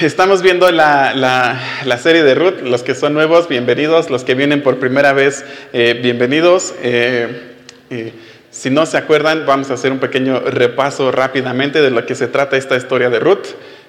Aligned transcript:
Estamos 0.00 0.42
viendo 0.42 0.70
la, 0.72 1.60
serie 2.02 2.24
de 2.24 2.34
Ruth. 2.34 2.60
Los 2.62 2.82
que 2.82 2.96
son 2.96 3.14
nuevos, 3.14 3.48
bienvenidos. 3.48 4.10
Los 4.10 4.24
que 4.24 4.34
vienen 4.34 4.60
por 4.60 4.78
primera 4.80 5.12
vez, 5.12 5.44
eh, 5.72 6.00
bienvenidos. 6.02 6.74
Eh, 6.82 7.52
si 8.50 8.70
no 8.70 8.86
se 8.86 8.96
acuerdan, 8.96 9.46
vamos 9.46 9.70
a 9.70 9.74
hacer 9.74 9.92
un 9.92 10.00
pequeño 10.00 10.40
repaso 10.40 11.12
rápidamente 11.12 11.80
de 11.80 11.92
lo 11.92 12.04
que 12.06 12.16
se 12.16 12.26
trata 12.26 12.56
esta 12.56 12.76
historia 12.76 13.08
de 13.08 13.20
Ruth. 13.20 13.46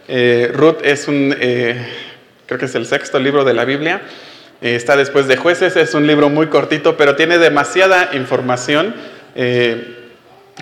Eh, 0.07 0.51
Ruth 0.53 0.77
es 0.83 1.07
un, 1.07 1.35
creo 2.45 2.59
que 2.59 2.65
es 2.65 2.75
el 2.75 2.85
sexto 2.85 3.17
libro 3.17 3.43
de 3.43 3.55
la 3.55 3.65
Biblia. 3.65 4.01
está 4.61 4.95
después 4.95 5.27
de 5.27 5.37
jueces, 5.37 5.75
es 5.75 5.95
un 5.95 6.05
libro 6.05 6.29
muy 6.29 6.47
cortito, 6.47 6.97
pero 6.97 7.15
tiene 7.15 7.39
demasiada 7.39 8.11
información 8.13 8.93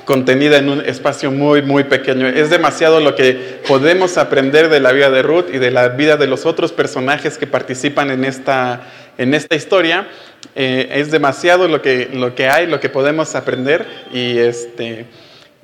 contenida 0.05 0.57
en 0.57 0.69
un 0.69 0.81
espacio 0.81 1.31
muy, 1.31 1.61
muy 1.61 1.83
pequeño. 1.83 2.27
Es 2.27 2.49
demasiado 2.49 2.99
lo 2.99 3.15
que 3.15 3.61
podemos 3.67 4.17
aprender 4.17 4.69
de 4.69 4.79
la 4.79 4.91
vida 4.91 5.09
de 5.09 5.21
Ruth 5.21 5.45
y 5.53 5.59
de 5.59 5.71
la 5.71 5.89
vida 5.89 6.17
de 6.17 6.27
los 6.27 6.45
otros 6.45 6.71
personajes 6.71 7.37
que 7.37 7.47
participan 7.47 8.09
en 8.11 8.25
esta, 8.25 8.81
en 9.17 9.33
esta 9.33 9.55
historia. 9.55 10.07
Eh, 10.55 10.89
es 10.95 11.11
demasiado 11.11 11.67
lo 11.67 11.81
que, 11.81 12.09
lo 12.13 12.35
que 12.35 12.47
hay, 12.49 12.67
lo 12.67 12.79
que 12.79 12.89
podemos 12.89 13.35
aprender 13.35 13.85
y 14.11 14.37
este... 14.37 15.05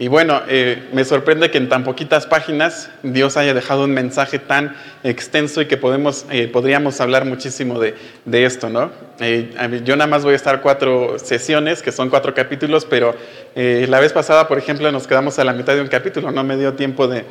Y 0.02 0.08
bueno, 0.08 0.42
eh, 0.48 0.88
me 0.94 1.04
sorprende 1.04 1.52
que 1.52 1.58
en 1.58 1.68
tan 1.68 1.84
poquitas 1.84 2.26
páginas 2.26 2.90
Dios 3.04 3.36
haya 3.36 3.54
dejado 3.54 3.84
un 3.84 3.92
mensaje 3.92 4.40
tan 4.40 4.74
extenso 5.04 5.62
y 5.62 5.66
que 5.66 5.76
podemos, 5.76 6.26
eh, 6.32 6.48
podríamos 6.48 7.02
hablar 7.02 7.26
muchísimo 7.26 7.82
de, 7.82 7.96
de 8.24 8.46
esto, 8.46 8.70
¿no? 8.70 8.92
Eh, 9.20 9.82
yo 9.84 9.98
nada 9.98 10.10
más 10.10 10.24
voy 10.24 10.32
a 10.32 10.36
estar 10.38 10.62
cuatro 10.62 11.20
sesiones, 11.20 11.82
que 11.82 11.92
son 11.92 12.10
cuatro 12.10 12.34
capítulos, 12.34 12.86
pero 12.86 13.14
la 13.56 14.00
vez 14.00 14.14
pasada, 14.14 14.48
por 14.48 14.58
ejemplo, 14.58 14.90
nos 14.90 15.06
quedamos 15.06 15.38
a 15.38 15.44
la 15.44 15.52
mitad 15.52 15.76
de 15.76 15.82
un 15.82 15.90
capítulo, 15.90 16.32
no 16.32 16.46
me 16.46 16.56
dio 16.56 16.76
tiempo 16.76 17.10
de, 17.10 17.26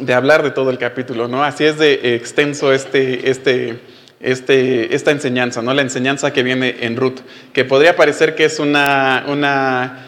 de 0.00 0.14
hablar 0.14 0.42
de 0.42 0.50
todo 0.50 0.70
el 0.70 0.78
capítulo, 0.78 1.28
¿no? 1.28 1.44
Así 1.44 1.64
es 1.64 1.78
de 1.78 2.16
extenso 2.16 2.72
este, 2.72 3.30
este, 3.30 3.78
este, 4.18 4.92
esta 4.96 5.12
enseñanza, 5.12 5.62
¿no? 5.62 5.72
La 5.74 5.82
enseñanza 5.82 6.32
que 6.32 6.42
viene 6.42 6.78
en 6.80 6.96
Ruth, 6.96 7.20
que 7.52 7.64
podría 7.64 7.94
parecer 7.94 8.34
que 8.34 8.46
es 8.46 8.58
una... 8.58 9.26
una 9.28 10.02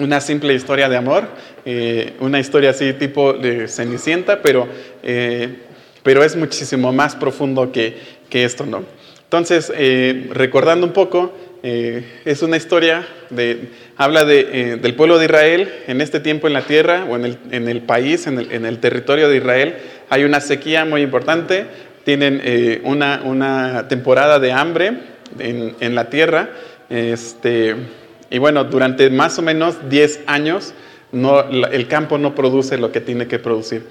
una 0.00 0.20
simple 0.20 0.54
historia 0.54 0.88
de 0.88 0.96
amor, 0.96 1.28
eh, 1.64 2.14
una 2.20 2.40
historia 2.40 2.70
así 2.70 2.92
tipo 2.94 3.34
de 3.34 3.68
Cenicienta, 3.68 4.40
pero, 4.42 4.66
eh, 5.02 5.58
pero 6.02 6.24
es 6.24 6.34
muchísimo 6.36 6.92
más 6.92 7.14
profundo 7.14 7.70
que, 7.70 7.96
que 8.28 8.44
esto, 8.44 8.66
¿no? 8.66 8.82
Entonces, 9.24 9.72
eh, 9.76 10.28
recordando 10.32 10.86
un 10.86 10.92
poco, 10.92 11.32
es 11.62 12.40
una 12.40 12.56
historia 12.56 13.06
de, 13.28 13.68
habla 13.98 14.24
de, 14.24 14.78
del 14.80 14.94
pueblo 14.94 15.18
de 15.18 15.26
Israel 15.26 15.70
en 15.86 16.00
este 16.00 16.18
tiempo 16.18 16.46
en 16.46 16.54
la 16.54 16.62
tierra 16.62 17.04
o 17.04 17.16
en 17.16 17.26
el, 17.26 17.38
en 17.50 17.68
el 17.68 17.82
país, 17.82 18.26
en 18.26 18.38
el, 18.38 18.50
en 18.50 18.64
el, 18.64 18.78
territorio 18.78 19.28
de 19.28 19.36
Israel. 19.36 19.74
Hay 20.08 20.24
una 20.24 20.40
sequía 20.40 20.86
muy 20.86 21.02
importante, 21.02 21.66
tienen 22.04 22.80
una, 22.84 23.20
una, 23.26 23.88
temporada 23.88 24.38
de 24.38 24.52
hambre 24.52 25.00
en, 25.38 25.76
en 25.80 25.94
la 25.94 26.08
tierra. 26.08 26.48
Este, 26.88 27.76
y 28.30 28.38
bueno, 28.38 28.64
durante 28.64 29.10
más 29.10 29.38
o 29.38 29.42
menos 29.42 29.90
10 29.90 30.20
años 30.26 30.72
el 31.12 31.88
campo 31.88 32.18
no 32.18 32.34
produce 32.34 32.78
lo 32.78 32.92
que 32.92 33.00
tiene 33.00 33.26
que 33.26 33.38
producir. 33.38 33.86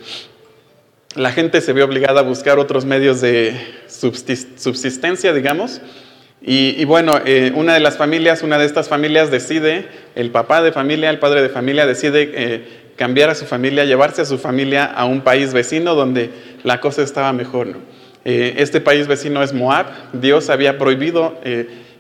La 1.16 1.32
gente 1.32 1.60
se 1.60 1.74
ve 1.74 1.84
obligada 1.84 2.22
a 2.22 2.24
buscar 2.24 2.60
otros 2.60 2.86
medios 2.86 3.20
de 3.20 3.60
subsistencia, 3.88 5.34
digamos. 5.34 5.82
Y, 6.42 6.86
bueno, 6.86 7.20
eh, 7.26 7.52
una 7.54 7.74
de 7.74 7.82
las 7.82 7.98
familias, 7.98 8.44
una 8.44 8.58
de 8.58 8.66
estas 8.66 8.88
familias 8.88 9.30
decide, 9.30 9.88
el 10.16 10.32
papá 10.32 10.62
de 10.62 10.72
familia, 10.72 11.10
el 11.10 11.20
padre 11.20 11.42
de 11.42 11.50
familia 11.50 11.86
decide 11.86 12.32
eh, 12.34 12.64
cambiar 12.96 13.30
a 13.30 13.36
su 13.36 13.46
familia, 13.46 13.84
llevarse 13.84 14.22
a 14.22 14.26
su 14.26 14.38
familia 14.38 14.86
a 14.86 15.04
un 15.04 15.22
país 15.22 15.54
vecino 15.54 15.96
donde 15.96 16.30
la 16.64 16.80
cosa 16.80 17.02
estaba 17.02 17.34
mejor. 17.34 17.76
Eh, 18.24 18.54
este 18.58 18.80
país 18.80 19.08
vecino 19.08 19.44
es 19.44 19.52
Moab. 19.52 19.88
Dios 20.14 20.50
había 20.50 20.78
prohibido 20.78 21.38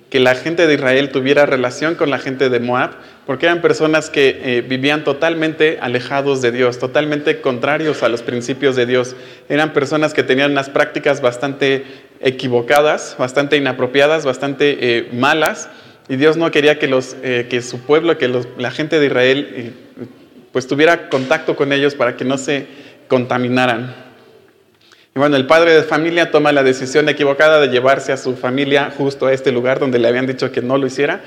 que 0.09 0.19
la 0.19 0.33
gente 0.33 0.65
de 0.65 0.73
Israel 0.73 1.09
tuviera 1.09 1.45
relación 1.45 1.95
con 1.95 2.09
la 2.09 2.17
gente 2.17 2.49
de 2.49 2.59
Moab, 2.59 2.91
porque 3.27 3.45
eran 3.45 3.61
personas 3.61 4.09
que 4.09 4.41
eh, 4.43 4.61
vivían 4.61 5.03
totalmente 5.03 5.77
alejados 5.81 6.41
de 6.41 6.51
Dios, 6.51 6.79
totalmente 6.79 7.41
contrarios 7.41 8.01
a 8.01 8.09
los 8.09 8.23
principios 8.23 8.75
de 8.75 8.87
Dios. 8.87 9.15
Eran 9.49 9.71
personas 9.71 10.15
que 10.15 10.23
tenían 10.23 10.51
unas 10.51 10.69
prácticas 10.69 11.21
bastante 11.21 11.85
equivocadas, 12.21 13.15
bastante 13.19 13.55
inapropiadas, 13.57 14.25
bastante 14.25 14.77
eh, 14.81 15.09
malas, 15.13 15.69
y 16.07 16.15
Dios 16.15 16.37
no 16.37 16.49
quería 16.49 16.79
que, 16.79 16.87
los, 16.87 17.15
eh, 17.21 17.45
que 17.47 17.61
su 17.61 17.81
pueblo, 17.81 18.17
que 18.17 18.31
la 18.57 18.71
gente 18.71 18.99
de 18.99 19.05
Israel, 19.05 19.73
pues 20.51 20.65
tuviera 20.65 21.07
contacto 21.09 21.55
con 21.55 21.71
ellos 21.71 21.93
para 21.93 22.17
que 22.17 22.25
no 22.25 22.39
se 22.39 22.65
contaminaran. 23.07 24.08
Y 25.15 25.19
bueno, 25.19 25.35
el 25.37 25.47
padre 25.47 25.73
de 25.73 25.83
familia 25.83 26.29
toma 26.29 26.51
la 26.51 26.63
decisión 26.63 27.09
equivocada 27.09 27.59
de 27.59 27.69
llevarse 27.69 28.11
a 28.11 28.17
su 28.17 28.35
familia 28.35 28.93
justo 28.95 29.25
a 29.25 29.33
este 29.33 29.51
lugar 29.51 29.79
donde 29.79 29.97
le 29.97 30.07
habían 30.07 30.27
dicho 30.27 30.51
que 30.51 30.61
no 30.61 30.77
lo 30.77 30.85
hiciera. 30.85 31.21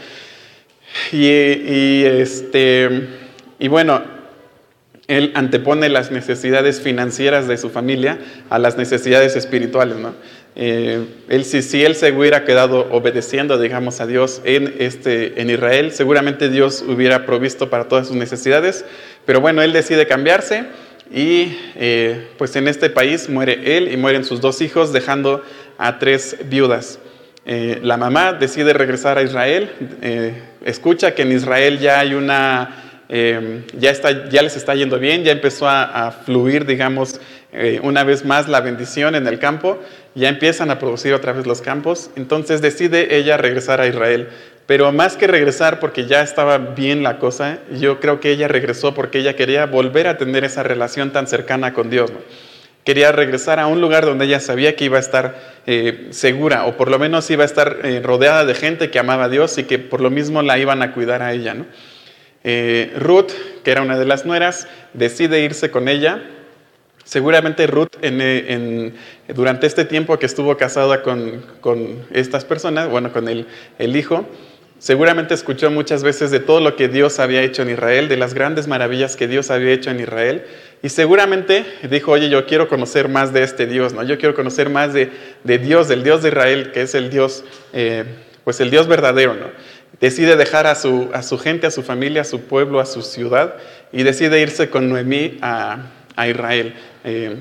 Y, 1.11 2.05
este, 2.05 3.09
y 3.59 3.69
bueno, 3.69 4.03
él 5.09 5.33
antepone 5.35 5.89
las 5.89 6.13
necesidades 6.13 6.81
financieras 6.81 7.49
de 7.49 7.57
su 7.57 7.71
familia 7.71 8.19
a 8.51 8.59
las 8.59 8.77
necesidades 8.77 9.35
espirituales. 9.35 9.97
¿no? 9.97 10.15
Eh, 10.55 11.05
él, 11.29 11.45
si, 11.45 11.63
si, 11.63 11.85
él 11.85 11.97
se 11.97 12.13
hubiera 12.13 12.45
quedado 12.45 12.89
obedeciendo, 12.93 13.59
digamos, 13.59 14.01
a 14.01 14.07
Dios 14.07 14.43
en, 14.45 14.75
este, 14.79 15.41
en 15.41 15.51
Israel, 15.51 15.91
seguramente 15.93 16.51
Dios 16.51 16.85
hubiera 16.87 17.27
provisto 17.27 17.69
para 17.69 17.89
todas 17.89 18.07
sus 18.07 18.17
necesidades. 18.17 18.85
Pero 19.25 19.41
bueno, 19.41 19.61
él 19.63 19.73
decide 19.73 20.07
cambiarse 20.07 20.67
y 21.13 21.59
eh, 21.77 22.29
pues 22.39 22.57
en 22.57 22.69
este 22.69 22.89
país 22.89 23.29
muere 23.29 23.77
él 23.77 23.93
y 23.93 23.97
mueren 23.97 24.25
sus 24.25 24.41
dos 24.41 24.61
hijos, 24.63 24.93
dejando 24.93 25.43
a 25.77 25.99
tres 25.99 26.37
viudas. 26.47 26.99
Eh, 27.45 27.81
la 27.83 27.97
mamá 27.97 28.33
decide 28.33 28.73
regresar 28.73 29.19
a 29.19 29.23
Israel, 29.23 29.71
eh, 30.01 30.43
escucha 30.65 31.15
que 31.15 31.23
en 31.23 31.33
Israel 31.33 31.79
ya 31.79 32.01
hay 32.01 32.15
una, 32.15 32.79
ya, 33.79 33.91
está, 33.91 34.31
ya 34.31 34.41
les 34.41 34.57
está 34.57 34.75
yendo 34.75 34.99
bien, 34.99 35.23
ya 35.23 35.33
empezó 35.33 35.69
a, 35.69 36.07
a 36.07 36.13
fluir, 36.13 36.65
digamos, 36.65 37.21
una 37.83 38.05
vez 38.05 38.25
más 38.25 38.49
la 38.49 38.63
bendición 38.63 39.15
en 39.15 39.27
el 39.27 39.39
campo, 39.39 39.79
ya 40.15 40.31
empiezan 40.31 40.71
a 40.71 40.79
producir 40.79 41.13
otra 41.13 41.33
vez 41.33 41.47
los 41.47 41.61
campos, 41.61 42.09
entonces 42.17 42.63
decide 42.63 43.15
ella 43.19 43.37
regresar 43.37 43.83
a 43.83 43.87
Israel. 43.87 44.29
Pero 44.73 44.91
más 44.91 45.19
que 45.19 45.27
regresar 45.27 45.81
porque 45.81 46.07
ya 46.07 46.23
estaba 46.23 46.57
bien 46.57 47.03
la 47.03 47.19
cosa, 47.19 47.59
yo 47.79 48.01
creo 48.01 48.21
que 48.21 48.31
ella 48.31 48.49
regresó 48.49 48.95
porque 48.95 49.19
ella 49.19 49.37
quería 49.37 49.67
volver 49.67 50.09
a 50.09 50.17
tener 50.17 50.45
esa 50.45 50.63
relación 50.63 51.13
tan 51.13 51.27
cercana 51.27 51.75
con 51.75 51.91
Dios. 51.91 52.11
Quería 52.83 53.13
regresar 53.13 53.61
a 53.61 53.67
un 53.67 53.83
lugar 53.83 54.07
donde 54.07 54.25
ella 54.25 54.41
sabía 54.41 54.75
que 54.75 54.87
iba 54.87 54.97
a 54.97 55.01
estar 55.01 55.39
eh, 55.67 56.07
segura 56.09 56.65
o 56.65 56.79
por 56.79 56.91
lo 56.91 56.99
menos 56.99 57.31
iba 57.31 57.43
a 57.43 57.45
estar 57.45 57.81
eh, 57.85 58.01
rodeada 58.03 58.47
de 58.47 58.55
gente 58.55 58.91
que 58.91 58.99
amaba 58.99 59.25
a 59.25 59.29
Dios 59.29 59.59
y 59.59 59.65
que 59.65 59.79
por 59.79 60.01
lo 60.01 60.09
mismo 60.09 60.41
la 60.41 60.59
iban 60.59 60.81
a 60.81 60.95
cuidar 60.95 61.21
a 61.21 61.35
ella. 61.35 61.55
Eh, 62.43 62.95
Ruth, 62.97 63.33
que 63.63 63.73
era 63.73 63.83
una 63.83 63.99
de 63.99 64.07
las 64.07 64.25
nueras, 64.25 64.69
decide 64.95 65.41
irse 65.41 65.71
con 65.71 65.87
ella. 65.87 66.23
Seguramente 67.05 67.67
Ruth 67.67 67.91
durante 69.29 69.67
este 69.67 69.85
tiempo 69.85 70.19
que 70.19 70.25
estuvo 70.25 70.57
casada 70.57 71.03
con, 71.03 71.45
estas 72.11 72.47
personas, 72.47 72.89
bueno, 72.89 73.13
con 73.13 73.29
el, 73.29 73.47
el 73.79 73.97
hijo, 73.97 74.27
Seguramente 74.83 75.33
escuchó 75.33 75.71
muchas 75.71 76.03
veces 76.03 76.33
de 76.33 76.41
todo 76.41 76.59
lo 76.59 76.75
que 76.75 76.89
Dios 76.89 77.21
había 77.21 77.41
hecho 77.45 77.63
en 77.63 77.71
Israel, 77.71 78.09
de 78.09 78.17
las 78.17 78.35
grandes 78.35 78.67
maravillas 78.67 79.15
que 79.15 79.29
Dios 79.29 79.53
había 79.53 79.73
hecho 79.73 79.91
en 79.91 80.01
Israel. 80.01 80.45
Y 80.83 80.89
seguramente 80.89 81.65
dijo, 81.89 82.11
oye, 82.11 82.29
yo 82.29 82.47
quiero 82.47 82.67
conocer 82.67 83.09
más 83.09 83.33
de 83.33 83.45
este 83.45 83.67
Dios, 83.67 83.93
¿no? 83.93 84.03
Yo 84.03 84.19
quiero 84.19 84.35
conocer 84.35 84.71
más 84.71 84.93
de, 84.93 85.09
Dios, 85.45 85.87
del 85.87 86.03
Dios 86.03 86.23
de 86.23 86.31
Israel, 86.31 86.73
que 86.73 86.83
es 86.83 86.97
el 86.97 87.11
Dios, 87.11 87.45
eh, 87.73 88.03
pues 88.43 88.59
el 88.61 88.73
Dios 88.73 88.89
verdadero, 88.89 89.35
¿no? 89.35 89.47
Decide 90.01 90.35
dejar 90.35 90.67
a 90.67 90.75
su, 90.75 91.11
a 91.15 91.23
su, 91.23 91.39
gente, 91.39 91.69
a 91.69 91.71
su 91.71 91.85
familia, 91.85 92.23
a 92.23 92.25
su 92.25 92.41
pueblo, 92.41 92.81
a 92.81 92.87
su 92.87 93.03
ciudad, 93.03 93.55
y 93.93 94.03
decide 94.03 94.41
irse 94.41 94.69
con 94.69 94.89
Noemí 94.89 95.39
a, 95.43 95.79
Israel. 96.27 96.75
Eh, 97.05 97.37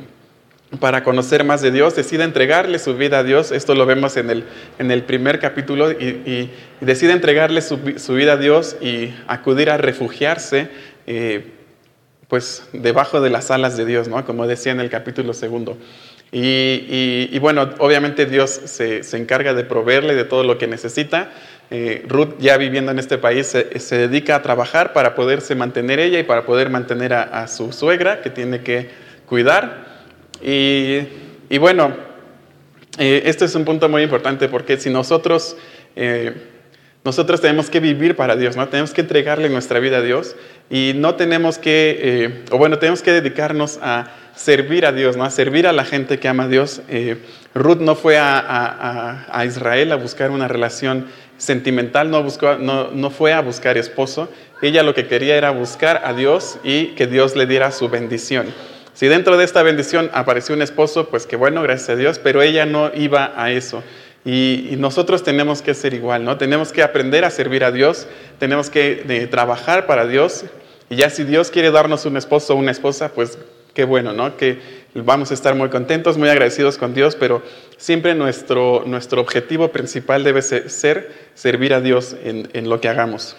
para 0.80 1.04
conocer 1.04 1.44
más 1.44 1.62
de 1.62 1.72
Dios, 1.72 1.96
decide 1.96 2.24
entregarle 2.24 2.80
su 2.80 2.96
vida 2.96 3.20
a 3.20 3.24
Dios, 3.24 3.52
esto 3.52 3.76
lo 3.76 3.86
vemos 3.86 4.16
en 4.16 4.30
el, 4.30 4.46
en 4.80 4.90
el 4.90 5.04
primer 5.04 5.40
capítulo, 5.40 5.92
y, 5.92 6.50
decide 6.80 7.12
entregarle 7.12 7.62
su, 7.62 7.78
vida 7.78 8.34
a 8.34 8.38
Dios 8.38 8.78
y 8.82 9.14
acudir 9.28 9.70
a 9.70 9.78
refugiarse 9.78 10.70
eh, 11.08 11.46
pues 12.28 12.64
debajo 12.72 13.20
de 13.20 13.30
las 13.30 13.52
alas 13.52 13.76
de 13.76 13.86
Dios, 13.86 14.08
¿no? 14.08 14.26
como 14.26 14.48
decía 14.48 14.72
en 14.72 14.80
el 14.80 14.90
capítulo 14.90 15.34
segundo. 15.34 15.78
Y, 16.32 17.38
bueno, 17.40 17.72
obviamente 17.80 18.26
Dios 18.26 18.52
se, 18.52 19.02
encarga 19.18 19.54
de 19.54 19.66
proveerle 19.66 20.16
de 20.16 20.24
todo 20.24 20.46
lo 20.46 20.58
que 20.58 20.66
necesita. 20.66 21.30
Eh, 21.70 22.06
Ruth, 22.08 22.36
ya 22.40 22.56
viviendo 22.56 22.92
en 22.92 23.00
este 23.00 23.18
país, 23.18 23.48
se, 23.48 23.98
dedica 23.98 24.38
a 24.38 24.42
trabajar 24.42 24.94
para 24.94 25.14
poderse 25.14 25.56
mantener 25.56 26.00
ella 26.00 26.20
y 26.20 26.24
para 26.24 26.46
poder 26.46 26.70
mantener 26.70 27.14
a, 27.14 27.24
a 27.24 27.50
su 27.50 27.74
suegra, 27.74 28.22
que 28.22 28.30
tiene 28.30 28.62
que 28.62 28.90
cuidar. 29.26 29.91
Y, 30.44 31.58
bueno, 31.58 31.94
eh, 32.98 33.24
este 33.26 33.46
es 33.46 33.56
un 33.56 33.66
punto 33.66 33.88
muy 33.90 34.04
importante 34.04 34.48
porque 34.50 34.78
si 34.78 34.90
nosotros 34.90 35.56
eh, 35.96 36.34
nosotros 37.04 37.42
tenemos 37.42 37.72
que 37.72 37.80
vivir 37.80 38.16
para 38.16 38.36
Dios, 38.36 38.56
¿no? 38.56 38.68
Tenemos 38.68 38.94
que 38.94 39.02
entregarle 39.02 39.50
nuestra 39.50 39.80
vida 39.80 39.98
a 39.98 40.02
Dios 40.02 40.36
y 40.70 40.94
no 40.96 41.16
tenemos 41.16 41.58
que, 41.58 41.98
eh, 42.00 42.46
o 42.52 42.60
bueno, 42.60 42.78
tenemos 42.78 43.02
que 43.02 43.12
dedicarnos 43.12 43.80
a 43.82 44.12
servir 44.36 44.86
a 44.86 44.92
Dios, 44.92 45.18
¿no? 45.18 45.24
A 45.24 45.32
servir 45.32 45.66
a 45.66 45.74
la 45.74 45.84
gente 45.84 46.20
que 46.20 46.28
ama 46.28 46.44
a 46.44 46.48
Dios. 46.48 46.84
Eh, 46.90 47.18
Ruth 47.56 47.80
no 47.80 47.96
fue 47.96 48.18
a, 48.20 49.44
Israel 49.48 49.92
a 49.92 49.96
buscar 49.96 50.30
una 50.30 50.48
relación 50.48 51.08
sentimental, 51.40 52.12
no, 52.12 52.22
buscó, 52.22 52.58
no, 52.60 52.92
no 52.92 53.10
fue 53.10 53.34
a 53.34 53.42
buscar 53.42 53.80
esposo. 53.80 54.30
Ella 54.62 54.84
lo 54.84 54.94
que 54.94 55.08
quería 55.08 55.36
era 55.36 55.50
buscar 55.50 56.04
a 56.06 56.14
Dios 56.14 56.60
y 56.64 56.90
que 56.90 57.08
Dios 57.08 57.36
le 57.36 57.48
diera 57.48 57.72
su 57.72 57.90
bendición. 57.90 58.46
Si 58.94 59.08
dentro 59.08 59.38
de 59.38 59.46
esta 59.46 59.64
bendición 59.64 60.10
apareció 60.14 60.54
un 60.54 60.62
esposo, 60.62 61.10
pues 61.10 61.26
que 61.26 61.36
bueno, 61.36 61.62
gracias 61.64 61.90
a 61.90 61.96
Dios, 61.96 62.20
pero 62.20 62.42
ella 62.42 62.66
no 62.66 62.92
iba 62.94 63.34
a 63.36 63.52
eso. 63.52 63.84
Y, 64.24 64.76
nosotros 64.78 65.24
tenemos 65.24 65.62
que 65.62 65.74
ser 65.74 65.94
igual, 65.94 66.24
¿no? 66.24 66.38
Tenemos 66.38 66.72
que 66.72 66.84
aprender 66.84 67.26
a 67.26 67.32
servir 67.32 67.64
a 67.64 67.72
Dios, 67.72 68.08
tenemos 68.40 68.70
que 68.70 69.28
trabajar 69.32 69.88
para 69.88 70.06
Dios. 70.06 70.46
Y 70.90 70.98
ya 70.98 71.10
si 71.10 71.24
Dios 71.24 71.50
quiere 71.50 71.72
darnos 71.72 72.06
un 72.06 72.18
esposo 72.18 72.54
o 72.54 72.58
una 72.58 72.72
esposa, 72.72 73.14
pues 73.14 73.40
qué 73.74 73.84
bueno, 73.84 74.14
¿no? 74.14 74.38
Que 74.38 74.60
vamos 74.94 75.32
a 75.32 75.34
estar 75.34 75.56
muy 75.56 75.70
contentos, 75.70 76.18
muy 76.18 76.30
agradecidos 76.30 76.78
con 76.78 76.94
Dios, 76.94 77.16
pero 77.16 77.42
siempre 77.78 78.14
nuestro, 78.14 78.84
nuestro 78.86 79.22
objetivo 79.22 79.72
principal 79.72 80.24
debe 80.24 80.42
ser 80.42 81.12
servir 81.34 81.74
a 81.74 81.82
Dios 81.82 82.16
en, 82.24 82.50
en 82.54 82.70
lo 82.70 82.82
que 82.82 82.90
hagamos. 82.90 83.36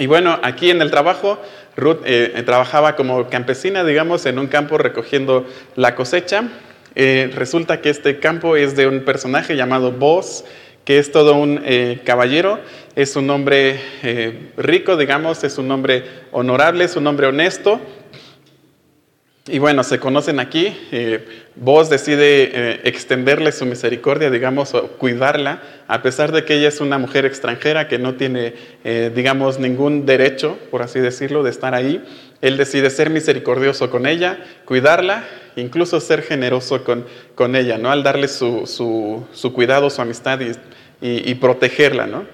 Y 0.00 0.06
bueno, 0.06 0.38
aquí 0.42 0.70
en 0.70 0.80
el 0.80 0.90
trabajo, 0.90 1.38
Ruth 1.76 2.00
eh, 2.04 2.42
trabajaba 2.44 2.96
como 2.96 3.28
campesina, 3.28 3.84
digamos, 3.84 4.26
en 4.26 4.38
un 4.38 4.46
campo 4.46 4.78
recogiendo 4.78 5.46
la 5.76 5.94
cosecha. 5.94 6.44
Eh, 6.94 7.30
resulta 7.34 7.80
que 7.80 7.90
este 7.90 8.18
campo 8.18 8.56
es 8.56 8.76
de 8.76 8.86
un 8.86 9.00
personaje 9.00 9.56
llamado 9.56 9.92
Boz, 9.92 10.44
que 10.84 10.98
es 10.98 11.12
todo 11.12 11.34
un 11.34 11.60
eh, 11.64 12.00
caballero, 12.04 12.58
es 12.96 13.14
un 13.14 13.30
hombre 13.30 13.80
rico, 14.56 14.96
digamos, 14.96 15.44
es 15.44 15.58
un 15.58 15.70
hombre 15.70 16.04
honorable, 16.32 16.84
es 16.84 16.96
un 16.96 17.06
hombre 17.06 17.28
honesto. 17.28 17.80
Y 19.50 19.58
bueno, 19.58 19.82
se 19.82 19.98
conocen 19.98 20.40
aquí. 20.40 20.76
Vos 21.56 21.90
decide 21.90 22.88
extenderle 22.88 23.52
su 23.52 23.66
misericordia, 23.66 24.30
digamos, 24.30 24.74
o 24.74 24.88
cuidarla, 24.92 25.62
a 25.88 26.02
pesar 26.02 26.32
de 26.32 26.44
que 26.44 26.54
ella 26.54 26.68
es 26.68 26.80
una 26.80 26.98
mujer 26.98 27.26
extranjera 27.26 27.88
que 27.88 27.98
no 27.98 28.14
tiene, 28.14 28.54
digamos, 29.14 29.58
ningún 29.58 30.06
derecho, 30.06 30.56
por 30.70 30.82
así 30.82 31.00
decirlo, 31.00 31.42
de 31.42 31.50
estar 31.50 31.74
ahí. 31.74 32.02
Él 32.40 32.56
decide 32.56 32.90
ser 32.90 33.10
misericordioso 33.10 33.90
con 33.90 34.06
ella, 34.06 34.38
cuidarla 34.64 35.24
incluso 35.56 36.00
ser 36.00 36.22
generoso 36.22 36.84
con, 36.84 37.04
con 37.34 37.56
ella, 37.56 37.78
¿no? 37.78 37.90
Al 37.90 38.02
darle 38.02 38.28
su, 38.28 38.66
su, 38.66 39.52
cuidado, 39.52 39.90
su 39.90 40.00
amistad 40.00 40.40
y, 40.40 40.52
y, 41.00 41.34
protegerla, 41.34 42.06
¿no? 42.06 42.24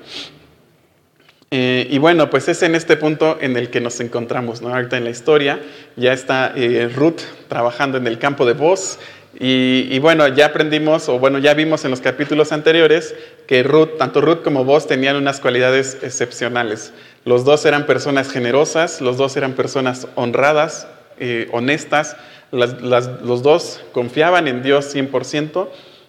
Eh, 1.51 1.87
y 1.91 1.99
bueno, 1.99 2.29
pues 2.29 2.49
es 2.49 2.63
en 2.63 2.75
este 2.75 2.97
punto 2.97 3.39
en 3.41 3.57
el 3.57 3.71
que 3.71 3.81
nos 3.81 4.01
encontramos, 4.01 4.63
¿no? 4.63 4.75
Ahorita 4.75 4.97
en 4.97 5.05
la 5.05 5.11
historia 5.11 5.61
ya 5.95 6.13
está 6.13 6.53
eh, 6.57 6.91
Ruth 6.93 7.21
trabajando 7.49 7.99
en 7.99 8.07
el 8.07 8.19
campo 8.19 8.45
de 8.47 8.55
voz 8.55 8.99
y, 9.39 9.87
y, 9.91 9.99
bueno, 9.99 10.27
ya 10.29 10.47
aprendimos, 10.47 11.09
o 11.11 11.19
bueno, 11.19 11.39
ya 11.39 11.53
vimos 11.53 11.85
en 11.85 11.91
los 11.91 12.01
capítulos 12.01 12.53
anteriores 12.53 13.15
que 13.47 13.63
Ruth, 13.63 13.99
tanto 13.99 14.23
Ruth 14.23 14.43
como 14.43 14.65
vos 14.65 14.87
tenían 14.87 15.15
unas 15.17 15.41
cualidades 15.41 15.99
excepcionales. 16.03 16.93
Los 17.27 17.45
dos 17.45 17.67
eran 17.67 17.87
personas 17.87 18.31
generosas, 18.31 19.01
los 19.01 19.17
dos 19.19 19.37
eran 19.37 19.53
personas 19.53 20.09
honradas, 20.15 20.89
eh, 21.19 21.49
honestas, 21.51 22.17
los 22.53 23.43
dos 23.43 23.81
confiaban 23.93 24.49
en 24.49 24.63
Dios 24.63 24.95
100%. 24.95 25.69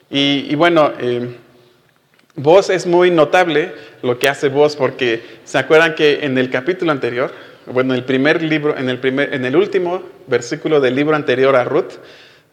Y, 0.10 0.56
bueno, 0.56 0.94
eh, 1.00 1.36
vos 2.38 2.70
es 2.70 2.86
muy 2.86 3.12
notable 3.12 3.74
lo 4.02 4.18
que 4.20 4.30
hace 4.30 4.48
vos 4.48 4.76
porque 4.76 5.22
se 5.44 5.58
acuerdan 5.58 5.96
que 5.96 6.24
en 6.24 6.38
el 6.38 6.50
capítulo 6.50 6.92
anterior, 6.92 7.34
bueno, 7.66 7.94
en 7.94 8.00
el 8.00 8.06
primer 8.06 8.42
libro, 8.42 8.78
en 8.78 8.90
el, 8.90 9.00
primer, 9.00 9.34
en 9.34 9.44
el 9.44 9.56
último 9.56 10.04
versículo 10.28 10.80
del 10.80 10.96
libro 10.96 11.16
anterior 11.16 11.56
a 11.56 11.66
Ruth, 11.66 11.94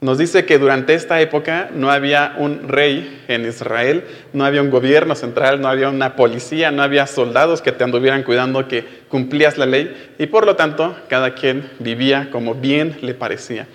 nos 0.01 0.19
dice 0.19 0.45
que 0.45 0.59
durante 0.59 0.95
esta 0.95 1.21
época 1.21 1.71
no 1.73 1.91
había 1.91 2.35
un 2.39 2.69
rey 2.69 3.25
en 3.29 3.47
Israel, 3.47 4.05
no 4.33 4.45
había 4.45 4.61
un 4.61 4.71
gobierno 4.71 5.15
central, 5.15 5.61
no 5.61 5.69
había 5.69 5.89
una 5.89 6.17
policía, 6.17 6.71
no 6.71 6.83
había 6.83 7.07
soldados 7.07 7.63
que 7.63 7.73
te 7.73 7.85
anduvieran 7.85 8.23
cuidando 8.23 8.67
que 8.67 8.85
cumplías 9.09 9.57
la 9.57 9.67
ley 9.67 10.15
y 10.19 10.27
por 10.27 10.47
lo 10.47 10.57
tanto 10.57 10.97
cada 11.09 11.35
quien 11.35 11.71
vivía 11.79 12.29
como 12.31 12.55
bien 12.55 12.99
le 13.03 13.15
parecía. 13.15 13.67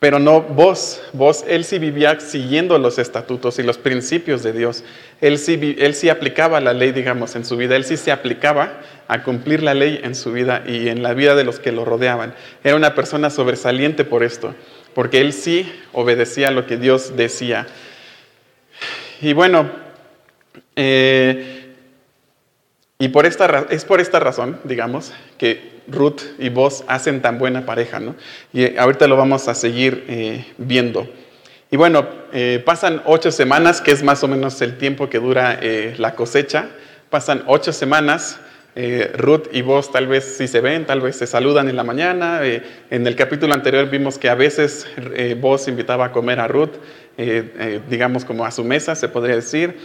Pero 0.00 0.18
no 0.18 0.40
vos, 0.40 1.02
vos, 1.12 1.44
él 1.46 1.64
sí 1.64 1.78
vivía 1.78 2.18
siguiendo 2.18 2.78
los 2.78 2.98
estatutos 2.98 3.58
y 3.58 3.62
los 3.62 3.78
principios 3.78 4.42
de 4.42 4.52
Dios. 4.52 4.82
Él 5.20 5.38
sí, 5.38 5.76
él 5.78 5.94
sí 5.94 6.08
aplicaba 6.08 6.58
la 6.60 6.72
ley, 6.72 6.90
digamos, 6.90 7.36
en 7.36 7.44
su 7.44 7.56
vida. 7.56 7.76
Él 7.76 7.84
sí 7.84 7.96
se 7.96 8.10
aplicaba 8.10 8.80
a 9.08 9.22
cumplir 9.22 9.62
la 9.62 9.74
ley 9.74 10.00
en 10.02 10.14
su 10.14 10.32
vida 10.32 10.64
y 10.66 10.88
en 10.88 11.02
la 11.02 11.12
vida 11.12 11.34
de 11.34 11.44
los 11.44 11.60
que 11.60 11.70
lo 11.70 11.84
rodeaban. 11.84 12.34
Era 12.64 12.76
una 12.76 12.94
persona 12.94 13.30
sobresaliente 13.30 14.04
por 14.04 14.24
esto 14.24 14.54
porque 14.94 15.20
él 15.20 15.32
sí 15.32 15.70
obedecía 15.92 16.50
lo 16.50 16.66
que 16.66 16.76
Dios 16.76 17.16
decía. 17.16 17.66
Y 19.20 19.32
bueno, 19.32 19.70
eh, 20.76 21.74
y 22.98 23.08
por 23.08 23.26
esta, 23.26 23.66
es 23.70 23.84
por 23.84 24.00
esta 24.00 24.20
razón, 24.20 24.60
digamos, 24.64 25.12
que 25.38 25.79
Ruth 25.90 26.22
y 26.38 26.48
vos 26.48 26.84
hacen 26.86 27.22
tan 27.22 27.38
buena 27.38 27.66
pareja, 27.66 28.00
¿no? 28.00 28.14
Y 28.52 28.76
ahorita 28.76 29.06
lo 29.06 29.16
vamos 29.16 29.48
a 29.48 29.54
seguir 29.54 30.04
eh, 30.08 30.44
viendo. 30.58 31.08
Y 31.70 31.76
bueno, 31.76 32.06
eh, 32.32 32.62
pasan 32.64 33.02
ocho 33.04 33.30
semanas, 33.30 33.80
que 33.80 33.92
es 33.92 34.02
más 34.02 34.22
o 34.24 34.28
menos 34.28 34.60
el 34.62 34.76
tiempo 34.78 35.08
que 35.08 35.18
dura 35.18 35.60
la 35.98 36.14
cosecha. 36.14 36.68
Pasan 37.10 37.44
ocho 37.46 37.72
semanas 37.72 38.40
eh, 38.76 39.10
Ruth 39.16 39.48
y 39.52 39.62
vos 39.62 39.90
tal 39.90 40.06
vez 40.06 40.36
si 40.36 40.46
se 40.46 40.60
ven, 40.60 40.86
tal 40.86 41.00
vez 41.00 41.16
se 41.16 41.26
saludan 41.26 41.68
en 41.68 41.76
la 41.76 41.82
mañana. 41.82 42.40
Eh, 42.44 42.62
en 42.90 43.06
el 43.06 43.16
capítulo 43.16 43.52
anterior 43.52 43.90
vimos 43.90 44.16
que 44.16 44.28
a 44.28 44.36
veces 44.36 44.86
eh, 45.14 45.36
vos 45.38 45.66
invitaba 45.66 46.06
a 46.06 46.12
comer 46.12 46.40
a 46.40 46.48
Ruth, 46.48 46.74
digamos 47.88 48.24
como 48.24 48.46
a 48.46 48.50
su 48.50 48.64
mesa, 48.64 48.94
se 48.94 49.08
podría 49.08 49.34
decir. 49.36 49.76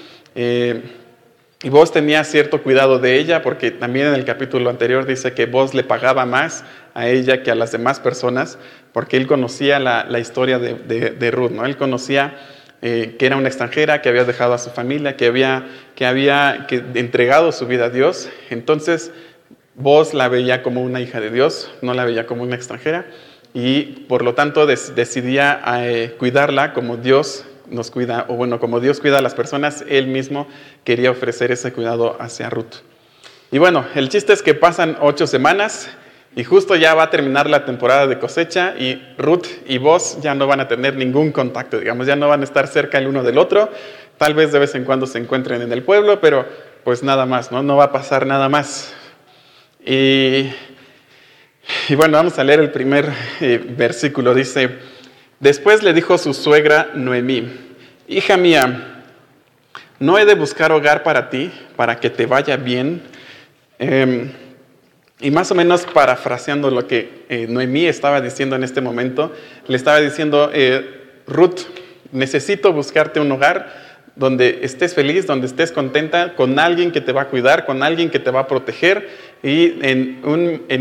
Y 1.65 1.69
vos 1.69 1.91
tenía 1.91 2.23
cierto 2.23 2.61
cuidado 2.61 2.99
de 2.99 3.17
ella, 3.17 3.41
porque 3.41 3.71
también 3.71 4.05
en 4.05 4.13
el 4.13 4.23
capítulo 4.23 4.69
anterior 4.69 5.07
dice 5.07 5.33
que 5.33 5.47
vos 5.47 5.73
le 5.73 5.83
pagaba 5.83 6.23
más 6.27 6.63
a 6.93 7.07
ella 7.07 7.41
que 7.41 7.49
a 7.49 7.55
las 7.55 7.71
demás 7.71 7.99
personas, 7.99 8.59
porque 8.93 9.17
él 9.17 9.25
conocía 9.25 9.79
la, 9.79 10.19
historia 10.19 10.59
de, 10.59 10.75
de 10.75 11.31
Ruth, 11.31 11.49
¿no? 11.49 11.65
Él 11.65 11.75
conocía 11.75 12.37
eh, 12.83 13.15
que 13.17 13.25
era 13.25 13.35
una 13.35 13.47
extranjera, 13.47 14.03
que 14.03 14.09
había 14.09 14.25
dejado 14.25 14.53
a 14.53 14.59
su 14.59 14.69
familia, 14.69 15.17
que 15.17 15.25
había, 15.25 15.65
que 15.95 16.05
había 16.05 16.67
entregado 16.69 17.51
su 17.51 17.65
vida 17.65 17.85
a 17.85 17.89
Dios. 17.89 18.29
Entonces, 18.51 19.11
vos 19.73 20.13
la 20.13 20.27
veía 20.27 20.61
como 20.61 20.83
una 20.83 21.01
hija 21.01 21.19
de 21.19 21.31
Dios, 21.31 21.71
no 21.81 21.95
la 21.95 22.05
veía 22.05 22.27
como 22.27 22.43
una 22.43 22.55
extranjera, 22.55 23.07
y 23.55 24.05
por 24.07 24.23
lo 24.23 24.35
tanto 24.35 24.67
decidía 24.67 25.63
eh, 25.79 26.13
cuidarla 26.19 26.73
como 26.73 26.97
Dios 26.97 27.43
nos 27.69 27.91
cuida, 27.91 28.25
o 28.29 28.35
bueno, 28.35 28.59
como 28.59 28.79
Dios 28.79 28.99
cuida 28.99 29.19
a 29.19 29.21
las 29.21 29.33
personas, 29.33 29.83
él 29.87 30.07
mismo 30.07 30.47
quería 30.83 31.11
ofrecer 31.11 31.51
ese 31.51 31.73
cuidado 31.73 32.17
hacia 32.19 32.49
Ruth. 32.49 32.75
Y 33.51 33.57
bueno, 33.57 33.85
el 33.95 34.09
chiste 34.09 34.33
es 34.33 34.41
que 34.41 34.53
pasan 34.53 34.97
ocho 35.01 35.27
semanas 35.27 35.89
y 36.35 36.43
justo 36.43 36.75
ya 36.75 36.93
va 36.93 37.03
a 37.03 37.09
terminar 37.09 37.49
la 37.49 37.63
temporada 37.63 38.07
de 38.07 38.19
cosecha 38.19 38.75
y 38.77 39.01
Ruth 39.17 39.47
y 39.67 39.77
vos 39.77 40.17
ya 40.21 40.35
no 40.35 40.47
van 40.47 40.59
a 40.59 40.67
tener 40.67 40.95
ningún 40.95 41.31
contacto, 41.31 41.79
digamos, 41.79 42.07
ya 42.07 42.15
no 42.15 42.27
van 42.27 42.41
a 42.41 42.43
estar 42.43 42.67
cerca 42.67 42.97
el 42.97 43.07
uno 43.07 43.23
del 43.23 43.37
otro. 43.37 43.69
Tal 44.17 44.33
vez 44.33 44.51
de 44.51 44.59
vez 44.59 44.75
en 44.75 44.83
cuando 44.83 45.07
se 45.07 45.17
encuentren 45.17 45.61
en 45.61 45.71
el 45.71 45.83
pueblo, 45.83 46.19
pero 46.19 46.45
pues 46.83 47.03
nada 47.03 47.25
más, 47.25 47.51
¿no? 47.51 47.63
No 47.63 47.77
va 47.77 47.85
a 47.85 47.91
pasar 47.91 48.25
nada 48.25 48.49
más. 48.49 48.93
Y, 49.85 50.49
bueno, 51.95 52.17
vamos 52.17 52.37
a 52.39 52.43
leer 52.43 52.59
el 52.59 52.71
primer 52.71 53.11
eh, 53.39 53.63
versículo. 53.77 54.33
Dice, 54.33 54.69
después 55.39 55.83
le 55.83 55.93
dijo 55.93 56.17
su 56.17 56.33
suegra 56.33 56.91
Noemí, 56.95 57.51
hija 58.07 58.37
mía, 58.37 59.03
no 59.99 60.17
he 60.17 60.25
de 60.25 60.35
buscar 60.35 60.71
hogar 60.71 61.03
para 61.03 61.29
ti, 61.29 61.51
para 61.75 61.99
que 61.99 62.09
te 62.09 62.25
vaya 62.25 62.57
bien. 62.57 63.01
Em, 63.79 64.31
y 65.19 65.31
más 65.31 65.49
o 65.51 65.55
menos 65.55 65.85
parafraseando 65.85 66.69
lo 66.69 66.87
que 66.87 67.25
eh, 67.29 67.47
Noemí 67.49 67.85
estaba 67.85 68.19
diciendo 68.21 68.55
en 68.55 68.63
este 68.63 68.81
momento, 68.81 69.33
le 69.67 69.77
estaba 69.77 70.01
diciendo, 70.01 70.51
eh, 70.53 71.21
Ruth, 71.27 71.61
necesito 72.11 72.73
buscarte 72.73 73.19
un 73.19 73.31
hogar 73.31 73.85
donde 74.15 74.59
estés 74.63 74.93
feliz, 74.93 75.27
donde 75.27 75.47
estés 75.47 75.71
contenta, 75.71 76.35
con 76.35 76.57
alguien 76.59 76.91
que 76.91 77.01
te 77.01 77.11
va 77.11 77.23
a 77.23 77.27
cuidar, 77.27 77.65
con 77.65 77.83
alguien 77.83 78.09
que 78.09 78.19
te 78.19 78.31
va 78.31 78.41
a 78.41 78.47
proteger. 78.47 79.09
Y 79.43 79.77
en 79.81 80.21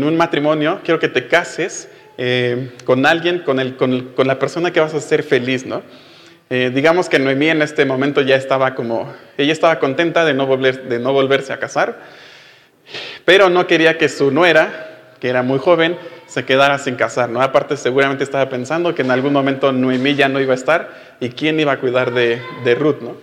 un, 0.03 0.17
matrimonio 0.17 0.79
quiero 0.83 0.99
que 0.99 1.09
te 1.09 1.27
cases 1.27 1.89
eh, 2.17 2.71
con 2.85 3.05
alguien, 3.05 3.39
con, 3.39 3.59
el, 3.59 3.75
con, 3.75 4.27
la 4.27 4.39
persona 4.39 4.71
que 4.71 4.79
vas 4.79 4.93
a 4.93 5.01
ser 5.01 5.23
feliz, 5.23 5.65
¿no? 5.65 5.83
digamos 6.47 7.09
que 7.09 7.17
Noemí 7.17 7.49
en 7.49 7.63
este 7.63 7.85
momento 7.85 8.21
ya 8.21 8.35
estaba 8.35 8.75
como, 8.75 9.11
ella 9.35 9.51
estaba 9.51 9.79
contenta 9.79 10.23
de 10.23 10.35
no, 10.35 10.45
volver, 10.45 10.83
de 10.83 10.99
no 10.99 11.11
volverse 11.11 11.51
a 11.51 11.57
casar, 11.57 11.99
pero 13.25 13.49
no 13.49 13.65
quería 13.65 13.97
que 13.97 14.07
su 14.09 14.29
nuera, 14.29 15.15
que 15.19 15.27
era 15.27 15.41
muy 15.41 15.57
joven, 15.57 15.97
se 16.27 16.45
quedara 16.45 16.77
sin 16.77 16.95
casar, 16.95 17.29
¿no? 17.29 17.41
Aparte 17.41 17.75
seguramente 17.77 18.23
estaba 18.23 18.47
pensando 18.47 18.93
que 18.93 19.01
en 19.01 19.11
algún 19.11 19.33
momento 19.33 19.71
Noemí 19.71 20.15
ya 20.15 20.29
no 20.29 20.39
iba 20.39 20.53
a 20.53 20.55
estar 20.55 21.15
y 21.19 21.29
quién 21.29 21.59
iba 21.59 21.73
a 21.73 21.79
cuidar 21.79 22.13
de, 22.13 22.39
Ruth, 22.77 23.01
¿no? 23.01 23.17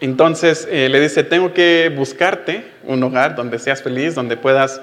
entonces 0.00 0.66
le 0.70 1.00
dice, 1.00 1.22
tengo 1.22 1.52
que 1.52 1.92
buscarte 1.94 2.64
un 2.84 3.02
hogar 3.02 3.34
donde 3.34 3.58
seas 3.58 3.82
feliz, 3.82 4.14
donde 4.14 4.36
puedas, 4.36 4.80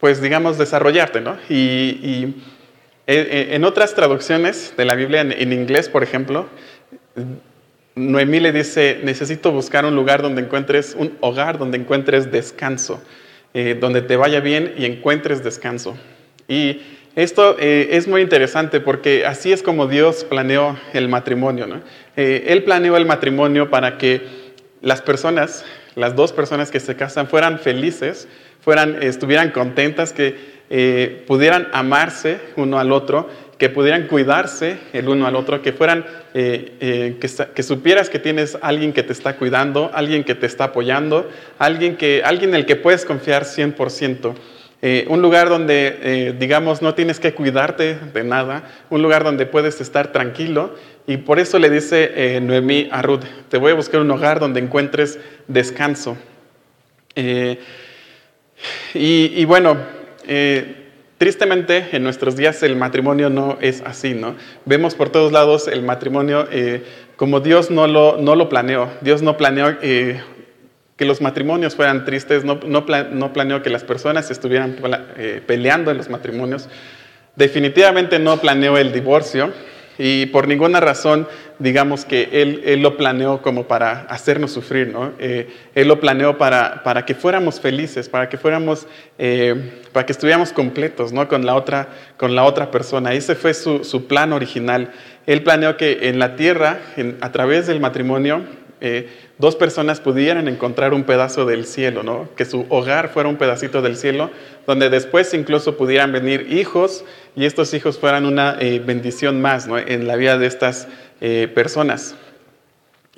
pues 0.00 0.20
digamos, 0.20 0.58
desarrollarte, 0.58 1.20
¿no? 1.20 1.36
Y, 1.48 2.34
en 3.12 3.64
otras 3.64 3.94
traducciones 3.96 4.72
de 4.76 4.84
la 4.84 4.94
Biblia, 4.94 5.22
en 5.22 5.52
inglés, 5.52 5.88
por 5.88 6.04
ejemplo, 6.04 6.46
Noemí 7.94 8.40
le 8.40 8.52
dice, 8.52 9.00
necesito 9.02 9.52
buscar 9.52 9.84
un 9.84 9.94
lugar 9.94 10.22
donde 10.22 10.42
encuentres, 10.42 10.94
un 10.96 11.16
hogar 11.20 11.58
donde 11.58 11.76
encuentres 11.78 12.30
descanso, 12.30 13.02
eh, 13.52 13.76
donde 13.78 14.00
te 14.02 14.16
vaya 14.16 14.40
bien 14.40 14.74
y 14.78 14.84
encuentres 14.84 15.42
descanso. 15.42 15.96
Y 16.46 16.80
esto 17.16 17.56
eh, 17.58 17.88
es 17.92 18.06
muy 18.06 18.22
interesante 18.22 18.80
porque 18.80 19.26
así 19.26 19.52
es 19.52 19.62
como 19.62 19.88
Dios 19.88 20.24
planeó 20.24 20.78
el 20.92 21.08
matrimonio. 21.08 21.66
Eh, 22.16 22.44
él 22.46 22.62
planeó 22.62 22.96
el 22.96 23.06
matrimonio 23.06 23.70
para 23.70 23.98
que 23.98 24.22
las 24.80 25.02
personas, 25.02 25.64
las 25.96 26.14
dos 26.14 26.32
personas 26.32 26.70
que 26.70 26.78
se 26.78 26.94
casan, 26.94 27.26
fueran 27.26 27.58
felices, 27.58 28.28
fueran, 28.60 29.02
estuvieran 29.02 29.50
contentas, 29.50 30.12
que 30.12 30.50
pudieran 31.26 31.66
amarse 31.72 32.38
uno 32.54 32.78
al 32.78 32.92
otro 32.92 33.28
que 33.60 33.68
pudieran 33.68 34.06
cuidarse 34.06 34.78
el 34.94 35.06
uno 35.06 35.26
al 35.26 35.36
otro, 35.36 35.60
que 35.60 35.74
fueran, 35.74 36.06
eh, 36.32 36.76
eh, 36.80 37.18
que, 37.54 37.62
supieras 37.62 38.08
que 38.08 38.18
tienes 38.18 38.56
alguien 38.62 38.94
que 38.94 39.02
te 39.02 39.12
está 39.12 39.36
cuidando, 39.36 39.90
alguien 39.92 40.24
que 40.24 40.34
te 40.34 40.46
está 40.46 40.64
apoyando, 40.64 41.28
alguien, 41.58 41.98
que, 41.98 42.22
alguien 42.24 42.50
en 42.50 42.56
el 42.56 42.64
que 42.64 42.76
puedes 42.76 43.04
confiar 43.04 43.44
100%. 43.44 44.34
Eh, 44.80 45.04
un 45.10 45.20
lugar 45.20 45.50
donde, 45.50 46.34
digamos, 46.38 46.80
no 46.80 46.94
tienes 46.94 47.20
que 47.20 47.34
cuidarte 47.34 47.96
de 48.14 48.24
nada, 48.24 48.64
un 48.88 49.02
lugar 49.02 49.24
donde 49.24 49.44
puedes 49.44 49.78
estar 49.82 50.10
tranquilo. 50.10 50.74
Y 51.06 51.18
por 51.18 51.38
eso 51.38 51.58
le 51.58 51.68
dice 51.68 52.40
Noemí 52.40 52.88
a 52.90 53.02
Ruth, 53.02 53.24
te 53.50 53.58
voy 53.58 53.72
a 53.72 53.74
buscar 53.74 54.00
un 54.00 54.10
hogar 54.10 54.40
donde 54.40 54.60
encuentres 54.60 55.18
descanso. 55.48 56.16
Y, 58.94 59.44
bueno, 59.44 59.76
Tristemente, 61.20 61.88
en 61.92 62.02
nuestros 62.02 62.34
días 62.34 62.62
el 62.62 62.76
matrimonio 62.76 63.28
no 63.28 63.58
es 63.60 63.82
así, 63.82 64.14
¿no? 64.14 64.36
Vemos 64.64 64.94
por 64.94 65.10
todos 65.10 65.32
lados 65.32 65.68
el 65.68 65.82
matrimonio 65.82 66.48
eh, 66.50 66.82
como 67.16 67.40
Dios 67.40 67.70
no 67.70 67.86
lo, 67.86 68.16
no 68.16 68.34
lo 68.36 68.48
planeó. 68.48 68.88
Dios 69.02 69.20
no 69.20 69.36
planeó 69.36 69.76
eh, 69.82 70.22
que 70.96 71.04
los 71.04 71.20
matrimonios 71.20 71.76
fueran 71.76 72.06
tristes, 72.06 72.42
no, 72.46 72.58
no, 72.64 72.86
no 73.12 73.32
planeó 73.34 73.62
que 73.62 73.68
las 73.68 73.84
personas 73.84 74.30
estuvieran 74.30 74.78
eh, 75.18 75.42
peleando 75.46 75.90
en 75.90 75.98
los 75.98 76.08
matrimonios. 76.08 76.70
Definitivamente 77.36 78.18
no 78.18 78.38
planeó 78.38 78.78
el 78.78 78.90
divorcio. 78.90 79.52
Y 80.02 80.24
por 80.26 80.48
ninguna 80.48 80.80
razón, 80.80 81.28
digamos 81.58 82.06
que 82.06 82.30
Él, 82.32 82.62
él 82.64 82.80
lo 82.80 82.96
planeó 82.96 83.42
como 83.42 83.64
para 83.64 84.06
hacernos 84.08 84.50
sufrir, 84.50 84.88
¿no? 84.88 85.12
Eh, 85.18 85.50
él 85.74 85.88
lo 85.88 86.00
planeó 86.00 86.38
para, 86.38 86.82
para, 86.82 87.04
que 87.04 87.14
fuéramos 87.14 87.60
felices, 87.60 88.08
para 88.08 88.30
que 88.30 88.38
fuéramos, 88.38 88.86
eh, 89.18 89.72
para 89.92 90.06
que 90.06 90.12
estuviéramos 90.12 90.54
completos, 90.54 91.12
¿no? 91.12 91.28
Con 91.28 91.44
la 91.44 91.54
otra, 91.54 91.88
con 92.16 92.34
la 92.34 92.44
otra 92.44 92.70
persona. 92.70 93.12
Ese 93.12 93.34
fue 93.34 93.52
su, 93.52 93.84
su 93.84 94.06
plan 94.06 94.32
original. 94.32 94.90
Él 95.26 95.42
planeó 95.42 95.76
que 95.76 96.08
en 96.08 96.18
la 96.18 96.34
tierra, 96.34 96.78
a 97.20 97.30
través 97.30 97.66
del 97.66 97.78
matrimonio, 97.78 98.42
eh, 98.80 99.10
dos 99.38 99.56
personas 99.56 100.00
pudieran 100.00 100.48
encontrar 100.48 100.94
un 100.94 101.04
pedazo 101.04 101.44
del 101.44 101.66
cielo, 101.66 102.02
¿no? 102.02 102.30
que 102.34 102.46
su 102.46 102.64
hogar 102.70 103.10
fuera 103.10 103.28
un 103.28 103.36
pedacito 103.36 103.82
del 103.82 103.96
cielo, 103.96 104.30
donde 104.66 104.88
después 104.88 105.34
incluso 105.34 105.76
pudieran 105.76 106.12
venir 106.12 106.46
hijos 106.50 107.04
y 107.36 107.44
estos 107.44 107.74
hijos 107.74 107.98
fueran 107.98 108.24
una 108.24 108.56
eh, 108.58 108.82
bendición 108.84 109.42
más 109.42 109.66
¿no? 109.66 109.76
en 109.76 110.06
la 110.06 110.16
vida 110.16 110.38
de 110.38 110.46
estas 110.46 110.88
eh, 111.20 111.50
personas. 111.54 112.14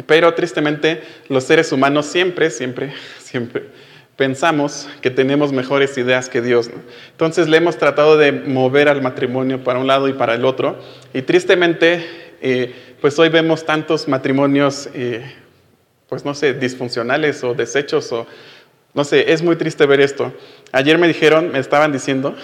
Pero 0.07 0.35
tristemente 0.35 1.03
los 1.29 1.45
seres 1.45 1.71
humanos 1.71 2.07
siempre, 2.07 2.51
siempre, 2.51 2.93
siempre 3.21 3.67
pensamos 4.17 4.89
que 5.01 5.11
tenemos 5.11 5.53
mejores 5.53 5.97
ideas 5.97 6.29
que 6.29 6.43
Dios. 6.43 6.71
Entonces 7.13 7.49
le 7.49 7.59
hemos 7.59 7.77
tratado 7.77 8.17
de 8.17 8.33
mover 8.33 8.89
al 8.89 9.01
matrimonio 9.01 9.63
para 9.63 9.79
un 9.79 9.87
lado 9.87 10.09
y 10.09 10.13
para 10.13 10.35
el 10.35 10.45
otro. 10.45 10.79
Y 11.15 11.23
tristemente, 11.23 12.05
pues 13.01 13.19
hoy 13.19 13.31
vemos 13.31 13.65
tantos 13.65 14.07
matrimonios 14.07 14.89
pues 16.13 16.27
no 16.27 16.35
sé, 16.35 16.53
disfuncionales 16.53 17.43
o 17.43 17.55
desechos 17.55 18.13
o 18.13 18.27
no 18.93 19.03
sé, 19.03 19.33
es 19.33 19.41
muy 19.41 19.57
triste 19.57 19.87
ver 19.87 20.03
esto. 20.03 20.31
Ayer 20.71 20.99
me 20.99 21.09
dijeron, 21.09 21.53
me 21.53 21.59
estaban 21.59 21.91
diciendo 21.91 22.37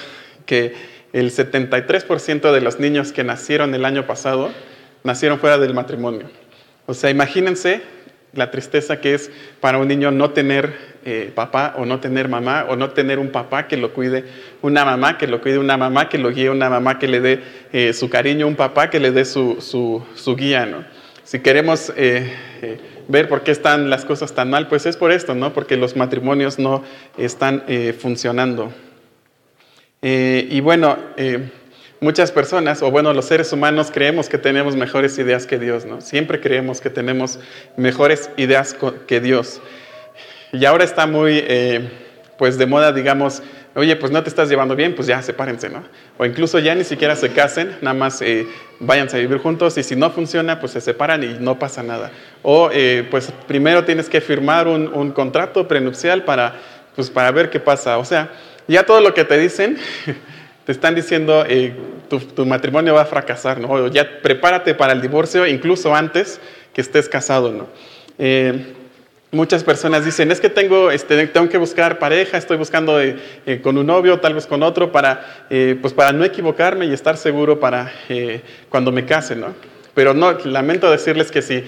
que 0.47 0.73
el 1.13 1.31
73% 1.31 2.51
de 2.51 2.61
los 2.63 2.81
niños 2.81 3.13
que 3.13 3.25
nacieron 3.25 3.75
el 3.75 3.85
año 3.85 4.07
pasado 4.07 4.49
nacieron 5.05 5.39
fuera 5.39 5.59
del 5.59 5.75
matrimonio. 5.75 6.31
O 6.87 6.95
sea, 6.95 7.11
imagínense 7.11 7.83
la 8.33 8.51
tristeza 8.51 9.03
que 9.03 9.13
es 9.13 9.31
para 9.61 9.77
un 9.77 9.87
niño 9.87 10.13
no 10.13 10.31
tener 10.31 10.73
eh, 11.05 11.31
papá 11.35 11.75
o 11.77 11.85
no 11.85 12.01
tener 12.01 12.27
mamá 12.27 12.65
o 12.71 12.75
no 12.75 12.93
tener 12.93 13.19
un 13.19 13.29
papá 13.29 13.69
que 13.69 13.77
lo 13.77 13.93
cuide, 13.93 14.25
una 14.63 14.87
mamá 14.87 15.19
que 15.19 15.27
lo 15.27 15.43
cuide, 15.43 15.59
una 15.59 15.77
mamá 15.77 16.09
que 16.09 16.17
lo 16.17 16.31
guíe, 16.31 16.49
una 16.49 16.71
mamá 16.71 16.99
que 16.99 17.07
le 17.07 17.21
dé 17.21 17.43
eh, 17.75 17.93
su 17.93 18.09
cariño, 18.09 18.47
un 18.47 18.57
papá 18.57 18.89
que 18.89 18.99
le 18.99 19.11
dé 19.11 19.27
su, 19.27 19.61
su, 19.61 20.37
guía. 20.37 20.65
¿no? 20.65 20.87
Si 21.23 21.41
queremos 21.41 21.93
eh, 21.99 22.33
ver 23.09 23.29
por 23.29 23.43
qué 23.43 23.51
están 23.51 23.91
las 23.91 24.05
cosas 24.05 24.35
tan 24.35 24.51
mal, 24.51 24.69
pues 24.69 24.87
es 24.87 24.97
por 24.97 25.11
esto, 25.11 25.35
¿no? 25.35 25.53
Porque 25.53 25.77
los 25.77 25.97
matrimonios 25.97 26.59
no 26.59 26.85
están 27.17 27.65
eh, 27.67 27.95
funcionando. 27.99 28.73
Eh, 30.03 30.47
y 30.51 30.61
bueno, 30.61 30.97
eh, 31.17 31.51
muchas 32.01 32.31
personas, 32.31 32.83
o 32.83 32.91
bueno, 32.91 33.13
los 33.15 33.25
seres 33.25 33.53
humanos 33.53 33.91
creemos 33.93 34.29
que 34.29 34.39
tenemos 34.39 34.77
mejores 34.77 35.19
ideas 35.19 35.47
que 35.47 35.59
Dios, 35.59 35.87
¿no? 35.87 36.01
Siempre 36.03 36.41
creemos 36.41 36.81
que 36.81 36.91
tenemos 36.91 37.41
mejores 37.77 38.31
ideas 38.37 38.77
que 39.07 39.21
Dios. 39.21 39.61
Y 40.53 40.65
ahora 40.67 40.85
está 40.85 41.07
muy, 41.07 41.45
pues 42.39 42.57
de 42.57 42.67
moda, 42.67 42.93
digamos, 42.93 43.43
oye, 43.79 43.95
pues 43.97 44.11
no 44.11 44.23
te 44.23 44.29
estás 44.29 44.49
llevando 44.49 44.75
bien, 44.75 44.95
pues 44.95 45.07
ya 45.07 45.23
sepárense, 45.23 45.69
¿no? 45.69 45.85
O 46.19 46.27
incluso 46.27 46.59
ya 46.59 46.75
ni 46.75 46.83
siquiera 46.83 47.15
se 47.15 47.31
casen, 47.31 47.77
nada 47.81 47.95
más 47.95 48.21
eh, 48.23 48.47
váyanse 48.81 49.17
a 49.17 49.21
vivir 49.21 49.39
juntos 49.39 49.79
y 49.79 49.85
si 49.85 49.95
no 49.95 50.11
funciona, 50.11 50.59
pues 50.59 50.73
se 50.73 50.81
separan 50.81 51.23
y 51.23 51.37
no 51.39 51.59
pasa 51.59 51.83
nada. 51.83 52.11
O 52.43 52.71
eh, 52.73 53.07
pues 53.09 53.33
primero 53.47 53.85
tienes 53.85 54.09
que 54.09 54.21
firmar 54.21 54.67
un, 54.67 55.13
contrato 55.13 55.69
prenupcial 55.69 56.25
para, 56.25 56.55
pues, 56.97 57.09
para 57.09 57.31
ver 57.31 57.51
qué 57.51 57.61
pasa. 57.61 57.99
O 57.99 58.05
sea, 58.05 58.33
ya 58.67 58.85
todo 58.85 59.01
lo 59.01 59.15
que 59.15 59.25
te 59.25 59.39
dicen, 59.39 59.79
te 60.67 60.73
están 60.73 60.97
diciendo 60.97 61.45
eh, 61.49 61.73
tu, 62.09 62.45
matrimonio 62.47 62.95
va 62.95 63.03
a 63.03 63.07
fracasar, 63.07 63.61
¿no? 63.61 63.69
O 63.69 63.87
ya 63.87 64.21
prepárate 64.23 64.75
para 64.75 64.93
el 64.93 65.01
divorcio 65.01 65.47
incluso 65.47 65.95
antes 65.95 66.41
que 66.75 66.81
estés 66.81 67.09
casado, 67.09 67.53
¿no? 67.53 67.69
Muchas 69.31 69.63
personas 69.63 70.07
dicen, 70.07 70.31
es 70.31 70.41
que 70.41 70.49
tengo, 70.49 70.91
este, 70.91 71.27
tengo 71.27 71.51
que 71.51 71.59
buscar 71.59 71.99
pareja, 71.99 72.39
estoy 72.39 72.57
buscando 72.57 72.99
eh, 72.99 73.17
eh, 73.45 73.61
con 73.61 73.77
un 73.77 73.87
novio, 73.87 74.21
tal 74.21 74.33
vez 74.33 74.47
con 74.47 74.63
otro, 74.63 74.91
para, 74.91 75.45
eh, 75.51 75.77
pues 75.83 75.93
para 75.93 76.13
no 76.13 76.25
equivocarme 76.25 76.87
y 76.87 76.95
estar 76.95 77.19
seguro 77.19 77.61
para 77.61 77.93
cuando 78.71 78.91
me 78.91 79.05
case, 79.05 79.37
¿no? 79.37 79.49
Pero 79.93 80.15
no, 80.15 80.33
lamento 80.33 80.91
decirles 80.91 81.31
que 81.31 81.43
si 81.43 81.63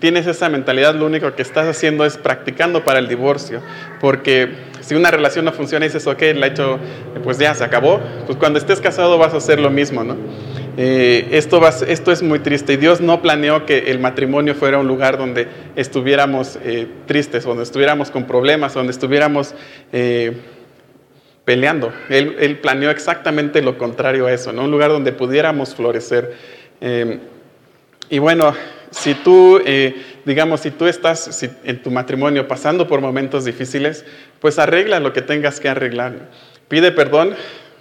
tienes 0.00 0.26
esa 0.26 0.50
mentalidad, 0.50 0.96
lo 0.96 1.06
único 1.06 1.34
que 1.34 1.40
estás 1.40 1.66
haciendo 1.66 2.04
es 2.04 2.18
practicando 2.18 2.84
para 2.84 2.98
el 2.98 3.08
divorcio. 3.08 3.62
Porque 4.00 4.50
si 4.80 4.94
una 4.94 5.10
relación 5.10 5.44
no 5.46 5.52
funciona 5.52 5.86
y 5.86 5.88
dices, 5.88 6.06
ok, 6.06 6.20
la 6.34 6.48
he 6.48 6.50
hecho, 6.50 6.78
pues 7.22 7.38
ya 7.38 7.54
se 7.54 7.64
acabó, 7.64 8.00
pues 8.26 8.36
cuando 8.36 8.58
estés 8.58 8.80
casado 8.80 9.16
vas 9.16 9.32
a 9.32 9.38
hacer 9.38 9.60
lo 9.60 9.70
mismo, 9.70 10.04
¿no? 10.04 10.16
Eh, 10.80 11.30
esto, 11.32 11.60
esto 11.66 12.12
es 12.12 12.22
muy 12.22 12.38
triste 12.38 12.74
y 12.74 12.76
Dios 12.76 13.00
no 13.00 13.20
planeó 13.20 13.66
que 13.66 13.90
el 13.90 13.98
matrimonio 13.98 14.54
fuera 14.54 14.78
un 14.78 14.86
lugar 14.86 15.18
donde 15.18 15.48
estuviéramos 15.74 16.56
eh, 16.62 16.86
tristes, 17.06 17.42
donde 17.42 17.64
estuviéramos 17.64 18.12
con 18.12 18.28
problemas, 18.28 18.74
donde 18.74 18.92
estuviéramos 18.92 19.56
eh, 19.92 20.34
peleando. 21.44 21.92
Él, 22.08 22.60
planeó 22.62 22.92
exactamente 22.92 23.60
lo 23.60 23.76
contrario 23.76 24.26
a 24.28 24.32
eso, 24.32 24.52
¿no? 24.52 24.62
un 24.62 24.70
lugar 24.70 24.90
donde 24.90 25.10
pudiéramos 25.10 25.74
florecer. 25.74 26.36
y 28.08 28.18
bueno, 28.20 28.54
si 28.92 29.14
tú, 29.14 29.60
digamos, 30.24 30.60
si 30.60 30.70
tú 30.70 30.86
estás 30.86 31.42
en 31.64 31.82
tu 31.82 31.90
matrimonio 31.90 32.46
pasando 32.46 32.86
por 32.86 33.00
momentos 33.00 33.44
difíciles, 33.44 34.04
pues 34.38 34.60
arregla 34.60 35.00
lo 35.00 35.12
que 35.12 35.22
tengas 35.22 35.58
que 35.58 35.68
arreglar. 35.68 36.28
Pide 36.68 36.92
perdón, 36.92 37.34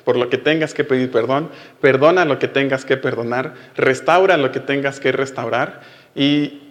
por 0.08 0.16
lo 0.16 0.30
que 0.30 0.38
tengas 0.38 0.74
que 0.74 0.86
pedir 0.86 1.12
perdón, 1.12 1.50
perdona 1.82 2.24
lo 2.24 2.40
que 2.40 2.48
tengas 2.48 2.86
que 2.86 2.96
perdonar, 2.96 3.56
restaura 3.76 4.38
lo 4.38 4.54
que 4.54 4.62
tengas 4.62 5.02
que 5.02 5.12
restaurar 5.12 5.82
y 6.16 6.62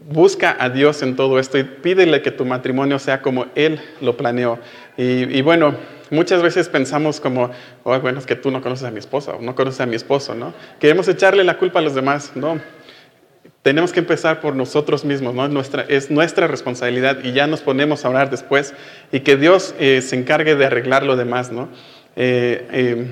busca 0.00 0.56
a 0.58 0.70
Dios 0.70 1.02
en 1.02 1.14
todo 1.14 1.38
esto 1.38 1.58
y 1.58 1.64
pídele 1.64 2.22
que 2.22 2.30
tu 2.30 2.46
matrimonio 2.46 2.98
sea 2.98 3.20
como 3.20 3.44
Él 3.54 3.78
lo 4.00 4.16
planeó. 4.16 4.58
Y, 4.96 5.42
bueno, 5.42 5.74
muchas 6.08 6.40
veces 6.40 6.70
pensamos 6.70 7.20
como, 7.20 7.50
oh, 7.84 8.00
bueno, 8.00 8.20
es 8.20 8.24
que 8.24 8.36
tú 8.36 8.50
no 8.50 8.62
conoces 8.62 8.86
a 8.86 8.90
mi 8.90 9.00
esposa 9.00 9.32
o 9.32 9.42
no 9.42 9.54
conoces 9.54 9.82
a 9.82 9.86
mi 9.86 9.94
esposo, 9.94 10.34
¿no? 10.34 10.54
Queremos 10.80 11.06
echarle 11.08 11.44
la 11.44 11.58
culpa 11.58 11.80
a 11.80 11.82
los 11.82 11.94
demás, 11.94 12.32
no. 12.36 12.58
Tenemos 13.60 13.92
que 13.92 14.00
empezar 14.00 14.40
por 14.40 14.56
nosotros 14.56 15.04
mismos, 15.04 15.34
¿no? 15.34 15.46
Nuestra, 15.48 15.84
es 15.88 16.10
nuestra 16.10 16.46
responsabilidad 16.46 17.18
y 17.22 17.32
ya 17.32 17.46
nos 17.46 17.60
ponemos 17.60 18.06
a 18.06 18.08
orar 18.08 18.30
después 18.30 18.72
y 19.12 19.20
que 19.20 19.36
Dios 19.36 19.74
eh, 19.78 20.00
se 20.00 20.16
encargue 20.16 20.56
de 20.56 20.64
arreglar 20.64 21.02
lo 21.02 21.16
demás, 21.16 21.52
¿no? 21.52 21.68
Eh, 22.20 22.66
eh, 22.72 23.06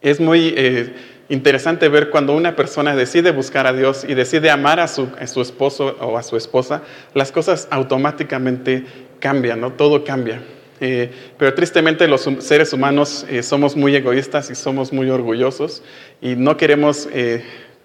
es 0.00 0.20
muy, 0.20 0.54
eh, 0.56 0.94
interesante 1.28 1.88
ver 1.88 2.08
cuando 2.08 2.36
una 2.36 2.54
persona 2.54 2.94
decide 2.94 3.32
buscar 3.32 3.66
a 3.66 3.72
Dios 3.72 4.06
y 4.08 4.14
decide 4.14 4.48
amar 4.48 4.78
a 4.78 4.86
su, 4.86 5.08
esposo 5.18 5.96
o 6.00 6.16
a 6.16 6.22
su 6.22 6.36
esposa, 6.36 6.82
las 7.14 7.32
cosas 7.32 7.66
automáticamente 7.68 8.84
cambian, 9.18 9.60
¿no? 9.60 9.72
Todo 9.72 10.04
cambia. 10.04 10.40
Pero 10.78 11.54
tristemente 11.54 12.06
los 12.06 12.28
seres 12.40 12.72
humanos 12.74 13.26
somos 13.40 13.74
muy 13.76 13.96
egoístas 13.96 14.50
y 14.50 14.54
somos 14.54 14.92
muy 14.92 15.08
orgullosos 15.08 15.82
y 16.20 16.36
no 16.36 16.58
queremos, 16.58 17.08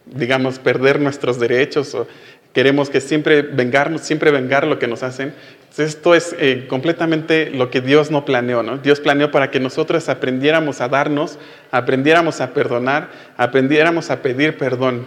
digamos, 0.06 0.60
perder 0.60 1.00
nuestros 1.00 1.40
derechos 1.40 1.96
o 1.96 2.06
queremos 2.54 2.90
que 2.90 3.00
siempre 3.00 3.44
vengar, 3.44 3.98
siempre 4.00 4.30
vengar 4.30 4.68
lo 4.68 4.78
que 4.78 4.88
nos 4.88 5.04
hacen. 5.04 5.34
Esto 5.78 6.16
es 6.16 6.36
completamente 6.68 7.50
lo 7.52 7.70
que 7.70 7.82
Dios 7.82 8.12
no 8.12 8.26
planeó, 8.26 8.64
¿no? 8.64 8.78
Dios 8.78 9.00
planeó 9.00 9.32
para 9.32 9.52
que 9.52 9.60
nosotros 9.60 10.10
aprendiéramos 10.10 10.82
a 10.82 10.90
darnos, 10.90 11.40
aprendiéramos 11.72 12.42
a 12.42 12.54
perdonar, 12.54 13.10
aprendiéramos 13.38 14.10
a 14.10 14.22
pedir 14.22 14.58
perdón. 14.58 15.06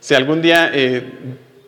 si 0.00 0.14
algún 0.14 0.42
día 0.42 0.70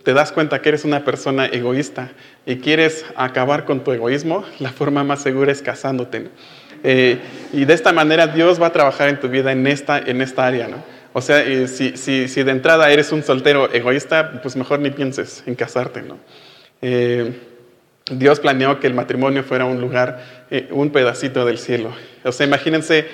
te 0.04 0.12
das 0.12 0.32
cuenta 0.32 0.60
que 0.60 0.68
eres 0.68 0.84
una 0.84 1.04
persona 1.04 1.46
egoísta 1.46 2.12
y 2.46 2.56
quieres 2.56 3.04
acabar 3.16 3.64
con 3.64 3.82
tu 3.82 3.90
egoísmo, 3.90 4.44
la 4.60 4.70
forma 4.70 5.02
más 5.02 5.22
segura 5.22 5.50
es 5.50 5.62
casándote. 5.62 6.28
Eh, 6.84 7.18
y 7.54 7.64
de 7.64 7.72
esta 7.72 7.92
manera 7.92 8.26
Dios 8.26 8.60
va 8.60 8.66
a 8.66 8.72
trabajar 8.72 9.08
en 9.08 9.18
tu 9.18 9.28
vida 9.28 9.50
en 9.50 9.66
esta, 9.66 9.98
en 9.98 10.20
esta 10.20 10.46
área. 10.46 10.68
¿no? 10.68 10.84
O 11.14 11.22
sea, 11.22 11.42
eh, 11.42 11.66
si, 11.66 11.96
si, 11.96 12.28
si, 12.28 12.42
de 12.42 12.52
entrada 12.52 12.90
eres 12.90 13.10
un 13.12 13.22
soltero 13.22 13.72
egoísta, 13.72 14.40
pues 14.42 14.54
mejor 14.56 14.80
ni 14.80 14.90
pienses 14.90 15.42
en 15.46 15.54
casarte. 15.54 16.02
¿no? 16.02 16.18
Eh, 18.10 18.14
Dios 18.16 18.40
planeó 18.40 18.80
que 18.80 18.86
el 18.86 18.94
matrimonio 18.94 19.42
fuera 19.44 19.64
un 19.64 19.80
lugar, 19.80 20.22
un 20.70 20.90
pedacito 20.90 21.44
del 21.44 21.58
cielo. 21.58 21.92
O 22.24 22.32
sea, 22.32 22.46
imagínense 22.46 23.06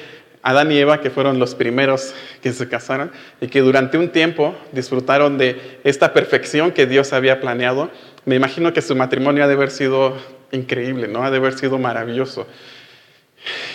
Adán 0.43 0.73
y 0.73 0.79
Eva, 0.79 1.01
que 1.01 1.11
fueron 1.11 1.39
los 1.39 1.55
primeros 1.55 2.15
que 2.43 2.53
se 2.53 2.69
casaron 2.69 3.13
y 3.41 3.49
que 3.49 3.61
durante 3.61 3.99
un 3.99 4.09
tiempo 4.09 4.55
disfrutaron 4.73 5.37
de 5.37 5.81
esta 5.85 6.15
perfección 6.15 6.73
que 6.73 6.87
Dios 6.87 7.13
había 7.13 7.41
planeado, 7.41 7.91
me 8.25 8.37
imagino 8.37 8.73
que 8.73 8.81
su 8.81 8.97
matrimonio 8.97 9.45
ha 9.45 9.49
de 9.49 9.55
haber 9.55 9.71
sido 9.71 10.17
increíble, 10.51 11.09
¿no? 11.09 11.25
Ha 11.25 11.31
de 11.31 11.37
haber 11.37 11.59
sido 11.59 11.79
maravilloso. 11.79 12.47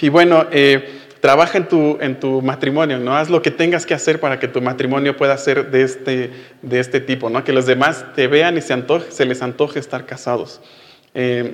Y 0.02 0.10
bueno, 0.10 0.48
eh, 0.52 1.02
trabaja 1.22 1.60
en 1.60 1.68
tu, 1.68 1.98
en 2.02 2.20
tu 2.20 2.42
matrimonio, 2.42 2.98
¿no? 2.98 3.16
Haz 3.16 3.30
lo 3.30 3.44
que 3.44 3.52
tengas 3.52 3.86
que 3.86 3.94
hacer 3.94 4.20
para 4.20 4.40
que 4.40 4.48
tu 4.48 4.62
matrimonio 4.62 5.16
pueda 5.18 5.38
ser 5.38 5.70
de 5.70 5.84
este, 5.84 6.32
de 6.64 6.80
este 6.80 7.00
tipo, 7.00 7.30
¿no? 7.30 7.44
Que 7.44 7.54
los 7.54 7.68
demás 7.68 8.06
te 8.16 8.28
vean 8.28 8.58
y 8.58 8.62
se, 8.62 8.74
antoje, 8.74 9.12
se 9.12 9.26
les 9.26 9.44
antoje 9.44 9.80
estar 9.80 10.06
casados. 10.08 10.62
Eh, 11.16 11.54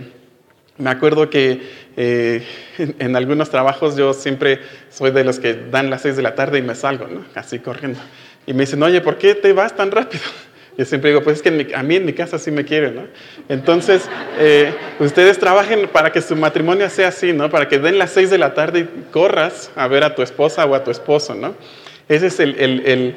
me 0.77 0.89
acuerdo 0.89 1.29
que 1.29 1.61
eh, 1.95 2.43
en, 2.77 3.15
algunos 3.15 3.49
trabajos 3.49 3.95
yo 3.95 4.13
siempre 4.13 4.59
soy 4.89 5.11
de 5.11 5.23
los 5.23 5.39
que 5.39 5.53
dan 5.53 5.89
las 5.89 6.01
seis 6.01 6.15
de 6.15 6.23
la 6.23 6.35
tarde 6.35 6.59
y 6.59 6.61
me 6.61 6.75
salgo, 6.75 7.07
¿no? 7.07 7.23
Así 7.35 7.59
corriendo. 7.59 7.99
Y 8.47 8.53
me 8.53 8.61
dicen, 8.61 8.81
oye, 8.81 8.99
¿por 9.01 9.17
qué 9.17 9.35
te 9.35 9.53
vas 9.53 9.75
tan 9.75 9.91
rápido? 9.91 10.23
Yo 10.77 10.85
siempre 10.85 11.11
digo, 11.11 11.21
pues 11.21 11.37
es 11.37 11.43
que 11.43 11.75
a 11.75 11.83
mí 11.83 11.97
en 11.97 12.05
mi 12.05 12.13
casa 12.13 12.39
sí 12.39 12.49
me 12.49 12.63
quieren, 12.63 12.95
¿no? 12.95 13.03
Entonces, 13.49 14.09
eh, 14.39 14.73
ustedes 14.99 15.37
trabajen 15.37 15.87
para 15.89 16.11
que 16.11 16.21
su 16.21 16.35
matrimonio 16.35 16.89
sea 16.89 17.09
así, 17.09 17.33
¿no? 17.33 17.49
Para 17.49 17.67
que 17.67 17.77
den 17.77 17.99
las 17.99 18.11
seis 18.11 18.29
de 18.29 18.37
la 18.37 18.53
tarde 18.53 18.79
y 18.79 19.11
corras 19.11 19.69
a 19.75 19.87
ver 19.87 20.03
a 20.05 20.15
tu 20.15 20.21
esposa 20.21 20.65
o 20.65 20.73
a 20.73 20.83
tu 20.83 20.89
esposo, 20.89 21.35
¿no? 21.35 21.55
Ese 22.07 22.27
es 22.27 22.39
el, 22.39 23.15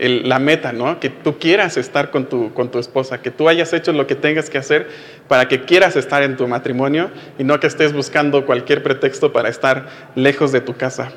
la 0.00 0.38
meta, 0.38 0.72
¿no? 0.72 0.98
Que 0.98 1.10
tú 1.10 1.38
quieras 1.38 1.76
estar 1.76 2.10
con 2.10 2.26
tu, 2.26 2.52
con 2.54 2.70
tu 2.70 2.78
esposa, 2.78 3.20
que 3.20 3.30
tú 3.30 3.48
hayas 3.48 3.72
hecho 3.72 3.92
lo 3.92 4.06
que 4.06 4.14
tengas 4.14 4.48
que 4.48 4.58
hacer 4.58 4.88
para 5.28 5.46
que 5.46 5.62
quieras 5.62 5.96
estar 5.96 6.22
en 6.22 6.36
tu 6.36 6.48
matrimonio 6.48 7.10
y 7.38 7.44
no 7.44 7.60
que 7.60 7.66
estés 7.66 7.92
buscando 7.92 8.46
cualquier 8.46 8.82
pretexto 8.82 9.32
para 9.32 9.48
estar 9.48 9.86
lejos 10.14 10.52
de 10.52 10.60
tu 10.60 10.74
casa. 10.76 11.12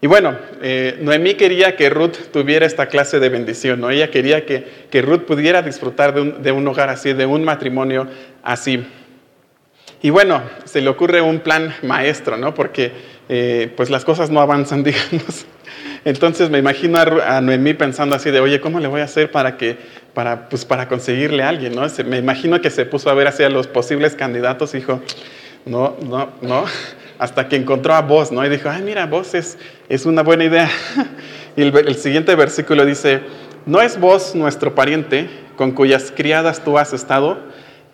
Y 0.00 0.06
bueno, 0.06 0.36
eh, 0.62 0.98
Noemí 1.00 1.34
quería 1.34 1.74
que 1.74 1.88
Ruth 1.88 2.30
tuviera 2.32 2.66
esta 2.66 2.86
clase 2.86 3.18
de 3.18 3.28
bendición, 3.28 3.80
¿no? 3.80 3.90
Ella 3.90 4.10
quería 4.10 4.44
que, 4.44 4.86
que 4.90 5.02
Ruth 5.02 5.22
pudiera 5.22 5.62
disfrutar 5.62 6.14
de 6.14 6.20
un, 6.20 6.42
de 6.42 6.52
un, 6.52 6.68
hogar 6.68 6.90
así, 6.90 7.12
de 7.14 7.24
un 7.24 7.44
matrimonio 7.44 8.06
así. 8.42 8.86
Y 10.02 10.10
bueno, 10.10 10.42
se 10.64 10.82
le 10.82 10.90
ocurre 10.90 11.22
un 11.22 11.40
plan 11.40 11.74
maestro, 11.82 12.36
¿no? 12.36 12.52
Porque 12.52 12.92
eh, 13.28 13.72
pues 13.76 13.88
las 13.88 14.04
cosas 14.04 14.30
no 14.30 14.40
avanzan, 14.40 14.84
digamos. 14.84 15.46
Entonces 16.06 16.50
me 16.50 16.58
imagino 16.58 16.98
a, 16.98 17.40
Noemí 17.40 17.74
pensando 17.74 18.14
así 18.14 18.30
de, 18.30 18.38
oye, 18.38 18.60
¿cómo 18.60 18.78
le 18.78 18.86
voy 18.86 19.00
a 19.00 19.04
hacer 19.04 19.32
para, 19.32 19.56
que, 19.56 19.76
para, 20.14 20.48
pues, 20.48 20.64
para 20.64 20.86
conseguirle 20.86 21.42
a 21.42 21.48
alguien? 21.48 21.74
¿no? 21.74 21.84
me 22.04 22.18
imagino 22.18 22.60
que 22.60 22.70
se 22.70 22.86
puso 22.86 23.10
a 23.10 23.14
ver 23.14 23.26
hacia 23.26 23.50
los 23.50 23.66
posibles 23.66 24.14
candidatos 24.14 24.72
y 24.74 24.76
dijo, 24.76 25.00
no, 25.64 25.96
no, 26.08 26.30
no, 26.42 26.64
hasta 27.18 27.48
que 27.48 27.56
encontró 27.56 27.92
a 27.92 28.02
vos, 28.02 28.30
¿no? 28.30 28.46
Y 28.46 28.48
dijo, 28.48 28.70
ay, 28.70 28.82
mira, 28.82 29.06
vos 29.06 29.34
es, 29.34 29.58
es 29.88 30.06
una 30.06 30.22
buena 30.22 30.44
idea. 30.44 30.70
Y 31.56 31.62
el, 31.62 31.74
el 31.74 31.96
siguiente 31.96 32.34
versículo 32.36 32.84
dice, 32.84 33.22
¿no 33.64 33.80
es 33.80 33.98
vos 33.98 34.34
nuestro 34.34 34.74
pariente 34.74 35.28
con 35.56 35.72
cuyas 35.72 36.12
criadas 36.14 36.62
tú 36.62 36.78
has 36.78 36.92
estado? 36.92 37.38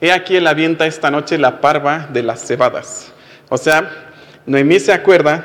He 0.03 0.11
aquí 0.11 0.35
el 0.35 0.48
avienta 0.48 0.87
esta 0.87 1.12
noche 1.12 1.38
la 1.38 1.61
parva 1.61 2.09
de 2.12 2.25
las 2.25 2.44
cebadas. 2.44 3.12
O 3.48 3.57
sea, 3.57 3.88
Noemí 4.44 4.81
se 4.81 4.92
acuerda 4.92 5.44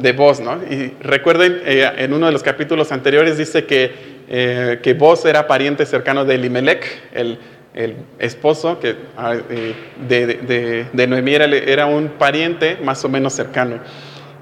de 0.00 0.12
vos, 0.12 0.40
¿no? 0.40 0.58
Y 0.68 0.94
recuerden, 1.02 1.60
eh, 1.64 1.90
en 1.98 2.12
uno 2.12 2.26
de 2.26 2.32
los 2.32 2.42
capítulos 2.42 2.90
anteriores 2.90 3.36
dice 3.38 3.66
que, 3.66 3.92
eh, 4.28 4.80
que 4.82 4.94
vos 4.94 5.24
era 5.24 5.46
pariente 5.46 5.84
cercano 5.86 6.24
de 6.24 6.36
Elimelech, 6.36 6.84
el, 7.12 7.38
el 7.74 7.96
esposo 8.18 8.80
que, 8.80 8.96
ah, 9.16 9.34
eh, 9.50 9.74
de, 10.08 10.26
de, 10.26 10.86
de, 10.92 11.06
Noemí 11.06 11.34
era, 11.34 11.44
era, 11.44 11.86
un 11.86 12.08
pariente 12.08 12.78
más 12.82 13.04
o 13.04 13.08
menos 13.08 13.34
cercano. 13.34 13.78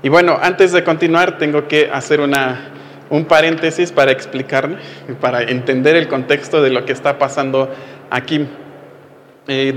Y 0.02 0.08
bueno, 0.08 0.38
antes 0.40 0.72
de 0.72 0.84
continuar, 0.84 1.38
tengo 1.38 1.66
que 1.66 1.90
hacer 1.92 2.20
una, 2.20 2.70
un 3.10 3.24
paréntesis 3.24 3.90
para 3.90 4.12
explicar, 4.12 4.78
para 5.20 5.42
entender 5.42 5.96
el 5.96 6.06
contexto 6.06 6.62
de 6.62 6.70
lo 6.70 6.84
que 6.84 6.92
está 6.92 7.18
pasando 7.18 7.74
aquí. 8.10 8.46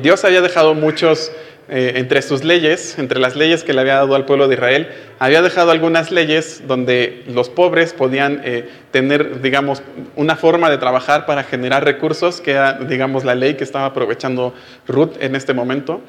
Dios 0.02 0.26
había 0.26 0.42
dejado 0.42 0.74
muchos 0.74 1.32
eh, 1.74 1.94
entre 1.96 2.22
sus 2.22 2.44
leyes, 2.44 3.00
entre 3.00 3.18
las 3.18 3.38
leyes 3.38 3.64
que 3.64 3.72
le 3.72 3.80
había 3.80 3.96
dado 3.96 4.16
al 4.16 4.26
pueblo 4.26 4.50
de 4.50 4.56
Israel, 4.56 4.90
había 5.20 5.42
dejado 5.42 5.72
algunas 5.72 6.12
leyes 6.12 6.64
donde 6.68 7.24
los 7.28 7.48
pobres 7.48 7.94
podían 7.94 8.42
eh, 8.44 8.68
tener, 8.92 9.40
digamos, 9.42 9.82
una 10.18 10.36
forma 10.36 10.70
de 10.70 10.78
trabajar 10.78 11.26
para 11.26 11.44
generar 11.44 11.86
recursos, 11.86 12.42
que 12.42 12.52
era, 12.52 12.74
digamos, 12.74 13.24
la 13.24 13.36
ley 13.36 13.54
que 13.54 13.64
estaba 13.64 13.86
aprovechando 13.86 14.54
Ruth 14.86 15.14
en 15.22 15.34
este 15.38 15.54
momento. 15.54 16.02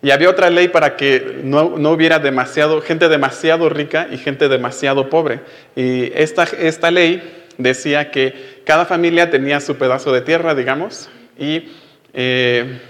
Y 0.00 0.12
había 0.12 0.30
otra 0.30 0.48
ley 0.48 0.68
para 0.68 0.96
que 0.96 1.40
no, 1.44 1.76
no, 1.76 1.90
hubiera 1.90 2.18
demasiado, 2.18 2.80
gente 2.80 3.10
demasiado 3.10 3.68
rica 3.68 4.08
y 4.10 4.16
gente 4.16 4.48
demasiado 4.48 5.10
pobre. 5.10 5.40
Y 5.76 6.10
esta, 6.14 6.44
esta 6.58 6.90
ley 6.90 7.22
decía 7.58 8.10
que 8.10 8.62
cada 8.64 8.86
familia 8.86 9.28
tenía 9.28 9.60
su 9.60 9.76
pedazo 9.76 10.10
de 10.10 10.22
tierra, 10.22 10.54
digamos, 10.54 11.10
y 11.38 11.70
eh, 12.14 12.80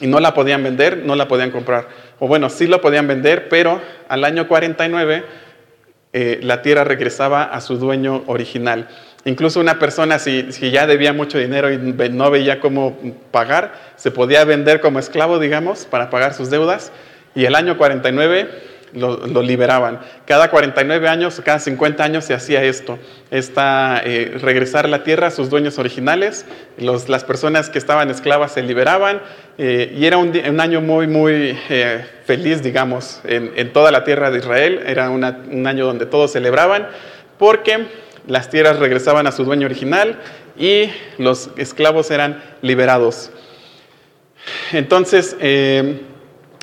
y 0.00 0.06
no 0.06 0.20
la 0.20 0.34
podían 0.34 0.62
vender, 0.62 0.98
no 1.04 1.16
la 1.16 1.28
podían 1.28 1.50
comprar. 1.50 1.88
O 2.18 2.28
bueno, 2.28 2.50
sí 2.50 2.66
lo 2.66 2.80
podían 2.80 3.06
vender, 3.06 3.48
pero 3.48 3.80
al 4.08 4.24
año 4.24 4.46
49 4.46 5.24
eh, 6.12 6.40
la 6.42 6.62
tierra 6.62 6.84
regresaba 6.84 7.44
a 7.44 7.60
su 7.60 7.76
dueño 7.76 8.22
original. 8.26 8.88
Incluso 9.24 9.60
una 9.60 9.78
persona, 9.78 10.18
si, 10.18 10.52
si, 10.52 10.70
ya 10.70 10.86
debía 10.86 11.12
mucho 11.12 11.38
dinero 11.38 11.72
y 11.72 11.78
no 11.78 12.30
veía 12.30 12.60
cómo 12.60 12.96
pagar, 13.30 13.74
se 13.96 14.10
podía 14.10 14.44
vender 14.44 14.80
como 14.80 15.00
esclavo, 15.00 15.38
digamos, 15.38 15.84
para 15.84 16.08
pagar 16.08 16.34
sus 16.34 16.50
deudas. 16.50 16.92
Y 17.34 17.44
el 17.44 17.54
año 17.54 17.76
49 17.76 18.48
lo, 18.92 19.42
liberaban. 19.42 20.00
Cada 20.26 20.50
49 20.50 21.08
años, 21.08 21.40
cada 21.44 21.58
50 21.58 22.02
años 22.02 22.24
se 22.24 22.34
hacía 22.34 22.62
esto, 22.62 22.98
esta, 23.30 24.00
eh, 24.04 24.38
regresar 24.40 24.86
a 24.86 24.88
la 24.88 25.04
tierra 25.04 25.28
a 25.28 25.30
sus 25.30 25.50
dueños 25.50 25.78
originales, 25.78 26.46
los, 26.76 27.08
las 27.08 27.24
personas 27.24 27.70
que 27.70 27.78
estaban 27.78 28.10
esclavas 28.10 28.52
se 28.52 28.62
liberaban 28.62 29.20
eh, 29.58 29.94
y 29.96 30.06
era 30.06 30.16
un, 30.16 30.28
un, 30.36 30.60
año 30.60 30.80
muy, 30.80 31.06
muy 31.06 31.58
eh, 31.68 32.04
feliz, 32.24 32.62
digamos, 32.62 33.20
en, 33.24 33.52
en, 33.56 33.72
toda 33.72 33.90
la 33.90 34.04
tierra 34.04 34.30
de 34.30 34.38
Israel, 34.38 34.82
era 34.86 35.10
una, 35.10 35.40
un 35.50 35.66
año 35.66 35.86
donde 35.86 36.06
todos 36.06 36.32
celebraban 36.32 36.88
porque 37.38 37.86
las 38.26 38.50
tierras 38.50 38.78
regresaban 38.78 39.26
a 39.26 39.32
su 39.32 39.44
dueño 39.44 39.66
original 39.66 40.18
y 40.56 40.90
los 41.18 41.50
esclavos 41.56 42.10
eran 42.10 42.42
liberados. 42.62 43.30
Entonces, 44.72 45.36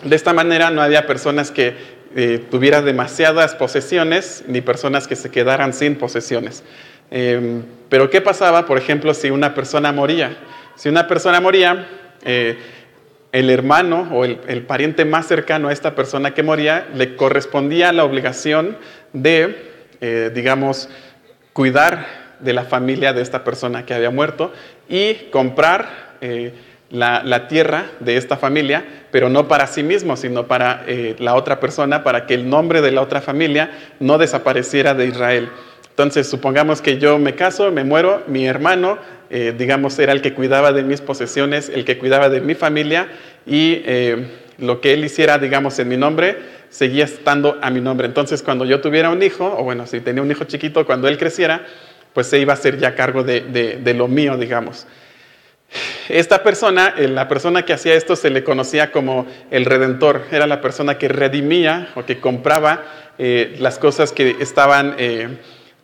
de 0.05 0.15
esta 0.15 0.33
manera 0.33 0.69
no 0.69 0.81
había 0.81 1.07
personas 1.07 1.51
que 1.51 1.94
eh, 2.17 2.41
tuviera 2.49 2.81
demasiadas 2.81 3.55
posesiones 3.55 4.45
ni 4.47 4.61
personas 4.61 5.05
que 5.05 5.17
se 5.17 5.29
quedaran 5.29 5.73
sin 5.73 5.95
posesiones. 5.95 6.63
Em, 7.11 7.63
pero 7.89 8.09
¿qué 8.09 8.21
pasaba, 8.21 8.65
por 8.65 8.77
ejemplo, 8.77 9.13
si 9.13 9.31
una 9.31 9.53
persona 9.53 9.91
moría? 9.91 10.37
Si 10.75 10.87
una 10.87 11.07
persona 11.07 11.41
moría, 11.41 11.85
eh, 12.23 12.57
el 13.33 13.49
hermano 13.49 14.07
o 14.13 14.23
el, 14.23 14.61
pariente 14.65 15.03
más 15.03 15.27
cercano 15.27 15.67
a 15.67 15.73
esta 15.73 15.93
persona 15.93 16.33
que 16.33 16.41
moría 16.41 16.87
le 16.93 17.17
correspondía 17.17 17.91
la 17.91 18.05
obligación 18.05 18.77
de, 19.11 19.71
eh, 19.99 20.31
digamos, 20.33 20.87
cuidar 21.51 22.05
de 22.39 22.53
la 22.53 22.63
familia 22.63 23.11
de 23.11 23.21
esta 23.21 23.43
persona 23.43 23.85
que 23.85 23.93
había 23.93 24.09
muerto 24.09 24.53
y 24.87 25.15
comprar 25.31 26.15
la, 26.95 27.47
tierra 27.47 27.85
de 27.99 28.17
esta 28.17 28.37
familia, 28.37 28.85
pero 29.11 29.29
no 29.29 29.47
para 29.47 29.67
sí 29.67 29.83
mismo, 29.83 30.17
sino 30.17 30.47
para 30.47 30.83
eh, 30.87 31.15
la 31.19 31.35
otra 31.35 31.59
persona, 31.59 32.03
para 32.03 32.25
que 32.25 32.33
el 32.33 32.49
nombre 32.49 32.81
de 32.81 32.91
la 32.91 33.01
otra 33.01 33.21
familia 33.21 33.71
no 33.99 34.17
desapareciera 34.17 34.93
de 34.93 35.07
Israel. 35.07 35.49
Entonces, 35.89 36.27
supongamos 36.27 36.81
que 36.81 36.97
yo 36.97 37.17
me 37.19 37.35
caso, 37.35 37.71
me 37.71 37.83
muero, 37.83 38.23
mi 38.27 38.45
hermano, 38.45 38.97
eh, 39.29 39.53
digamos, 39.57 39.97
era 39.99 40.11
el 40.11 40.21
que 40.21 40.33
cuidaba 40.33 40.71
de 40.73 40.83
mis 40.83 41.01
posesiones, 41.01 41.69
el 41.69 41.85
que 41.85 41.97
cuidaba 41.97 42.29
de 42.29 42.41
mi 42.41 42.55
familia 42.55 43.07
y 43.45 43.81
eh, 43.85 44.27
lo 44.57 44.81
que 44.81 44.93
él 44.93 45.05
hiciera, 45.05 45.37
digamos, 45.37 45.79
en 45.79 45.87
mi 45.87 45.97
nombre, 45.97 46.37
seguía 46.69 47.05
estando 47.05 47.57
a 47.61 47.69
mi 47.69 47.81
nombre. 47.81 48.07
Entonces, 48.07 48.43
cuando 48.43 48.65
yo 48.65 48.81
tuviera 48.81 49.09
un 49.09 49.23
hijo, 49.23 49.55
o 49.57 49.63
bueno, 49.63 49.87
si 49.87 50.01
tenía 50.01 50.21
un 50.21 50.31
hijo 50.31 50.43
chiquito, 50.43 50.85
cuando 50.85 51.07
él 51.07 51.17
creciera, 51.17 51.65
pues 52.13 52.27
se 52.27 52.39
iba 52.39 52.53
a 52.53 52.55
hacer 52.55 52.77
ya 52.77 52.95
cargo 52.95 53.23
de, 53.23 53.93
lo 53.95 54.07
mío, 54.07 54.37
digamos. 54.37 54.87
Esta 56.09 56.43
persona, 56.43 56.93
eh, 56.97 57.07
la 57.07 57.27
persona 57.27 57.65
que 57.65 57.73
hacía 57.73 57.93
esto 57.95 58.15
se 58.15 58.29
le 58.29 58.43
conocía 58.43 58.91
como 58.91 59.25
el 59.51 59.65
redentor, 59.65 60.23
era 60.31 60.47
la 60.47 60.61
persona 60.61 60.97
que 60.97 61.07
redimía 61.07 61.89
o 61.95 62.05
que 62.05 62.19
compraba 62.19 62.83
las 63.17 63.79
cosas 63.79 64.11
que 64.11 64.35
estaban 64.41 64.93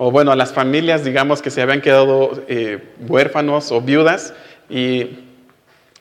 o 0.03 0.09
bueno, 0.09 0.33
las 0.33 0.51
familias, 0.51 1.03
digamos, 1.03 1.43
que 1.43 1.51
se 1.51 1.61
habían 1.61 1.79
quedado 1.79 2.43
eh, 2.47 2.79
huérfanos 3.07 3.71
o 3.71 3.81
viudas, 3.81 4.33
y, 4.67 5.09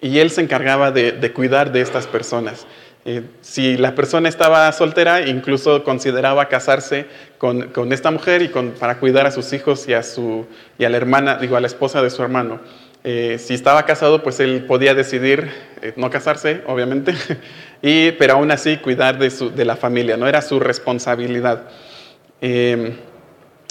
él 0.00 0.30
se 0.30 0.40
encargaba 0.40 0.90
de, 0.90 1.32
cuidar 1.34 1.70
de 1.70 1.82
estas 1.82 2.06
personas. 2.06 2.66
Eh, 3.04 3.20
si 3.42 3.76
la 3.76 3.94
persona 3.94 4.30
estaba 4.30 4.72
soltera, 4.72 5.28
incluso 5.28 5.84
consideraba 5.84 6.48
casarse 6.48 7.04
con, 7.36 7.92
esta 7.92 8.10
mujer 8.10 8.40
y 8.40 8.48
para 8.48 8.98
cuidar 8.98 9.26
a 9.26 9.30
sus 9.30 9.52
hijos 9.52 9.86
y 9.86 9.92
a, 9.92 10.02
su, 10.02 10.46
y 10.78 10.84
a 10.86 10.88
la 10.88 10.96
hermana, 10.96 11.36
digo, 11.36 11.56
a 11.56 11.60
la 11.60 11.66
esposa 11.66 12.00
de 12.00 12.08
su 12.08 12.22
hermano. 12.22 12.60
Eh, 13.02 13.38
si 13.38 13.54
estaba 13.54 13.84
casado, 13.86 14.22
pues 14.22 14.40
él 14.40 14.64
podía 14.66 14.94
decidir 14.94 15.50
no 15.96 16.10
casarse, 16.10 16.62
obviamente, 16.66 17.14
y, 17.82 18.12
pero 18.12 18.34
aún 18.34 18.50
así 18.50 18.76
cuidar 18.76 19.18
de, 19.18 19.64
la 19.64 19.76
familia, 19.76 20.16
no 20.16 20.26
era 20.26 20.42
su 20.42 20.60
responsabilidad. 20.60 21.68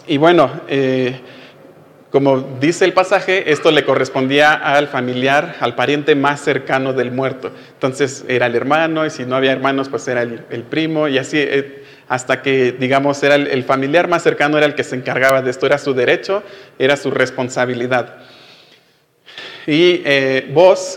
Y 0.10 0.18
bueno, 0.18 0.50
eh, 0.68 1.20
como 2.10 2.58
dice 2.60 2.84
el 2.84 2.94
pasaje, 2.94 3.52
esto 3.52 3.70
le 3.70 3.86
correspondía 3.86 4.54
al 4.54 4.88
familiar, 4.88 5.58
al 5.60 5.76
pariente 5.76 6.16
más 6.16 6.42
cercano 6.42 6.94
del 6.94 7.12
muerto. 7.12 7.52
Entonces 7.74 8.26
era 8.28 8.48
el 8.48 8.56
hermano, 8.56 9.06
y 9.06 9.12
si 9.12 9.26
no 9.26 9.36
había 9.36 9.52
hermanos, 9.52 9.88
pues 9.88 10.08
era 10.08 10.24
el, 10.24 10.64
primo, 10.64 11.08
y 11.08 11.20
así 11.20 11.38
eh, 11.38 11.84
hasta 12.08 12.42
que, 12.42 12.72
digamos, 12.72 13.22
era 13.22 13.36
el, 13.36 13.64
familiar 13.64 14.08
más 14.08 14.24
cercano 14.24 14.58
era 14.58 14.66
el 14.66 14.74
que 14.74 14.84
se 14.84 14.96
encargaba 14.96 15.44
de 15.44 15.52
esto, 15.52 15.68
era 15.68 15.78
su 15.78 15.94
derecho, 15.94 16.42
era 16.80 16.98
su 16.98 17.12
responsabilidad. 17.12 18.16
Y 19.68 20.02
eh, 20.06 20.54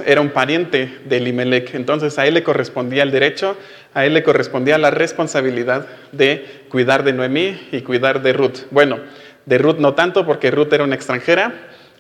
era 0.07 0.21
un 0.21 0.31
pariente 0.31 1.01
de 1.05 1.17
Elimelech, 1.17 1.75
entonces 1.75 2.19
a 2.19 2.27
él 2.27 2.35
le 2.35 2.43
correspondía 2.43 3.03
el 3.03 3.11
derecho, 3.11 3.57
a 3.95 4.07
él 4.07 4.15
le 4.15 4.23
correspondía 4.23 4.79
la 4.79 4.91
responsabilidad 4.91 5.87
de 6.13 6.65
cuidar 6.69 7.05
de 7.05 7.13
Noemí 7.13 7.69
y 7.73 7.83
cuidar 7.83 8.23
de 8.23 8.33
Ruth. 8.33 8.61
Bueno, 8.71 9.01
de 9.47 9.59
Ruth 9.59 9.79
no 9.79 9.95
tanto 9.95 10.25
porque 10.25 10.51
Ruth 10.51 10.73
era 10.73 10.85
una 10.85 10.95
extranjera, 10.95 11.53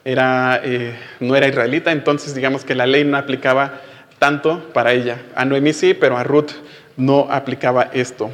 era, 0.04 0.60
eh, 0.64 0.94
no 1.20 1.36
era 1.36 1.48
israelita, 1.48 1.92
entonces 1.92 2.34
digamos 2.34 2.64
que 2.64 2.74
la 2.74 2.86
ley 2.86 3.04
no 3.04 3.16
aplicaba 3.16 3.80
tanto 4.18 4.70
para 4.72 4.92
ella. 4.92 5.18
A 5.34 5.44
Noemí 5.44 5.72
sí, 5.72 5.94
pero 5.94 6.16
a 6.16 6.24
Ruth 6.24 6.52
no 6.96 7.26
aplicaba 7.30 7.90
esto. 7.92 8.30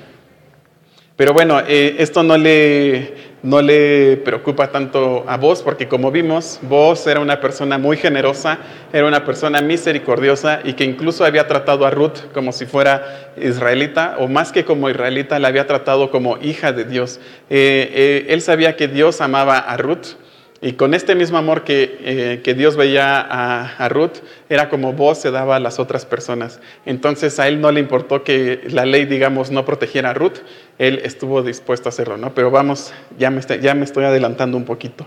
Pero 1.17 1.33
bueno, 1.33 1.61
eh, 1.67 1.97
esto 1.99 2.23
no 2.23 2.39
le, 2.39 3.28
no 3.43 3.63
le 3.63 4.17
preocupa 4.19 4.69
tanto 4.69 5.25
a 5.29 5.37
vos, 5.37 5.63
porque 5.63 5.89
como 5.89 6.11
vimos, 6.11 6.59
vos 6.63 7.07
era 7.07 7.21
una 7.21 7.41
persona 7.41 7.79
muy 7.79 7.97
generosa, 7.97 8.59
era 8.93 9.07
una 9.07 9.25
persona 9.25 9.61
misericordiosa 9.61 10.61
y 10.65 10.73
que 10.73 10.85
incluso 10.85 11.25
había 11.25 11.47
tratado 11.47 11.87
a 11.87 11.91
Ruth 11.91 12.19
como 12.35 12.53
si 12.53 12.67
fuera 12.67 13.33
israelita, 13.41 14.17
o 14.19 14.29
más 14.29 14.51
que 14.51 14.65
como 14.65 14.91
israelita, 14.91 15.39
la 15.39 15.49
había 15.49 15.67
tratado 15.67 16.11
como 16.11 16.39
hija 16.39 16.73
de 16.73 16.85
Dios. 16.85 17.21
Eh, 17.49 17.91
eh, 17.95 18.27
él 18.29 18.41
sabía 18.41 18.77
que 18.77 18.89
Dios 18.89 19.21
amaba 19.21 19.59
a 19.59 19.77
Ruth 19.77 20.17
y 20.61 20.73
con 20.73 20.93
este 20.93 21.15
mismo 21.15 21.39
amor 21.39 21.63
que, 21.63 21.99
eh, 22.01 22.41
que 22.43 22.55
Dios 22.55 22.77
veía 22.77 23.21
a, 23.21 23.89
Ruth, 23.89 24.19
era 24.49 24.69
como 24.69 24.93
vos 24.93 25.19
se 25.19 25.31
daba 25.31 25.57
a 25.57 25.61
las 25.61 25.79
otras 25.79 26.05
personas. 26.05 26.59
Entonces 26.85 27.39
a 27.39 27.47
él 27.47 27.61
no 27.61 27.71
le 27.71 27.79
importó 27.79 28.25
que 28.25 28.63
la 28.69 28.85
ley, 28.85 29.05
digamos, 29.05 29.53
no 29.53 29.65
protegiera 29.65 30.11
a 30.11 30.15
Ruth, 30.15 30.39
él 30.79 31.01
estuvo 31.05 31.43
dispuesto 31.43 31.89
a 31.89 31.91
hacerlo, 31.91 32.17
¿no? 32.17 32.35
Pero 32.35 32.51
vamos, 32.51 32.93
ya 33.19 33.31
me, 33.31 33.41
ya 33.61 33.75
me 33.75 33.85
estoy 33.85 34.05
adelantando 34.05 34.57
un 34.57 34.65
poquito. 34.65 35.07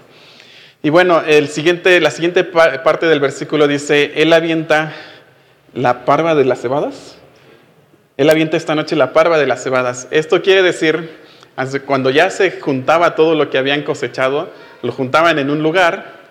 Y 0.83 0.89
bueno, 0.89 1.21
el 1.27 1.49
siguiente, 1.49 1.99
la 1.99 2.11
siguiente 2.11 2.45
parte 2.45 3.07
del 3.07 3.19
versículo 3.19 3.67
dice, 3.67 4.13
él 4.15 4.31
avienta 4.31 4.93
la 5.73 6.05
parva 6.05 6.33
de 6.33 6.45
las 6.45 6.61
cebadas. 6.61 7.17
Él 8.15 8.29
avienta 8.29 8.55
esta 8.55 8.73
noche 8.73 8.95
la 8.95 9.11
parva 9.11 9.37
de 9.37 9.47
las 9.47 9.63
cebadas. 9.63 10.07
Esto 10.11 10.41
quiere 10.41 10.61
decir, 10.61 11.09
cuando 11.85 12.09
ya 12.09 12.29
se 12.29 12.51
juntaba 12.59 13.15
todo 13.15 13.35
lo 13.35 13.49
que 13.49 13.57
habían 13.57 13.83
cosechado, 13.83 14.49
lo 14.81 14.91
juntaban 14.91 15.39
en 15.39 15.49
un 15.49 15.61
lugar 15.61 16.21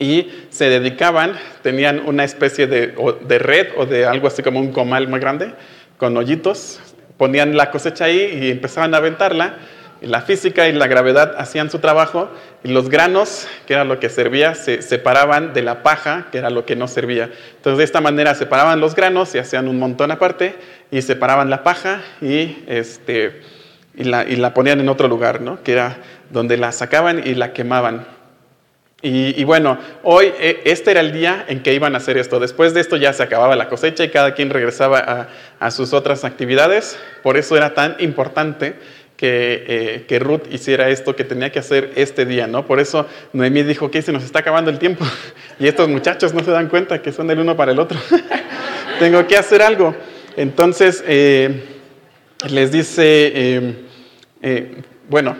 y 0.00 0.46
se 0.48 0.70
dedicaban, 0.70 1.38
tenían 1.62 2.00
una 2.06 2.24
especie 2.24 2.66
de, 2.66 3.38
red 3.38 3.68
o 3.76 3.86
de 3.86 4.06
algo 4.06 4.26
así 4.26 4.42
como 4.42 4.58
un 4.58 4.72
comal 4.72 5.06
muy 5.08 5.20
grande, 5.20 5.52
con 5.98 6.16
hoyitos, 6.16 6.80
ponían 7.18 7.56
la 7.56 7.70
cosecha 7.70 8.06
ahí 8.06 8.40
y 8.42 8.50
empezaban 8.50 8.94
a 8.94 8.96
aventarla. 8.96 9.56
Y 10.02 10.06
la 10.06 10.22
física 10.22 10.66
y 10.66 10.72
la 10.72 10.86
gravedad 10.86 11.34
hacían 11.36 11.70
su 11.70 11.78
trabajo 11.78 12.30
y 12.64 12.68
los 12.68 12.88
granos, 12.88 13.46
que 13.66 13.74
era 13.74 13.84
lo 13.84 14.00
que 14.00 14.08
servía, 14.08 14.54
se 14.54 14.80
separaban 14.80 15.52
de 15.52 15.60
la 15.60 15.82
paja, 15.82 16.28
que 16.32 16.38
era 16.38 16.48
lo 16.48 16.64
que 16.64 16.74
no 16.74 16.88
servía. 16.88 17.28
Entonces 17.56 17.76
de 17.76 17.84
esta 17.84 18.00
manera 18.00 18.34
separaban 18.34 18.80
los 18.80 18.94
granos 18.94 19.34
y 19.34 19.38
hacían 19.38 19.68
un 19.68 19.78
montón 19.78 20.10
aparte 20.10 20.54
y 20.90 21.02
separaban 21.02 21.50
la 21.50 21.62
paja 21.62 22.00
y, 22.22 22.64
este, 22.66 23.42
y, 23.94 24.04
la, 24.04 24.24
y 24.24 24.36
la 24.36 24.54
ponían 24.54 24.80
en 24.80 24.88
otro 24.88 25.06
lugar, 25.06 25.42
¿no? 25.42 25.62
que 25.62 25.72
era 25.72 25.98
donde 26.30 26.56
la 26.56 26.72
sacaban 26.72 27.26
y 27.26 27.34
la 27.34 27.52
quemaban. 27.52 28.06
Y, 29.02 29.44
bueno, 29.44 29.78
hoy 30.02 30.30
eh, 30.38 30.60
este 30.66 30.90
era 30.90 31.00
el 31.00 31.12
día 31.12 31.46
en 31.48 31.62
que 31.62 31.72
iban 31.72 31.94
a 31.94 31.98
hacer 31.98 32.18
esto. 32.18 32.38
Después 32.38 32.74
de 32.74 32.80
esto 32.80 32.98
ya 32.98 33.14
se 33.14 33.22
acababa 33.22 33.56
la 33.56 33.70
cosecha 33.70 34.04
y 34.04 34.10
cada 34.10 34.34
quien 34.34 34.50
regresaba 34.50 35.28
a, 35.58 35.70
sus 35.70 35.94
otras 35.94 36.24
actividades. 36.24 36.98
Por 37.22 37.38
eso 37.38 37.56
era 37.56 37.72
tan 37.72 37.96
importante 38.00 38.74
que, 39.16 39.64
eh, 39.66 40.04
que, 40.06 40.18
Ruth 40.18 40.42
hiciera 40.50 40.90
esto 40.90 41.16
que 41.16 41.24
tenía 41.24 41.50
que 41.50 41.60
hacer 41.60 41.92
este 41.96 42.26
día, 42.26 42.46
¿no? 42.46 42.66
Por 42.66 42.78
eso 42.78 43.06
Noemí 43.32 43.62
dijo 43.62 43.90
que 43.90 44.02
se 44.02 44.12
nos 44.12 44.22
está 44.22 44.40
acabando 44.40 44.70
el 44.70 44.78
tiempo 44.78 45.06
y 45.58 45.66
estos 45.66 45.88
muchachos 45.88 46.34
no 46.34 46.44
se 46.44 46.50
dan 46.50 46.68
cuenta 46.68 47.00
que 47.00 47.10
son 47.10 47.26
del 47.26 47.38
uno 47.38 47.56
para 47.56 47.72
el 47.72 47.78
otro. 47.78 47.98
Tengo 48.98 49.26
que 49.26 49.38
hacer 49.38 49.62
algo. 49.62 49.94
Entonces 50.36 51.02
eh, 51.06 51.64
les 52.50 52.70
dice, 52.70 53.86
bueno, 55.10 55.36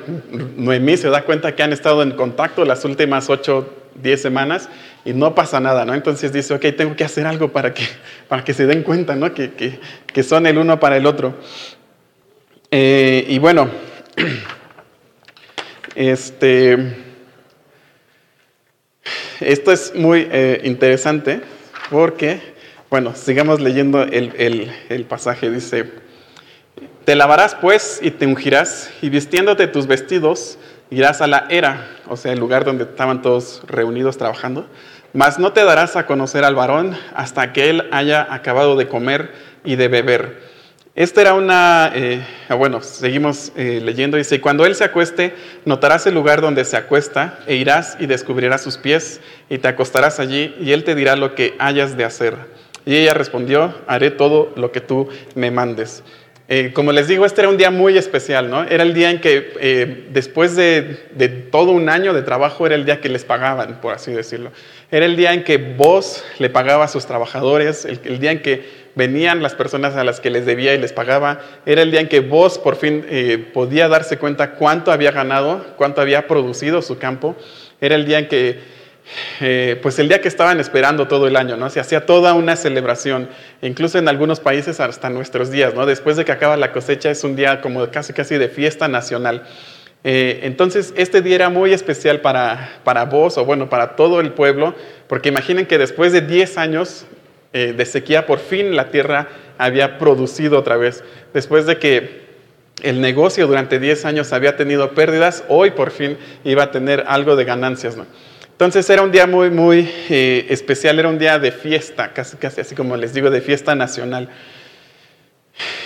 Noemí 0.56 0.96
se 0.96 1.08
da 1.10 1.22
cuenta 1.22 1.54
que 1.54 1.62
han 1.62 1.72
estado 1.72 2.02
en 2.02 2.10
contacto 2.10 2.64
las 2.64 2.84
últimas 2.84 3.30
8, 3.30 3.72
10 4.02 4.20
semanas 4.20 4.68
y 5.04 5.12
no 5.12 5.36
pasa 5.36 5.60
nada, 5.60 5.84
¿no? 5.84 5.94
Entonces 5.94 6.32
dice, 6.32 6.52
ok, 6.54 6.66
tengo 6.76 6.96
que 6.96 7.04
hacer 7.04 7.24
algo 7.24 7.52
para 7.52 7.72
que, 7.72 7.84
para 8.28 8.42
que 8.42 8.52
se 8.52 8.66
den 8.66 8.82
cuenta, 8.82 9.14
¿no? 9.14 9.32
Que, 9.32 9.78
son 10.24 10.46
el 10.48 10.58
uno 10.58 10.80
para 10.80 10.96
el 10.96 11.06
otro. 11.06 11.36
Eh, 12.72 13.24
y 13.28 13.38
bueno, 13.38 13.70
este, 15.94 16.96
esto 19.38 19.70
es 19.70 19.94
muy 19.94 20.26
eh, 20.32 20.62
interesante 20.64 21.42
porque, 21.90 22.40
bueno, 22.90 23.14
sigamos 23.14 23.60
leyendo 23.60 24.02
el, 24.02 24.72
el 24.88 25.04
pasaje, 25.04 25.48
dice, 25.48 25.99
te 27.04 27.14
lavarás 27.16 27.54
pues 27.54 28.00
y 28.02 28.10
te 28.10 28.26
ungirás 28.26 28.90
y 29.02 29.08
vistiéndote 29.08 29.66
tus 29.66 29.86
vestidos 29.86 30.58
irás 30.90 31.20
a 31.20 31.26
la 31.26 31.46
era, 31.48 31.86
o 32.08 32.16
sea, 32.16 32.32
el 32.32 32.40
lugar 32.40 32.64
donde 32.64 32.84
estaban 32.84 33.22
todos 33.22 33.62
reunidos 33.66 34.18
trabajando, 34.18 34.66
mas 35.12 35.38
no 35.38 35.52
te 35.52 35.64
darás 35.64 35.96
a 35.96 36.06
conocer 36.06 36.44
al 36.44 36.54
varón 36.54 36.96
hasta 37.14 37.52
que 37.52 37.70
él 37.70 37.88
haya 37.92 38.26
acabado 38.32 38.76
de 38.76 38.88
comer 38.88 39.32
y 39.64 39.76
de 39.76 39.88
beber. 39.88 40.50
Esta 40.96 41.20
era 41.20 41.34
una, 41.34 41.92
eh, 41.94 42.26
ah, 42.48 42.56
bueno, 42.56 42.82
seguimos 42.82 43.52
eh, 43.56 43.80
leyendo, 43.82 44.16
dice, 44.16 44.40
cuando 44.40 44.66
él 44.66 44.74
se 44.74 44.84
acueste, 44.84 45.34
notarás 45.64 46.06
el 46.06 46.14
lugar 46.14 46.40
donde 46.40 46.64
se 46.64 46.76
acuesta 46.76 47.38
e 47.46 47.54
irás 47.54 47.96
y 48.00 48.06
descubrirás 48.06 48.62
sus 48.62 48.76
pies 48.76 49.20
y 49.48 49.58
te 49.58 49.68
acostarás 49.68 50.18
allí 50.18 50.54
y 50.60 50.72
él 50.72 50.82
te 50.82 50.96
dirá 50.96 51.14
lo 51.14 51.36
que 51.36 51.54
hayas 51.60 51.96
de 51.96 52.04
hacer. 52.04 52.36
Y 52.84 52.96
ella 52.96 53.14
respondió, 53.14 53.74
haré 53.86 54.10
todo 54.10 54.52
lo 54.56 54.72
que 54.72 54.80
tú 54.80 55.08
me 55.34 55.50
mandes. 55.50 56.02
Eh, 56.52 56.72
como 56.72 56.90
les 56.90 57.06
digo, 57.06 57.24
este 57.24 57.42
era 57.42 57.48
un 57.48 57.56
día 57.56 57.70
muy 57.70 57.96
especial, 57.96 58.50
¿no? 58.50 58.64
Era 58.64 58.82
el 58.82 58.92
día 58.92 59.12
en 59.12 59.20
que 59.20 59.52
eh, 59.60 60.08
después 60.10 60.56
de, 60.56 60.98
todo 61.52 61.70
un 61.70 61.88
año 61.88 62.12
de 62.12 62.22
trabajo 62.22 62.66
era 62.66 62.74
el 62.74 62.84
día 62.84 63.00
que 63.00 63.08
les 63.08 63.24
pagaban, 63.24 63.80
por 63.80 63.94
así 63.94 64.10
decirlo. 64.10 64.50
Era 64.90 65.06
el 65.06 65.14
día 65.14 65.32
en 65.32 65.44
que 65.44 65.58
vos 65.58 66.24
le 66.40 66.50
pagaba 66.50 66.86
a 66.86 66.88
sus 66.88 67.06
trabajadores, 67.06 67.84
el, 67.84 68.18
día 68.18 68.32
en 68.32 68.42
que 68.42 68.68
venían 68.96 69.44
las 69.44 69.54
personas 69.54 69.94
a 69.94 70.02
las 70.02 70.18
que 70.18 70.28
les 70.28 70.44
debía 70.44 70.74
y 70.74 70.78
les 70.78 70.92
pagaba. 70.92 71.40
Era 71.66 71.82
el 71.82 71.92
día 71.92 72.00
en 72.00 72.08
que 72.08 72.18
vos 72.18 72.58
por 72.58 72.74
fin 72.74 73.06
eh, 73.08 73.38
podía 73.54 73.86
darse 73.86 74.18
cuenta 74.18 74.56
cuánto 74.56 74.90
había 74.90 75.12
ganado, 75.12 75.64
cuánto 75.76 76.00
había 76.00 76.26
producido 76.26 76.82
su 76.82 76.98
campo. 76.98 77.36
Era 77.80 77.94
el 77.94 78.06
día 78.06 78.18
en 78.18 78.26
que 78.26 78.58
eh, 79.40 79.78
pues 79.82 79.98
el 79.98 80.08
día 80.08 80.20
que 80.20 80.28
estaban 80.28 80.60
esperando 80.60 81.08
todo 81.08 81.26
el 81.26 81.36
año, 81.36 81.56
¿no? 81.56 81.70
Se 81.70 81.80
hacía 81.80 82.06
toda 82.06 82.34
una 82.34 82.56
celebración, 82.56 83.28
incluso 83.62 83.98
en 83.98 84.08
algunos 84.08 84.40
países 84.40 84.80
hasta 84.80 85.10
nuestros 85.10 85.50
días, 85.50 85.74
¿no? 85.74 85.86
Después 85.86 86.16
de 86.16 86.24
que 86.24 86.32
acaba 86.32 86.56
la 86.56 86.72
cosecha 86.72 87.10
es 87.10 87.24
un 87.24 87.36
día 87.36 87.60
como 87.60 87.90
casi 87.90 88.12
casi 88.12 88.36
de 88.36 88.48
fiesta 88.48 88.88
nacional. 88.88 89.44
Eh, 90.02 90.40
entonces, 90.44 90.94
este 90.96 91.20
día 91.20 91.34
era 91.34 91.48
muy 91.50 91.72
especial 91.72 92.20
para, 92.20 92.80
para 92.84 93.04
vos, 93.04 93.36
o 93.36 93.44
bueno, 93.44 93.68
para 93.68 93.96
todo 93.96 94.20
el 94.20 94.32
pueblo, 94.32 94.74
porque 95.08 95.28
imaginen 95.28 95.66
que 95.66 95.76
después 95.76 96.12
de 96.12 96.22
10 96.22 96.56
años 96.56 97.06
eh, 97.52 97.74
de 97.76 97.84
sequía, 97.84 98.26
por 98.26 98.38
fin 98.38 98.76
la 98.76 98.90
tierra 98.90 99.28
había 99.58 99.98
producido 99.98 100.58
otra 100.58 100.76
vez. 100.76 101.04
Después 101.34 101.66
de 101.66 101.78
que 101.78 102.20
el 102.82 103.00
negocio 103.00 103.46
durante 103.46 103.78
10 103.78 104.04
años 104.06 104.32
había 104.32 104.56
tenido 104.56 104.92
pérdidas, 104.92 105.44
hoy 105.48 105.72
por 105.72 105.90
fin 105.90 106.16
iba 106.44 106.62
a 106.62 106.70
tener 106.70 107.04
algo 107.06 107.36
de 107.36 107.44
ganancias. 107.44 107.96
¿no? 107.96 108.06
Entonces 108.60 108.90
era 108.90 109.00
un 109.00 109.10
día 109.10 109.26
muy, 109.26 109.48
muy 109.48 109.90
eh, 110.10 110.44
especial, 110.50 110.98
era 110.98 111.08
un 111.08 111.18
día 111.18 111.38
de 111.38 111.50
fiesta, 111.50 112.12
casi, 112.12 112.36
casi 112.36 112.60
así 112.60 112.74
como 112.74 112.94
les 112.94 113.14
digo, 113.14 113.30
de 113.30 113.40
fiesta 113.40 113.74
nacional. 113.74 114.28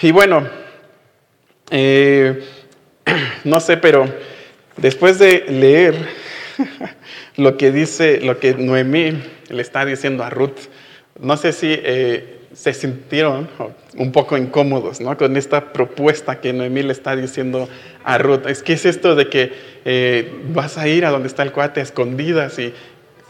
Y 0.03 0.11
bueno, 0.11 0.49
no 3.45 3.61
sé, 3.61 3.77
pero 3.77 4.13
después 4.77 5.21
de 5.21 5.45
leer 5.49 5.95
lo 7.37 7.57
que 7.57 7.71
dice, 7.71 8.21
lo 8.21 8.41
que 8.41 8.55
Noemí 8.55 9.23
le 9.51 9.63
está 9.63 9.85
diciendo 9.85 10.25
a 10.25 10.31
Ruth, 10.31 10.59
no 11.21 11.37
sé 11.37 11.53
si 11.53 11.69
eh, 11.71 12.34
se 12.55 12.73
sintieron 12.73 13.49
un 13.97 14.13
poco 14.13 14.37
incómodos 14.37 15.01
¿no? 15.01 15.17
con 15.17 15.37
esta 15.37 15.73
propuesta 15.73 16.41
que 16.41 16.53
Noemí 16.53 16.83
le 16.83 16.93
está 16.93 17.17
diciendo 17.17 17.69
a 18.05 18.19
Ruth. 18.19 18.47
Es 18.47 18.63
que 18.63 18.75
es 18.75 18.87
esto 18.87 19.15
de 19.15 19.29
que 19.29 19.53
eh, 19.85 20.33
vas 20.49 20.79
a 20.79 20.89
ir 20.89 21.05
a 21.05 21.11
donde 21.11 21.29
está 21.29 21.43
el 21.43 21.53
cuate 21.53 21.81
a 21.81 21.83
escondidas 21.83 22.59
y, 22.59 22.73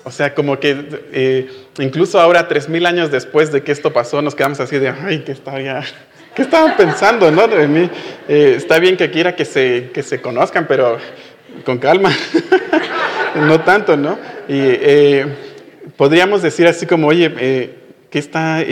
o 0.04 0.10
sea, 0.10 0.34
como 0.34 0.60
que 0.60 0.86
eh, 1.12 1.48
incluso 1.78 2.20
ahora, 2.20 2.48
tres 2.48 2.68
mil 2.68 2.86
años 2.86 3.10
después 3.10 3.50
de 3.50 3.62
que 3.62 3.72
esto 3.72 3.92
pasó, 3.92 4.22
nos 4.22 4.34
quedamos 4.34 4.60
así 4.60 4.78
de, 4.78 4.88
ay, 4.88 5.20
que 5.20 5.32
estaría 5.32 5.82
¿Qué 6.34 6.42
estaban 6.42 6.76
pensando, 6.76 7.30
no? 7.30 7.46
De 7.46 7.68
mí. 7.68 7.88
Eh, 8.28 8.54
está 8.56 8.80
bien 8.80 8.96
que 8.96 9.10
quiera 9.10 9.36
que 9.36 9.44
se, 9.44 9.90
que 9.94 10.02
se 10.02 10.20
conozcan, 10.20 10.66
pero 10.66 10.98
con 11.64 11.78
calma. 11.78 12.10
no 13.36 13.60
tanto, 13.60 13.96
¿no? 13.96 14.18
Y 14.48 14.58
eh, 14.58 15.26
podríamos 15.96 16.42
decir 16.42 16.66
así 16.66 16.86
como, 16.86 17.06
oye, 17.06 17.32
eh, 17.38 17.74
¿qué 18.14 18.20
está... 18.20 18.62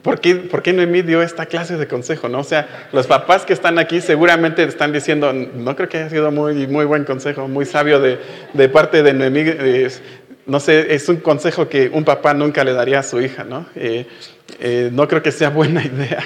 ¿Por 0.00 0.20
qué, 0.20 0.36
¿Por 0.36 0.62
qué 0.62 0.72
Noemí 0.72 1.02
dio 1.02 1.22
esta 1.22 1.44
clase 1.44 1.76
de 1.76 1.86
consejo? 1.86 2.30
¿no? 2.30 2.38
O 2.40 2.44
sea, 2.44 2.88
los 2.92 3.06
papás 3.06 3.44
que 3.44 3.52
están 3.52 3.78
aquí 3.78 4.00
seguramente 4.00 4.62
están 4.62 4.90
diciendo, 4.90 5.34
no 5.34 5.76
creo 5.76 5.88
que 5.90 5.98
haya 5.98 6.08
sido 6.08 6.30
muy, 6.30 6.66
muy 6.66 6.86
buen 6.86 7.04
consejo, 7.04 7.46
muy 7.46 7.66
sabio 7.66 8.00
de, 8.00 8.18
de 8.54 8.68
parte 8.70 9.02
de 9.02 9.12
Noemí. 9.12 9.44
no 10.46 10.60
sé, 10.60 10.94
es 10.94 11.10
un 11.10 11.16
consejo 11.16 11.68
que 11.68 11.90
un 11.92 12.04
papá 12.04 12.32
nunca 12.32 12.64
le 12.64 12.72
daría 12.72 13.00
a 13.00 13.02
su 13.02 13.20
hija, 13.20 13.44
¿no? 13.44 13.66
no 14.92 15.08
creo 15.08 15.22
que 15.22 15.30
sea 15.30 15.50
buena 15.50 15.84
idea. 15.84 16.24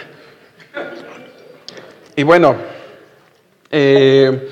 Y 2.14 2.22
bueno, 2.22 2.54
eh, 3.72 4.48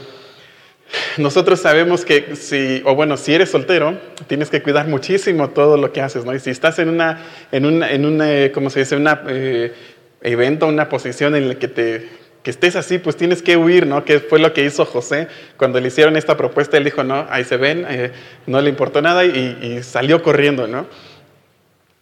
nosotros 1.19 1.61
sabemos 1.61 2.05
que 2.05 2.37
si, 2.37 2.83
o 2.85 2.95
bueno, 2.95 3.17
si 3.17 3.35
eres 3.35 3.51
soltero, 3.51 3.99
tienes 4.27 4.51
que 4.51 4.63
cuidar 4.63 4.89
muchísimo 4.89 5.51
todo 5.51 5.77
lo 5.77 5.93
que 5.93 6.01
haces, 6.01 6.25
¿no? 6.25 6.35
Y 6.35 6.41
si 6.41 6.51
estás 6.51 6.79
en 6.79 6.89
una, 6.89 7.25
en 7.53 7.67
una, 7.67 7.91
en 7.91 8.05
una 8.07 8.33
eh, 8.33 8.53
¿cómo 8.53 8.71
se 8.71 8.81
dice? 8.81 8.97
Una 8.97 9.23
eh, 9.29 9.73
evento, 10.23 10.67
una 10.67 10.89
posición 10.89 11.35
en 11.35 11.49
la 11.49 11.55
que 11.57 11.69
te, 11.69 12.09
que 12.43 12.51
estés 12.51 12.77
así, 12.77 12.99
pues 12.99 13.17
tienes 13.17 13.43
que 13.43 13.57
huir, 13.57 13.87
¿no? 13.87 14.05
Que 14.05 14.21
fue 14.21 14.39
lo 14.39 14.53
que 14.53 14.65
hizo 14.65 14.85
José 14.85 15.29
cuando 15.57 15.81
le 15.81 15.89
hicieron 15.89 16.17
esta 16.17 16.37
propuesta. 16.37 16.77
Él 16.77 16.85
dijo, 16.85 17.05
no, 17.05 17.27
ahí 17.31 17.45
se 17.45 17.57
ven, 17.57 17.87
no 18.47 18.61
le 18.61 18.71
importó 18.71 19.03
nada 19.03 19.25
y, 19.25 19.83
salió 19.83 20.23
corriendo, 20.23 20.67
¿no? 20.67 20.87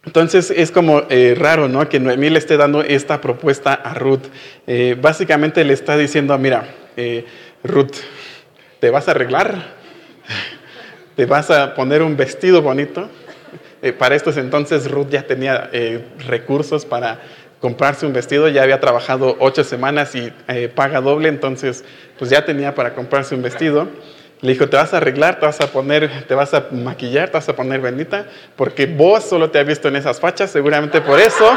Entonces 0.09 0.51
es 0.51 0.71
como 0.71 1.03
eh, 1.11 1.35
raro, 1.37 1.69
¿no? 1.69 1.87
Que 1.89 2.01
Noemí 2.01 2.31
le 2.31 2.39
esté 2.39 2.57
dando 2.57 2.83
esta 2.83 3.21
propuesta 3.21 3.75
a 3.75 3.93
Ruth. 3.95 4.23
Eh, 4.67 4.97
básicamente 4.99 5.63
le 5.65 5.75
está 5.75 5.99
diciendo, 5.99 6.37
mira, 6.39 6.67
eh, 6.97 7.27
Ruth, 7.63 7.97
¿te 8.81 8.91
vas 8.91 9.09
a 9.09 9.13
arreglar? 9.13 9.79
¿Te 11.17 11.27
vas 11.27 11.51
a 11.51 11.75
poner 11.75 12.03
un 12.03 12.17
vestido 12.17 12.63
bonito? 12.63 13.09
para 13.97 14.17
estos 14.17 14.37
entonces 14.37 14.91
Ruth 14.91 15.09
ya 15.09 15.23
tenía 15.23 15.71
recursos 16.27 16.85
para 16.85 17.21
comprarse 17.61 18.07
un 18.07 18.13
vestido, 18.13 18.49
ya 18.49 18.65
había 18.65 18.81
trabajado 18.81 19.37
ocho 19.39 19.63
semanas 19.63 20.17
y 20.17 20.33
paga 20.75 21.01
doble, 21.01 21.29
entonces 21.29 21.85
pues 22.19 22.29
ya 22.31 22.45
tenía 22.45 22.75
para 22.75 22.95
comprarse 22.95 23.37
un 23.37 23.43
vestido. 23.43 23.89
Le 24.41 24.53
dijo, 24.53 24.69
te 24.69 24.77
vas 24.77 24.95
a 24.95 24.99
arreglar, 24.99 25.41
te 25.41 25.47
vas 25.47 25.61
a 25.61 25.69
poner, 25.69 26.25
te 26.27 26.35
vas 26.35 26.55
a 26.55 26.67
maquillar, 26.71 27.29
te 27.29 27.35
vas 27.35 27.49
a 27.49 27.57
poner 27.57 27.81
bendita, 27.81 28.27
porque 28.57 28.87
vos 28.87 29.25
solo 29.25 29.51
te 29.51 29.59
has 29.59 29.67
visto 29.67 29.89
en 29.89 29.97
esas 29.97 30.21
fachas, 30.21 30.51
seguramente 30.51 31.01
por 31.01 31.19
eso 31.19 31.57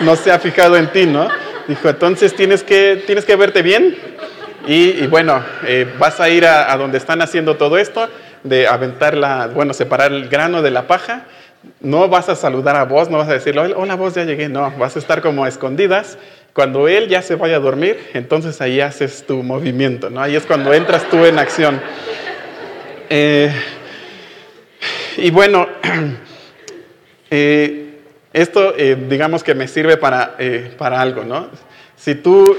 no 0.00 0.16
se 0.16 0.32
ha 0.32 0.38
fijado 0.38 0.76
en 0.76 0.90
ti, 0.92 1.04
¿no? 1.04 1.28
Dijo, 1.68 1.88
entonces 1.88 2.34
tienes 2.34 2.62
que, 2.62 3.02
tienes 3.06 3.24
que 3.24 3.36
verte 3.36 3.60
bien 3.60 3.96
y, 4.66 5.06
bueno, 5.06 5.44
eh, 5.64 5.86
vas 5.96 6.18
a 6.18 6.28
ir 6.28 6.44
a, 6.44 6.76
donde 6.76 6.98
están 6.98 7.22
haciendo 7.22 7.56
todo 7.56 7.78
esto, 7.78 8.08
de 8.42 8.66
aventar 8.66 9.16
la, 9.16 9.46
bueno, 9.46 9.72
separar 9.72 10.12
el 10.12 10.28
grano 10.28 10.60
de 10.60 10.72
la 10.72 10.88
paja. 10.88 11.24
No 11.80 12.08
vas 12.08 12.28
a 12.28 12.34
saludar 12.34 12.74
a 12.74 12.84
vos, 12.84 13.08
no 13.08 13.18
vas 13.18 13.28
a 13.28 13.34
decirle, 13.34 13.74
hola 13.74 13.94
vos, 13.94 14.14
ya 14.14 14.24
llegué, 14.24 14.48
no, 14.48 14.72
vas 14.72 14.96
a 14.96 14.98
estar 14.98 15.22
como 15.22 15.46
escondidas 15.46 16.18
cuando 16.52 16.88
él 16.88 17.08
ya 17.08 17.22
se 17.22 17.34
vaya 17.34 17.56
a 17.56 17.60
dormir, 17.60 17.98
entonces 18.14 18.60
ahí 18.60 18.80
haces 18.80 19.24
tu 19.26 19.42
movimiento, 19.42 20.08
¿no? 20.10 20.22
Ahí 20.22 20.36
es 20.36 20.46
cuando 20.46 20.72
entras 20.72 21.08
tú 21.10 21.24
en 21.26 21.38
acción. 21.38 21.80
Eh, 23.10 23.52
y 25.18 25.30
bueno, 25.30 25.68
eh, 27.30 27.98
esto 28.32 28.72
digamos 28.72 29.44
que 29.44 29.54
me 29.54 29.68
sirve 29.68 29.96
para, 29.96 30.36
para 30.78 31.00
algo, 31.00 31.24
¿no? 31.24 31.48
Si 31.96 32.14
tú, 32.14 32.56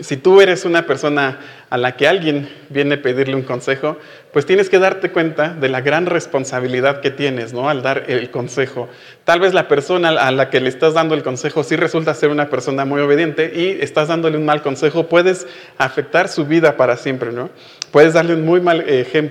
si 0.00 0.16
tú 0.16 0.40
eres 0.40 0.64
una 0.64 0.86
persona 0.86 1.38
a 1.70 1.76
la 1.76 1.96
que 1.96 2.08
alguien 2.08 2.48
viene 2.70 2.96
a 2.96 3.02
pedirle 3.02 3.34
un 3.34 3.42
consejo, 3.42 3.98
pues 4.32 4.46
tienes 4.46 4.68
que 4.68 4.78
darte 4.78 5.10
cuenta 5.10 5.50
de 5.50 5.68
la 5.68 5.80
gran 5.80 6.06
responsabilidad 6.06 7.00
que 7.00 7.10
tienes, 7.10 7.52
¿no? 7.52 7.68
Al 7.68 7.82
dar 7.82 8.04
el 8.08 8.30
consejo. 8.30 8.88
Tal 9.24 9.40
vez 9.40 9.54
la 9.54 9.68
persona 9.68 10.08
a 10.08 10.30
la 10.30 10.50
que 10.50 10.60
le 10.60 10.68
estás 10.68 10.94
dando 10.94 11.14
el 11.14 11.22
consejo 11.22 11.62
sí 11.62 11.76
resulta 11.76 12.14
ser 12.14 12.30
una 12.30 12.48
persona 12.48 12.84
muy 12.84 13.00
obediente 13.00 13.52
y 13.54 13.82
estás 13.82 14.08
dándole 14.08 14.38
un 14.38 14.46
mal 14.46 14.62
consejo, 14.62 15.08
puedes 15.08 15.46
afectar 15.78 16.28
su 16.28 16.46
vida 16.46 16.76
para 16.76 16.96
siempre, 16.96 17.32
¿no? 17.32 17.50
Puedes 17.92 18.14
darle 18.14 18.34
un 18.34 18.46
muy 18.46 18.62
mal 18.62 18.86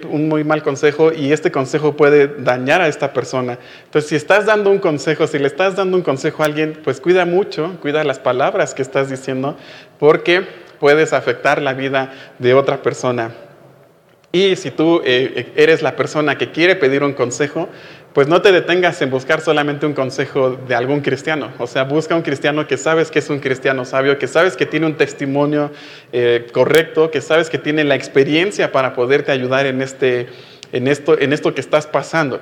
un 0.08 0.30
muy 0.30 0.43
mal 0.43 0.62
consejo 0.62 1.12
y 1.12 1.34
este 1.34 1.52
consejo 1.52 1.97
puede 1.97 2.28
dañar 2.28 2.80
a 2.80 2.88
esta 2.88 3.12
persona. 3.12 3.58
Entonces, 3.86 4.08
si 4.08 4.15
estás 4.15 4.45
dando 4.45 4.69
un 4.69 4.78
consejo, 4.78 5.26
si 5.26 5.39
le 5.39 5.47
estás 5.47 5.76
dando 5.76 5.97
un 5.97 6.04
consejo 6.04 6.43
a 6.43 6.45
alguien, 6.45 6.80
pues 6.84 7.02
cuida 7.02 7.26
mucho, 7.26 7.78
cuida 7.82 8.04
las 8.04 8.19
palabras 8.19 8.76
que 8.76 8.84
estás 8.84 9.10
diciendo, 9.10 9.58
porque 9.97 10.43
puedes 10.80 11.12
afectar 11.12 11.60
la 11.60 11.74
vida 11.74 12.13
de 12.38 12.54
otra 12.54 12.84
persona. 12.84 13.32
Y 14.32 14.56
si 14.56 14.69
tú 14.71 15.02
eh, 15.04 15.52
eres 15.56 15.82
la 15.82 15.95
persona 15.95 16.38
que 16.38 16.52
quiere 16.52 16.76
pedir 16.76 17.04
un 17.04 17.13
consejo, 17.13 17.67
pues 18.13 18.28
no 18.28 18.41
te 18.41 18.52
detengas 18.52 19.02
en 19.02 19.10
buscar 19.10 19.41
solamente 19.41 19.86
un 19.86 19.93
consejo 19.93 20.58
de 20.67 20.76
algún 20.76 21.02
cristiano. 21.02 21.52
O 21.60 21.67
sea, 21.67 21.84
busca 21.84 22.15
un 22.15 22.21
cristiano 22.21 22.67
que 22.67 22.78
sabes 22.78 23.10
que 23.10 23.19
es 23.19 23.30
un 23.30 23.39
cristiano 23.39 23.86
sabio, 23.86 24.19
que 24.19 24.28
sabes 24.28 24.58
que 24.58 24.65
tiene 24.65 24.86
un 24.86 24.95
testimonio 24.95 25.71
eh, 26.12 26.47
correcto, 26.52 27.10
que 27.10 27.21
sabes 27.21 27.50
que 27.50 27.58
tiene 27.58 27.84
la 27.84 27.95
experiencia 27.95 28.71
para 28.71 28.93
poderte 28.93 29.32
ayudar 29.32 29.65
en 29.65 29.82
este, 29.82 30.28
en 30.71 30.88
esto, 30.88 31.19
en 31.19 31.34
esto 31.34 31.53
que 31.53 31.62
estás 31.62 31.88
pasando. 31.88 32.39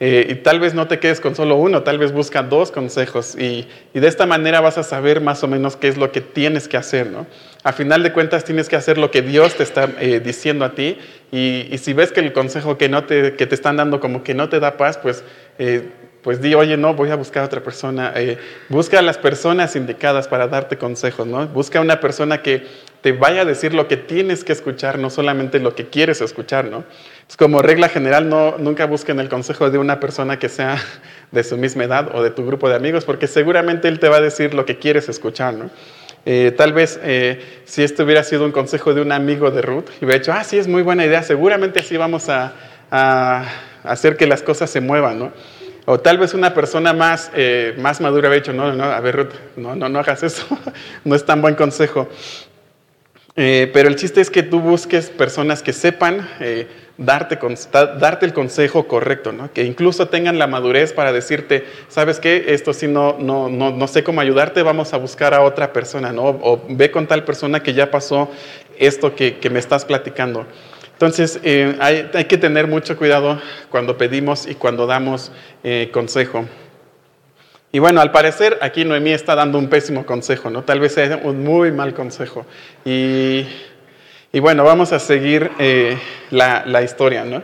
Eh, 0.00 0.26
y 0.30 0.34
tal 0.36 0.60
vez 0.60 0.74
no 0.74 0.86
te 0.88 0.98
quedes 0.98 1.20
con 1.20 1.34
solo 1.34 1.56
uno, 1.56 1.82
tal 1.82 1.98
vez 1.98 2.12
busca 2.12 2.42
dos 2.42 2.70
consejos 2.70 3.36
y, 3.36 3.68
de 3.92 4.08
esta 4.08 4.26
manera 4.26 4.60
vas 4.60 4.78
a 4.78 4.82
saber 4.82 5.20
más 5.20 5.42
o 5.44 5.48
menos 5.48 5.76
qué 5.76 5.88
es 5.88 5.96
lo 5.96 6.12
que 6.12 6.20
tienes 6.20 6.68
que 6.68 6.76
hacer. 6.76 7.08
¿no? 7.08 7.26
A 7.62 7.72
final 7.72 8.02
de 8.02 8.12
cuentas 8.12 8.44
tienes 8.44 8.68
que 8.68 8.76
hacer 8.76 8.98
lo 8.98 9.10
que 9.10 9.22
Dios 9.22 9.54
te 9.54 9.62
está 9.62 9.88
eh, 10.00 10.20
diciendo 10.20 10.64
a 10.64 10.74
ti 10.74 10.98
y, 11.30 11.76
si 11.78 11.92
ves 11.92 12.12
que 12.12 12.20
el 12.20 12.32
consejo 12.32 12.78
que, 12.78 12.88
no 12.88 13.04
te, 13.04 13.34
que 13.36 13.46
te 13.46 13.54
están 13.54 13.76
dando 13.76 14.00
como 14.00 14.22
que 14.22 14.34
no 14.34 14.48
te 14.48 14.60
da 14.60 14.76
paz, 14.76 14.98
pues... 14.98 15.24
Eh, 15.58 15.88
pues 16.22 16.40
di, 16.40 16.54
oye, 16.54 16.76
no, 16.76 16.94
voy 16.94 17.10
a 17.10 17.16
buscar 17.16 17.42
a 17.42 17.46
otra 17.46 17.64
persona. 17.64 18.14
busca 18.68 19.00
a 19.00 19.02
las 19.02 19.18
personas 19.18 19.74
indicadas 19.74 20.28
para 20.28 20.46
darte 20.46 20.78
consejos, 20.78 21.26
¿no? 21.26 21.48
Busca 21.48 21.80
una 21.80 21.98
persona 21.98 22.42
que 22.42 22.64
te 23.02 23.12
vaya 23.12 23.42
a 23.42 23.44
decir 23.44 23.74
lo 23.74 23.88
que 23.88 23.96
tienes 23.96 24.44
que 24.44 24.52
escuchar, 24.52 24.98
no 24.98 25.10
solamente 25.10 25.58
lo 25.58 25.74
que 25.74 25.88
quieres 25.88 26.20
escuchar, 26.20 26.66
¿no? 26.66 26.84
Es 27.28 27.36
como 27.36 27.60
regla 27.60 27.88
general, 27.88 28.28
no, 28.28 28.56
nunca 28.58 28.86
busquen 28.86 29.18
el 29.18 29.28
consejo 29.28 29.70
de 29.70 29.78
una 29.78 29.98
persona 29.98 30.38
que 30.38 30.48
sea 30.48 30.78
de 31.32 31.42
su 31.42 31.56
misma 31.56 31.84
edad 31.84 32.14
o 32.14 32.22
de 32.22 32.30
tu 32.30 32.46
grupo 32.46 32.68
de 32.68 32.76
amigos, 32.76 33.04
porque 33.04 33.26
seguramente 33.26 33.88
él 33.88 33.98
te 33.98 34.08
va 34.08 34.18
a 34.18 34.20
decir 34.20 34.54
lo 34.54 34.64
que 34.64 34.78
quieres 34.78 35.08
escuchar, 35.08 35.54
¿no? 35.54 35.68
Eh, 36.24 36.54
tal 36.56 36.72
vez 36.72 37.00
eh, 37.02 37.62
si 37.64 37.82
esto 37.82 38.04
hubiera 38.04 38.22
sido 38.22 38.44
un 38.44 38.52
consejo 38.52 38.94
de 38.94 39.00
un 39.00 39.10
amigo 39.10 39.50
de 39.50 39.60
Ruth 39.60 39.86
hubiera 40.00 40.20
dicho, 40.20 40.32
ah, 40.32 40.44
sí, 40.44 40.56
es 40.56 40.68
muy 40.68 40.82
buena 40.82 41.04
idea, 41.04 41.24
seguramente 41.24 41.80
así 41.80 41.96
vamos 41.96 42.28
a, 42.28 42.52
hacer 43.82 44.16
que 44.16 44.26
las 44.28 44.42
cosas 44.42 44.70
se 44.70 44.80
muevan, 44.80 45.18
¿no? 45.18 45.32
O 45.86 45.98
tal 45.98 46.18
vez 46.18 46.34
una 46.34 46.54
persona 46.54 46.92
más, 46.92 47.32
eh, 47.34 47.74
más 47.78 48.00
madura 48.00 48.28
hubiera 48.28 48.44
dicho, 48.44 48.52
no, 48.52 48.72
no, 48.72 48.84
a 48.84 49.00
ver, 49.00 49.16
Ruth, 49.16 49.32
no, 49.56 49.74
no, 49.74 49.88
no 49.88 49.98
hagas 49.98 50.22
eso, 50.22 50.46
no 51.04 51.16
es 51.16 51.24
tan 51.24 51.42
buen 51.42 51.56
consejo. 51.56 52.08
Eh, 53.34 53.70
pero 53.72 53.88
el 53.88 53.96
chiste 53.96 54.20
es 54.20 54.28
que 54.28 54.42
tú 54.42 54.60
busques 54.60 55.08
personas 55.08 55.62
que 55.62 55.72
sepan 55.72 56.28
eh, 56.40 56.66
darte, 56.98 57.38
darte 57.98 58.26
el 58.26 58.34
consejo 58.34 58.86
correcto, 58.86 59.32
¿no? 59.32 59.50
que 59.50 59.64
incluso 59.64 60.08
tengan 60.08 60.38
la 60.38 60.46
madurez 60.46 60.92
para 60.92 61.12
decirte, 61.12 61.64
¿sabes 61.88 62.20
qué? 62.20 62.44
Esto 62.48 62.74
sí 62.74 62.88
no, 62.88 63.16
no, 63.18 63.48
no, 63.48 63.70
no 63.70 63.88
sé 63.88 64.04
cómo 64.04 64.20
ayudarte, 64.20 64.62
vamos 64.62 64.92
a 64.92 64.98
buscar 64.98 65.32
a 65.32 65.40
otra 65.40 65.72
persona, 65.72 66.12
¿no? 66.12 66.24
o 66.24 66.62
ve 66.68 66.90
con 66.90 67.06
tal 67.06 67.24
persona 67.24 67.62
que 67.62 67.72
ya 67.72 67.90
pasó 67.90 68.30
esto 68.78 69.14
que, 69.14 69.38
que 69.38 69.48
me 69.48 69.60
estás 69.60 69.86
platicando. 69.86 70.46
Entonces, 70.92 71.40
eh, 71.42 71.74
hay, 71.80 72.10
hay, 72.12 72.26
que 72.26 72.36
tener 72.36 72.66
mucho 72.66 72.98
cuidado 72.98 73.40
cuando 73.70 73.96
pedimos 73.96 74.46
y 74.46 74.54
cuando 74.54 74.86
damos 74.86 75.32
consejo. 75.90 76.44
Y 77.74 77.78
bueno, 77.78 78.02
al 78.02 78.12
parecer 78.12 78.58
aquí 78.60 78.84
Noemí 78.84 79.12
está 79.12 79.34
dando 79.34 79.58
un 79.58 79.68
pésimo 79.68 80.04
consejo, 80.04 80.50
¿no? 80.50 80.62
Tal 80.62 80.78
vez 80.78 80.92
sea 80.92 81.18
un 81.24 81.42
muy 81.42 81.72
mal 81.72 81.94
consejo. 81.94 82.44
Y, 82.84 83.46
bueno, 84.34 84.62
vamos 84.62 84.92
a 84.92 84.98
seguir 84.98 85.50
eh, 85.58 85.96
la, 86.30 86.82
historia, 86.82 87.24
¿no? 87.24 87.42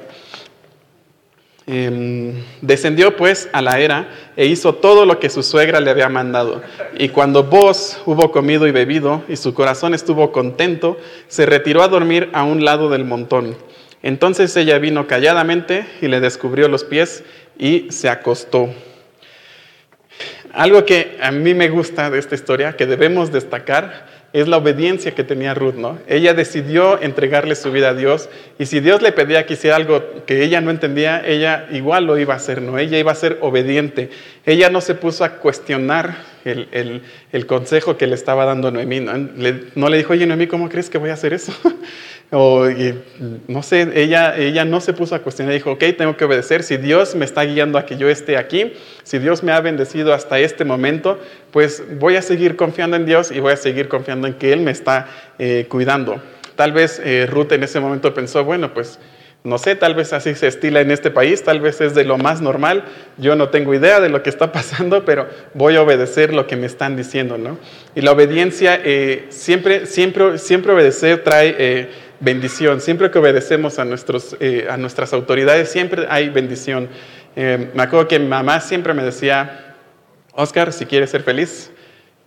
Em, 1.66 2.44
descendió 2.60 3.16
pues 3.16 3.48
a 3.52 3.60
la 3.60 3.78
era 3.78 4.08
e 4.36 4.46
hizo 4.46 4.74
todo 4.74 5.04
lo 5.04 5.18
que 5.18 5.30
su 5.30 5.42
suegra 5.42 5.80
le 5.80 5.90
había 5.90 6.10
mandado. 6.10 6.62
Y 6.98 7.08
cuando 7.08 7.44
vos 7.44 7.98
hubo 8.04 8.30
comido 8.30 8.66
y 8.66 8.70
bebido 8.70 9.22
y 9.28 9.36
su 9.36 9.54
corazón 9.54 9.94
estuvo 9.94 10.30
contento, 10.30 10.98
se 11.28 11.46
retiró 11.46 11.82
a 11.82 11.88
dormir 11.88 12.28
a 12.34 12.42
un 12.44 12.66
lado 12.66 12.90
del 12.90 13.06
montón. 13.06 13.56
Entonces 14.02 14.54
ella 14.56 14.78
vino 14.78 15.06
calladamente 15.06 15.86
y 16.02 16.08
le 16.08 16.20
descubrió 16.20 16.68
los 16.68 16.84
pies 16.84 17.24
y 17.58 17.86
se 17.90 18.10
acostó. 18.10 18.68
Algo 20.52 20.84
que 20.84 21.18
a 21.20 21.30
mí 21.30 21.54
me 21.54 21.68
gusta 21.68 22.10
de 22.10 22.18
esta 22.18 22.34
historia, 22.34 22.76
que 22.76 22.86
debemos 22.86 23.32
destacar, 23.32 24.06
es 24.32 24.46
la 24.46 24.58
obediencia 24.58 25.14
que 25.14 25.24
tenía 25.24 25.54
Ruth, 25.54 25.74
¿no? 25.74 25.98
Ella 26.06 26.34
decidió 26.34 27.00
entregarle 27.00 27.54
su 27.54 27.72
vida 27.72 27.90
a 27.90 27.94
Dios 27.94 28.28
y 28.58 28.66
si 28.66 28.80
Dios 28.80 29.00
le 29.00 29.12
pedía 29.12 29.46
que 29.46 29.54
hiciera 29.54 29.76
algo 29.76 30.24
que 30.26 30.44
ella 30.44 30.60
no 30.60 30.70
entendía, 30.70 31.26
ella 31.26 31.66
igual 31.70 32.04
lo 32.04 32.18
iba 32.18 32.34
a 32.34 32.36
hacer, 32.36 32.60
¿no? 32.60 32.78
Ella 32.78 32.98
iba 32.98 33.10
a 33.10 33.14
ser 33.14 33.38
obediente. 33.40 34.10
Ella 34.44 34.68
no 34.68 34.82
se 34.82 34.94
puso 34.94 35.24
a 35.24 35.36
cuestionar 35.36 36.16
el, 36.44 37.46
consejo 37.46 37.96
que 37.96 38.06
le 38.06 38.14
estaba 38.14 38.44
dando 38.44 38.70
Noemí, 38.70 39.00
¿no? 39.00 39.12
No 39.74 39.88
le 39.88 39.96
dijo, 39.96 40.12
oye 40.12 40.26
Noemí, 40.26 40.46
¿cómo 40.46 40.68
crees 40.68 40.90
que 40.90 40.98
voy 40.98 41.10
a 41.10 41.14
hacer 41.14 41.32
eso? 41.32 41.52
O, 42.30 42.66
no 43.46 43.62
sé, 43.62 43.88
ella, 43.94 44.36
ella 44.36 44.66
no 44.66 44.82
se 44.82 44.92
puso 44.92 45.14
a 45.14 45.20
cuestionar, 45.20 45.54
dijo, 45.54 45.72
ok, 45.72 45.84
tengo 45.96 46.14
que 46.14 46.26
obedecer, 46.26 46.62
si 46.62 46.76
Dios 46.76 47.14
me 47.14 47.24
está 47.24 47.42
guiando 47.44 47.78
a 47.78 47.86
que 47.86 47.96
yo 47.96 48.10
esté 48.10 48.36
aquí, 48.36 48.74
si 49.02 49.18
Dios 49.18 49.42
me 49.42 49.50
ha 49.52 49.60
bendecido 49.62 50.12
hasta 50.12 50.38
este 50.38 50.66
momento, 50.66 51.18
pues 51.52 51.82
voy 51.98 52.16
a 52.16 52.22
seguir 52.22 52.56
confiando 52.56 52.96
en 52.98 53.06
Dios 53.06 53.30
y 53.30 53.40
voy 53.40 53.54
a 53.54 53.56
seguir 53.56 53.88
confiando 53.88 54.26
en 54.26 54.34
que 54.34 54.52
Él 54.52 54.60
me 54.60 54.72
está 54.72 55.08
eh, 55.38 55.64
cuidando. 55.70 56.20
Tal 56.54 56.72
vez 56.72 57.00
eh, 57.02 57.26
Ruth 57.30 57.52
en 57.52 57.62
ese 57.62 57.80
momento 57.80 58.12
pensó, 58.12 58.44
bueno, 58.44 58.74
pues 58.74 58.98
no 59.44 59.56
sé, 59.56 59.76
tal 59.76 59.94
vez 59.94 60.12
así 60.12 60.34
se 60.34 60.48
estila 60.48 60.82
en 60.82 60.90
este 60.90 61.10
país, 61.10 61.42
tal 61.44 61.60
vez 61.60 61.80
es 61.80 61.94
de 61.94 62.04
lo 62.04 62.18
más 62.18 62.42
normal, 62.42 62.84
yo 63.16 63.36
no 63.36 63.48
tengo 63.48 63.72
idea 63.72 64.00
de 64.00 64.10
lo 64.10 64.22
que 64.22 64.28
está 64.28 64.52
pasando, 64.52 65.06
pero 65.06 65.28
voy 65.54 65.76
a 65.76 65.82
obedecer 65.82 66.34
lo 66.34 66.46
que 66.46 66.56
me 66.56 66.66
están 66.66 66.94
diciendo, 66.94 67.38
¿no? 67.38 67.56
Y 67.94 68.02
la 68.02 68.12
obediencia, 68.12 68.78
eh, 68.84 69.28
siempre, 69.30 69.86
siempre, 69.86 70.36
siempre 70.36 70.72
obedecer 70.72 71.24
trae 71.24 71.88
bendición. 72.20 72.80
Siempre 72.80 73.10
que 73.10 73.18
obedecemos 73.18 73.78
a, 73.78 73.84
nuestros, 73.84 74.36
eh, 74.40 74.66
a 74.70 74.76
nuestras 74.76 75.12
autoridades, 75.12 75.70
siempre 75.70 76.06
hay 76.08 76.28
bendición. 76.28 76.88
Eh, 77.36 77.70
me 77.74 77.82
acuerdo 77.82 78.08
que 78.08 78.18
mamá 78.18 78.60
siempre 78.60 78.94
me 78.94 79.02
decía, 79.02 79.76
Oscar, 80.32 80.72
si 80.72 80.86
quieres 80.86 81.10
ser 81.10 81.22
feliz, 81.22 81.70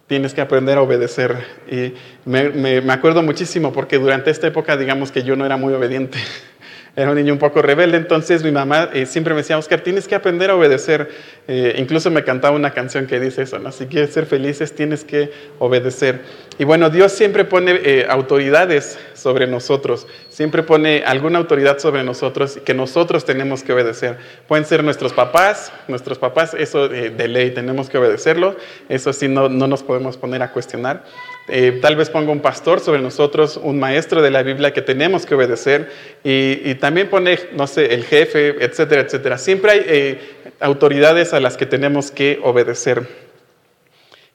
tienes 0.08 0.34
que 0.34 0.42
aprender 0.42 0.78
a 0.78 0.82
obedecer. 0.82 1.38
Y 1.70 1.94
me, 2.26 2.50
me 2.82 2.94
acuerdo 2.94 3.24
muchísimo 3.24 3.72
porque 3.72 3.98
durante 3.98 4.32
esta 4.32 4.48
época, 4.48 4.78
digamos 4.78 5.12
que 5.12 5.24
yo 5.24 5.36
no 5.36 5.46
era 5.46 5.58
muy 5.58 5.74
obediente. 5.74 6.18
Era 6.94 7.10
un 7.10 7.16
niño 7.16 7.32
un 7.32 7.40
poco 7.40 7.62
rebelde, 7.62 7.96
entonces 7.96 8.44
mi 8.44 8.52
mamá 8.52 8.90
eh, 8.94 9.06
siempre 9.06 9.34
me 9.34 9.40
decía, 9.40 9.58
Oscar, 9.58 9.80
tienes 9.80 10.10
que 10.10 10.16
aprender 10.16 10.50
a 10.50 10.56
obedecer. 10.56 11.10
Eh, 11.48 11.76
incluso 11.78 12.12
me 12.12 12.26
cantaba 12.26 12.54
una 12.54 12.72
canción 12.72 13.08
que 13.08 13.18
dice 13.18 13.44
eso, 13.44 13.60
¿no? 13.60 13.72
Si 13.72 13.86
quieres 13.86 14.14
ser 14.14 14.26
felices, 14.26 14.76
tienes 14.76 15.06
que 15.06 15.32
obedecer. 15.58 16.22
Y 16.60 16.66
bueno, 16.66 16.90
Dios 16.90 17.14
siempre 17.14 17.46
pone 17.46 17.80
eh, 17.82 18.06
autoridades 18.10 19.00
sobre 19.14 19.48
nosotros, 19.48 20.06
siempre 20.28 20.64
pone 20.64 21.04
alguna 21.06 21.40
autoridad 21.40 21.80
sobre 21.80 22.04
nosotros 22.04 22.60
que 22.66 22.74
nosotros 22.74 23.24
tenemos 23.24 23.64
que 23.64 23.72
obedecer. 23.72 24.18
Pueden 24.50 24.66
ser 24.66 24.84
nuestros 24.84 25.14
papás, 25.14 25.72
nuestros 25.88 26.18
papás, 26.18 26.54
eso 26.54 26.90
de 26.90 27.28
ley 27.30 27.52
tenemos 27.52 27.90
que 27.90 28.00
obedecerlo, 28.00 28.58
eso 28.90 29.14
sí 29.14 29.30
no, 29.30 29.48
no 29.48 29.68
nos 29.68 29.82
podemos 29.82 30.18
poner 30.18 30.44
a 30.44 30.52
cuestionar. 30.52 31.06
Eh, 31.54 31.80
tal 31.82 31.98
vez 31.98 32.10
ponga 32.10 32.32
un 32.32 32.40
pastor 32.40 32.80
sobre 32.80 33.02
nosotros, 33.02 33.60
un 33.62 33.78
maestro 33.78 34.22
de 34.22 34.32
la 34.32 34.42
Biblia 34.42 34.72
que 34.72 34.82
tenemos 34.82 35.26
que 35.26 35.36
obedecer 35.36 35.92
y, 36.24 36.76
también 36.76 37.10
pone, 37.10 37.38
no 37.52 37.68
sé, 37.68 37.94
el 37.94 38.06
jefe, 38.06 38.56
etcétera, 38.64 39.02
etcétera. 39.02 39.38
Siempre 39.38 39.72
hay 39.72 39.84
eh, 39.86 40.20
autoridades 40.62 41.34
a 41.34 41.42
las 41.42 41.58
que 41.58 41.66
tenemos 41.66 42.10
que 42.10 42.40
obedecer. 42.42 43.06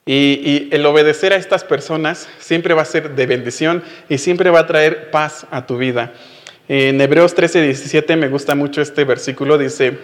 Y, 0.05 0.69
el 0.71 0.85
obedecer 0.85 1.33
a 1.33 1.37
estas 1.37 1.63
personas 1.63 2.29
siempre 2.37 2.75
va 2.75 2.83
a 2.83 2.85
ser 2.85 3.15
de 3.15 3.25
bendición 3.25 3.81
y 4.09 4.19
siempre 4.19 4.51
va 4.51 4.59
a 4.59 4.67
traer 4.67 5.09
paz 5.09 5.47
a 5.49 5.65
tu 5.65 5.79
vida. 5.79 6.13
En 6.67 7.01
Hebreos 7.01 7.33
13, 7.33 7.63
17 7.63 8.15
me 8.15 8.27
gusta 8.27 8.53
mucho 8.53 8.79
este 8.79 9.05
versículo, 9.05 9.57
dice, 9.57 9.97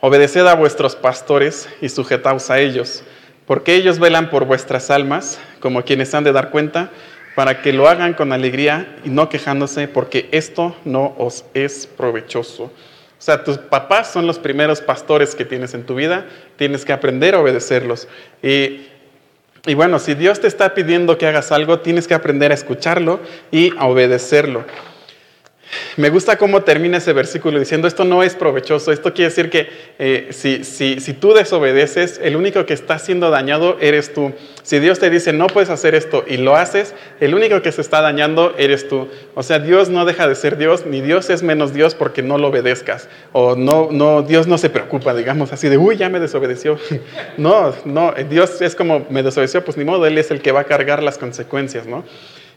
obedeced 0.00 0.46
a 0.46 0.54
vuestros 0.54 0.96
pastores 0.96 1.68
y 1.82 1.90
sujetaos 1.90 2.50
a 2.50 2.58
ellos 2.58 3.04
porque 3.46 3.74
ellos 3.74 3.98
velan 3.98 4.30
por 4.30 4.44
vuestras 4.46 4.90
almas, 4.90 5.38
como 5.60 5.84
quienes 5.84 6.14
han 6.14 6.24
de 6.24 6.32
dar 6.32 6.50
cuenta, 6.50 6.90
para 7.34 7.62
que 7.62 7.72
lo 7.72 7.88
hagan 7.88 8.14
con 8.14 8.32
alegría 8.32 8.96
y 9.04 9.10
no 9.10 9.28
quejándose, 9.28 9.88
porque 9.88 10.28
esto 10.32 10.76
no 10.84 11.14
os 11.18 11.44
es 11.54 11.86
provechoso. 11.86 12.64
O 12.64 13.22
sea, 13.24 13.42
tus 13.42 13.58
papás 13.58 14.12
son 14.12 14.26
los 14.26 14.38
primeros 14.38 14.80
pastores 14.80 15.34
que 15.34 15.44
tienes 15.44 15.74
en 15.74 15.84
tu 15.84 15.94
vida, 15.94 16.26
tienes 16.56 16.84
que 16.84 16.92
aprender 16.92 17.34
a 17.34 17.40
obedecerlos. 17.40 18.06
Y, 18.42 18.86
y 19.66 19.74
bueno, 19.74 19.98
si 19.98 20.14
Dios 20.14 20.40
te 20.40 20.46
está 20.46 20.74
pidiendo 20.74 21.16
que 21.16 21.26
hagas 21.26 21.50
algo, 21.50 21.80
tienes 21.80 22.06
que 22.06 22.14
aprender 22.14 22.50
a 22.50 22.54
escucharlo 22.54 23.20
y 23.50 23.72
a 23.78 23.86
obedecerlo. 23.86 24.64
Me 25.96 26.10
gusta 26.10 26.36
cómo 26.36 26.62
termina 26.62 26.98
ese 26.98 27.12
versículo 27.12 27.58
diciendo, 27.58 27.86
esto 27.88 28.04
no 28.04 28.22
es 28.22 28.34
provechoso, 28.34 28.92
esto 28.92 29.12
quiere 29.14 29.30
decir 29.30 29.50
que 29.50 29.68
eh, 29.98 30.28
si, 30.30 30.64
si, 30.64 31.00
si, 31.00 31.12
tú 31.14 31.32
desobedeces, 31.32 32.20
el 32.22 32.36
único 32.36 32.66
que 32.66 32.74
está 32.74 32.98
siendo 32.98 33.30
dañado 33.30 33.76
eres 33.80 34.12
tú. 34.12 34.32
Si 34.62 34.78
Dios 34.78 34.98
te 34.98 35.10
dice, 35.10 35.32
no 35.32 35.46
puedes 35.46 35.70
hacer 35.70 35.94
esto 35.94 36.24
y 36.26 36.38
lo 36.38 36.56
haces, 36.56 36.94
el 37.20 37.34
único 37.34 37.62
que 37.62 37.70
se 37.70 37.80
está 37.80 38.00
dañando 38.00 38.54
eres 38.58 38.88
tú. 38.88 39.08
O 39.34 39.42
sea, 39.42 39.58
Dios 39.58 39.88
no 39.90 40.04
deja 40.04 40.26
de 40.26 40.34
ser 40.34 40.56
Dios, 40.56 40.86
ni 40.86 41.00
Dios 41.00 41.30
es 41.30 41.42
menos 41.42 41.74
Dios 41.74 41.94
porque 41.94 42.22
no 42.22 42.38
lo 42.38 42.48
obedezcas. 42.48 43.08
O 43.32 43.56
no, 43.56 43.88
no, 43.90 44.22
Dios 44.22 44.46
no 44.46 44.58
se 44.58 44.70
preocupa, 44.70 45.14
digamos 45.14 45.52
así, 45.52 45.68
de, 45.68 45.78
uy, 45.78 45.96
ya 45.96 46.08
me 46.08 46.20
desobedeció. 46.20 46.78
no, 47.36 47.74
no, 47.84 48.12
Dios 48.28 48.60
es 48.60 48.74
como, 48.74 49.06
me 49.10 49.22
desobedeció, 49.22 49.64
pues 49.64 49.76
ni 49.76 49.84
modo, 49.84 50.06
Él 50.06 50.18
es 50.18 50.30
el 50.30 50.40
que 50.40 50.52
va 50.52 50.60
a 50.60 50.64
cargar 50.64 51.02
las 51.02 51.18
consecuencias, 51.18 51.86
¿no? 51.86 52.04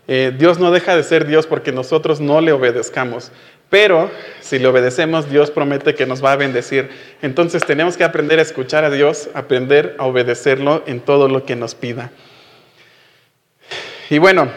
Eh, 0.07 0.33
Dios 0.37 0.57
no 0.57 0.71
deja 0.71 0.95
de 0.95 1.03
ser 1.03 1.27
Dios 1.27 1.47
porque 1.47 1.71
nosotros 1.71 2.21
no 2.21 2.39
le 2.39 2.53
obedezcamos. 2.53 3.31
Pero 3.69 4.09
si 4.39 4.59
le 4.59 4.67
obedecemos, 4.67 5.29
Dios 5.29 5.51
promete 5.51 5.93
que 5.93 6.05
nos 6.05 6.23
va 6.23 6.31
a 6.31 6.35
bendecir. 6.37 6.89
Entonces 7.21 7.65
tenemos 7.65 7.97
que 7.97 8.05
aprender 8.05 8.39
a 8.39 8.41
escuchar 8.41 8.85
a 8.85 8.89
Dios, 8.89 9.29
aprender 9.33 9.95
a 9.97 10.05
obedecerlo 10.05 10.83
en 10.87 11.01
todo 11.01 11.27
lo 11.27 11.43
que 11.43 11.57
nos 11.57 11.75
pida. 11.75 12.11
Y 14.09 14.19
bueno, 14.19 14.49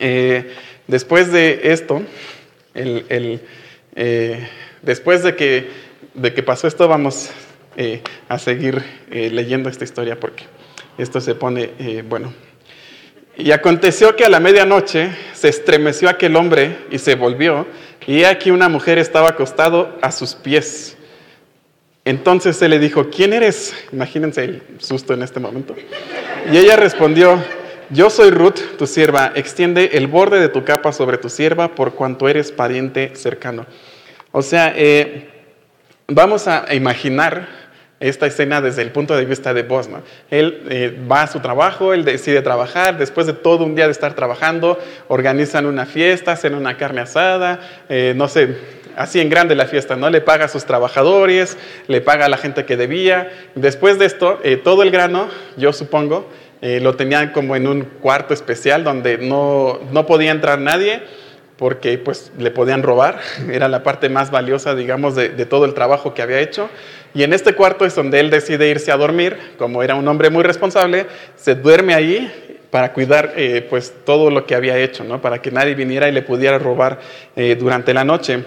eh, 0.00 0.52
después 0.88 1.30
de 1.30 1.60
esto, 1.62 2.02
eh, 2.74 3.38
después 4.82 5.22
de 5.22 5.36
que, 5.36 5.70
de 6.14 6.34
que 6.34 6.42
pasó 6.42 6.66
esto, 6.66 6.88
vamos 6.88 7.30
a 8.28 8.38
seguir 8.40 8.82
leyendo 9.08 9.68
esta 9.68 9.84
historia 9.84 10.18
porque 10.18 10.42
esto 10.98 11.20
se 11.20 11.36
pone, 11.36 12.02
bueno, 12.08 12.32
y 13.38 13.52
aconteció 13.52 14.16
que 14.16 14.24
a 14.24 14.28
la 14.28 14.40
medianoche 14.40 15.10
se 15.32 15.48
estremeció 15.48 16.08
aquel 16.08 16.34
hombre 16.34 16.76
y 16.90 16.98
se 16.98 17.14
volvió, 17.14 17.66
y 18.04 18.24
aquí 18.24 18.50
una 18.50 18.68
mujer 18.68 18.98
estaba 18.98 19.28
acostado 19.28 19.96
a 20.02 20.10
sus 20.10 20.34
pies. 20.34 20.96
Entonces 22.04 22.56
se 22.56 22.68
le 22.68 22.78
dijo, 22.78 23.10
¿quién 23.10 23.32
eres? 23.32 23.74
Imagínense 23.92 24.42
el 24.42 24.62
susto 24.78 25.14
en 25.14 25.22
este 25.22 25.38
momento. 25.38 25.76
Y 26.50 26.56
ella 26.56 26.74
respondió, 26.76 27.42
yo 27.90 28.10
soy 28.10 28.30
Ruth, 28.30 28.76
tu 28.76 28.86
sierva, 28.86 29.32
extiende 29.34 29.90
el 29.92 30.08
borde 30.08 30.40
de 30.40 30.48
tu 30.48 30.64
capa 30.64 30.92
sobre 30.92 31.18
tu 31.18 31.28
sierva 31.28 31.74
por 31.74 31.94
cuanto 31.94 32.28
eres 32.28 32.50
pariente 32.50 33.14
cercano. 33.14 33.66
O 34.32 34.42
sea, 34.42 34.72
eh, 34.74 35.28
vamos 36.08 36.48
a 36.48 36.74
imaginar 36.74 37.57
esta 38.00 38.26
escena 38.26 38.60
desde 38.60 38.82
el 38.82 38.92
punto 38.92 39.16
de 39.16 39.24
vista 39.24 39.52
de 39.54 39.62
vos. 39.62 39.88
Él 40.30 40.62
eh, 40.70 40.98
va 41.10 41.22
a 41.22 41.26
su 41.26 41.40
trabajo, 41.40 41.92
él 41.92 42.04
decide 42.04 42.42
trabajar, 42.42 42.98
después 42.98 43.26
de 43.26 43.32
todo 43.32 43.64
un 43.64 43.74
día 43.74 43.86
de 43.86 43.92
estar 43.92 44.14
trabajando, 44.14 44.78
organizan 45.08 45.66
una 45.66 45.86
fiesta, 45.86 46.32
hacen 46.32 46.54
una 46.54 46.76
carne 46.76 47.00
asada, 47.00 47.60
eh, 47.88 48.12
no 48.16 48.28
sé, 48.28 48.56
así 48.98 49.20
en 49.20 49.30
grande 49.30 49.54
la 49.54 49.66
fiesta, 49.66 49.96
¿no? 49.96 50.10
Le 50.10 50.20
paga 50.20 50.46
a 50.46 50.48
sus 50.48 50.64
trabajadores, 50.64 51.56
le 51.86 52.00
paga 52.00 52.26
a 52.26 52.28
la 52.28 52.36
gente 52.36 52.64
que 52.64 52.76
debía. 52.76 53.30
Después 53.54 53.98
de 53.98 54.06
esto, 54.06 54.40
eh, 54.42 54.56
todo 54.56 54.82
el 54.82 54.90
grano, 54.90 55.28
yo 55.56 55.72
supongo, 55.72 56.28
eh, 56.60 56.80
lo 56.80 56.96
tenían 56.96 57.30
como 57.30 57.54
en 57.54 57.68
un 57.68 57.82
cuarto 57.82 58.34
especial 58.34 58.82
donde 58.82 59.18
no, 59.18 59.78
no 59.92 60.06
podía 60.06 60.32
entrar 60.32 60.58
nadie 60.58 61.02
porque 61.56 61.98
pues 61.98 62.32
le 62.38 62.50
podían 62.50 62.82
robar, 62.82 63.20
era 63.50 63.68
la 63.68 63.82
parte 63.82 64.08
más 64.08 64.30
valiosa, 64.30 64.74
digamos, 64.74 65.14
de, 65.14 65.28
todo 65.44 65.64
el 65.64 65.74
trabajo 65.74 66.14
que 66.14 66.22
había 66.22 66.40
hecho. 66.40 66.70
Y 67.14 67.22
en 67.22 67.32
este 67.32 67.54
cuarto 67.54 67.84
es 67.84 67.94
donde 67.94 68.20
él 68.20 68.30
decide 68.30 68.68
irse 68.68 68.92
a 68.92 68.96
dormir, 68.96 69.36
como 69.56 69.82
era 69.82 69.94
un 69.94 70.06
hombre 70.08 70.30
muy 70.30 70.42
responsable, 70.42 71.06
se 71.36 71.54
duerme 71.54 71.94
ahí 71.94 72.30
para 72.70 72.92
cuidar 72.92 73.32
eh, 73.36 73.66
pues 73.68 73.92
todo 74.04 74.30
lo 74.30 74.46
que 74.46 74.54
había 74.54 74.78
hecho, 74.78 75.04
¿no? 75.04 75.20
para 75.20 75.40
que 75.40 75.50
nadie 75.50 75.74
viniera 75.74 76.08
y 76.08 76.12
le 76.12 76.22
pudiera 76.22 76.58
robar 76.58 77.00
eh, 77.34 77.56
durante 77.58 77.94
la 77.94 78.04
noche. 78.04 78.44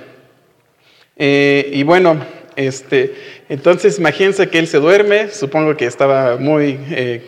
Eh, 1.18 1.70
y 1.74 1.84
bueno, 1.84 2.24
este, 2.56 3.16
entonces 3.50 3.98
imagínense 3.98 4.50
que 4.50 4.60
él 4.60 4.68
se 4.68 4.78
duerme, 4.78 5.30
supongo 5.30 5.76
que 5.76 5.86
estaba 5.86 6.38
muy 6.38 6.80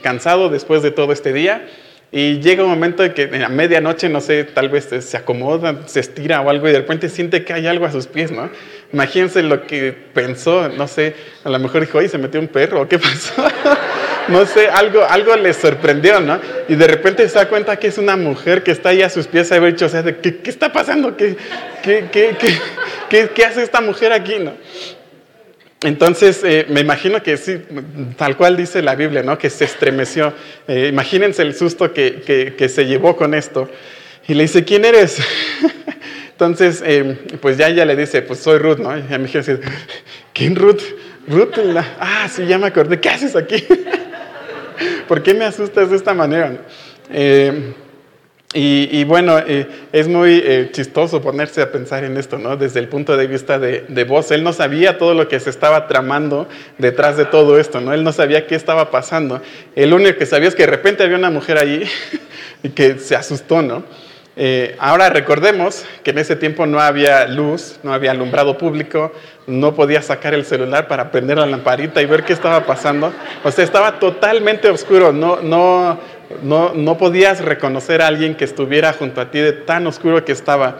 cansado 0.02 0.50
después 0.50 0.84
de 0.84 0.92
todo 0.92 1.14
este 1.14 1.34
día, 1.34 1.68
y 2.16 2.40
llega 2.42 2.64
un 2.64 2.70
momento 2.70 3.04
en 3.04 3.12
que 3.12 3.44
a 3.44 3.50
medianoche, 3.50 4.08
no 4.08 4.22
sé, 4.22 4.44
tal 4.44 4.70
vez 4.70 4.88
se 5.00 5.18
acomoda, 5.18 5.88
se 5.88 6.00
estira 6.00 6.42
o 6.42 6.50
algo 6.52 6.70
y 6.70 6.72
de 6.72 6.78
repente 6.78 7.10
siente 7.10 7.44
que 7.44 7.54
hay 7.54 7.66
algo 7.66 7.88
a 7.88 7.92
sus 7.92 8.06
pies, 8.06 8.32
¿no? 8.32 8.52
Imagínense 8.94 9.42
lo 9.42 9.66
que 9.66 9.92
pensó, 9.92 10.70
no 10.70 10.88
sé, 10.88 11.16
a 11.44 11.50
lo 11.50 11.60
mejor 11.60 11.82
dijo, 11.82 11.98
oye, 11.98 12.08
se 12.08 12.18
metió 12.18 12.40
un 12.40 12.48
perro, 12.48 12.88
¿qué 12.88 13.00
pasó? 13.00 13.34
no 14.28 14.46
sé, 14.46 14.68
algo, 14.68 15.04
algo 15.04 15.36
le 15.36 15.52
sorprendió, 15.54 16.20
¿no? 16.20 16.40
Y 16.70 16.76
de 16.76 16.88
repente 16.88 17.28
se 17.28 17.36
da 17.36 17.50
cuenta 17.50 17.78
que 17.78 17.88
es 17.88 17.98
una 17.98 18.16
mujer 18.16 18.64
que 18.64 18.72
está 18.72 18.90
ahí 18.90 19.02
a 19.02 19.10
sus 19.10 19.28
pies, 19.28 19.52
haber 19.52 19.74
dicho, 19.74 19.88
o 19.88 19.90
sea, 19.90 20.04
¿qué, 20.04 20.38
¿qué, 20.38 20.50
está 20.50 20.72
pasando? 20.72 21.18
¿Qué, 21.18 21.36
qué, 21.82 22.08
qué, 23.10 23.30
qué 23.34 23.46
hace 23.46 23.64
esta 23.64 23.82
mujer 23.82 24.14
aquí, 24.14 24.36
no? 24.40 24.54
Entonces, 25.84 26.42
eh, 26.44 26.66
me 26.70 26.80
imagino 26.80 27.22
que 27.22 27.36
sí, 27.36 27.60
tal 28.16 28.38
cual 28.38 28.56
dice 28.56 28.82
la 28.82 28.96
Biblia, 28.96 29.22
¿no? 29.22 29.38
Que 29.38 29.50
se 29.50 29.66
estremeció. 29.66 30.34
Eh, 30.68 30.88
imagínense 30.90 31.42
el 31.42 31.56
susto 31.56 31.92
que, 31.94 32.54
que, 32.58 32.70
se 32.70 32.86
llevó 32.86 33.18
con 33.18 33.34
esto. 33.34 33.70
Y 34.26 34.34
le 34.34 34.44
dice, 34.44 34.64
¿quién 34.64 34.86
eres? 34.86 35.18
Entonces, 36.46 36.84
eh, 36.86 37.18
pues 37.42 37.58
ya 37.58 37.70
ella 37.70 37.86
le 37.86 37.96
dice, 37.96 38.22
pues 38.22 38.40
soy 38.40 38.58
Ruth, 38.58 38.78
¿no? 38.78 38.98
Y 38.98 39.04
me 39.04 39.20
dice, 39.20 39.60
¿quién 40.34 40.56
Ruth? 40.56 40.82
Ruth, 41.28 41.54
ah, 42.00 42.28
sí, 42.30 42.46
ya 42.46 42.58
me 42.58 42.68
acordé, 42.68 43.00
¿qué 43.00 43.10
haces 43.10 43.36
aquí? 43.36 43.64
¿Por 45.08 45.24
qué 45.24 45.34
me 45.34 45.46
asustas 45.46 45.90
de 45.90 45.96
esta 45.96 46.14
manera? 46.14 46.58
Y, 48.56 49.04
bueno, 49.06 49.40
eh, 49.40 49.68
es 49.92 50.08
muy 50.08 50.40
eh, 50.46 50.70
chistoso 50.72 51.22
ponerse 51.22 51.62
a 51.62 51.72
pensar 51.72 52.04
en 52.04 52.18
esto, 52.18 52.38
¿no? 52.38 52.56
Desde 52.56 52.80
el 52.80 52.88
punto 52.88 53.18
de 53.18 53.26
vista 53.26 53.58
de, 53.58 53.86
de 53.88 54.04
vos. 54.04 54.30
Él 54.30 54.44
no 54.44 54.54
sabía 54.54 55.00
todo 55.00 55.16
lo 55.16 55.28
que 55.28 55.40
se 55.40 55.50
estaba 55.50 55.88
tramando 55.88 56.48
detrás 56.78 57.18
de 57.18 57.26
todo 57.26 57.58
esto, 57.58 57.82
¿no? 57.82 57.94
Él 57.94 58.04
no 58.04 58.12
sabía 58.12 58.46
qué 58.46 58.54
estaba 58.54 58.92
pasando. 58.92 59.42
El 59.76 59.92
único 59.92 60.20
que 60.20 60.28
sabía 60.28 60.50
es 60.50 60.56
que 60.56 60.64
de 60.64 60.72
repente 60.72 61.02
había 61.02 61.18
una 61.18 61.32
mujer 61.32 61.58
allí 61.58 61.84
y 62.64 62.70
que 62.70 63.00
se 63.00 63.16
asustó, 63.16 63.64
¿no? 63.64 63.84
Eh, 64.36 64.76
ahora 64.80 65.10
recordemos 65.10 65.86
que 66.04 66.12
en 66.12 66.18
ese 66.18 66.36
tiempo 66.36 66.66
no 66.66 66.80
había 66.80 67.28
luz, 67.28 67.80
no 67.84 67.94
había 67.94 68.12
alumbrado 68.12 68.58
público, 68.58 69.12
no 69.46 69.76
podía 69.76 70.02
sacar 70.02 70.34
el 70.34 70.46
celular 70.46 70.88
para 70.88 71.12
prender 71.12 71.38
la 71.38 71.46
lamparita 71.46 72.02
y 72.02 72.06
ver 72.06 72.24
qué 72.24 72.34
estaba 72.34 72.66
pasando. 72.66 73.14
O 73.44 73.52
sea, 73.52 73.64
estaba 73.64 74.00
totalmente 74.00 74.70
oscuro, 74.70 75.14
no, 75.14 75.42
no, 75.42 76.00
no, 76.42 76.74
no 76.74 76.98
podías 76.98 77.42
reconocer 77.44 78.02
a 78.02 78.08
alguien 78.08 78.36
que 78.36 78.46
estuviera 78.46 78.94
junto 78.94 79.22
a 79.22 79.30
ti 79.30 79.40
de 79.40 79.54
tan 79.54 79.86
oscuro 79.86 80.26
que 80.26 80.32
estaba. 80.32 80.80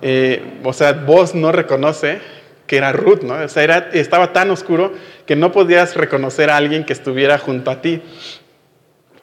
Eh, 0.00 0.60
o 0.62 0.72
sea, 0.72 0.92
vos 0.92 1.34
no 1.34 1.52
reconoce 1.52 2.20
que 2.66 2.78
era 2.78 2.92
Ruth, 2.92 3.22
¿no? 3.22 3.34
O 3.34 3.48
sea, 3.48 3.62
era, 3.62 3.90
estaba 3.92 4.32
tan 4.32 4.50
oscuro 4.50 4.92
que 5.26 5.36
no 5.36 5.52
podías 5.52 5.94
reconocer 5.96 6.48
a 6.48 6.56
alguien 6.56 6.84
que 6.84 6.94
estuviera 6.94 7.38
junto 7.38 7.70
a 7.70 7.82
ti. 7.82 8.02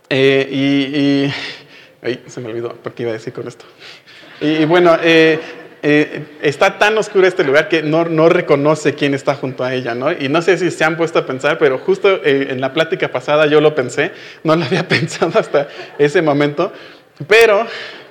Eh, 0.09 0.47
y, 0.51 1.33
Ay, 2.01 2.23
se 2.27 2.41
me 2.41 2.49
olvidó 2.49 2.75
porque 2.81 3.03
iba 3.03 3.11
a 3.11 3.13
decir 3.13 3.31
con 3.31 3.47
esto. 3.47 3.65
Y, 4.39 4.65
bueno, 4.65 4.97
eh, 5.03 5.39
eh, 5.83 6.23
está 6.41 6.79
tan 6.79 6.97
oscuro 6.97 7.27
este 7.27 7.43
lugar 7.43 7.69
que 7.69 7.83
no, 7.83 8.05
no, 8.05 8.27
reconoce 8.27 8.95
quién 8.95 9.13
está 9.13 9.35
junto 9.35 9.63
a 9.63 9.73
ella, 9.73 9.93
¿no? 9.93 10.11
Y 10.11 10.29
no 10.29 10.41
sé 10.41 10.57
si 10.57 10.71
se 10.71 10.83
han 10.83 10.97
puesto 10.97 11.19
a 11.19 11.25
pensar, 11.27 11.59
pero 11.59 11.77
justo 11.77 12.21
eh, 12.23 12.47
en 12.49 12.59
la 12.59 12.73
plática 12.73 13.09
pasada 13.09 13.45
yo 13.45 13.61
lo 13.61 13.75
pensé, 13.75 14.11
no 14.43 14.55
lo 14.55 14.65
había 14.65 14.87
pensado 14.87 15.39
hasta 15.39 15.67
ese 15.99 16.23
momento, 16.23 16.73
pero 17.27 17.67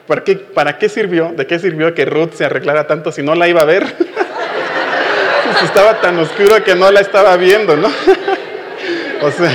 ¿para 0.07 0.23
qué, 0.23 0.37
¿para 0.37 0.79
qué 0.79 0.89
sirvió? 0.89 1.33
¿De 1.37 1.47
qué 1.47 1.59
sirvió 1.59 1.95
que 1.95 2.05
Ruth 2.05 2.33
se 2.35 2.45
arreglara 2.45 2.87
tanto 2.87 3.11
si 3.11 3.23
no 3.23 3.35
la 3.35 3.49
iba 3.49 3.61
a 3.61 3.65
ver? 3.65 3.87
si 5.59 5.65
estaba 5.65 6.01
tan 6.01 6.17
oscuro 6.19 6.63
que 6.63 6.77
no 6.77 6.93
la 6.93 7.01
estaba 7.01 7.37
viendo, 7.37 7.77
¿no? 7.77 7.89
o 9.23 9.31
sea... 9.33 9.51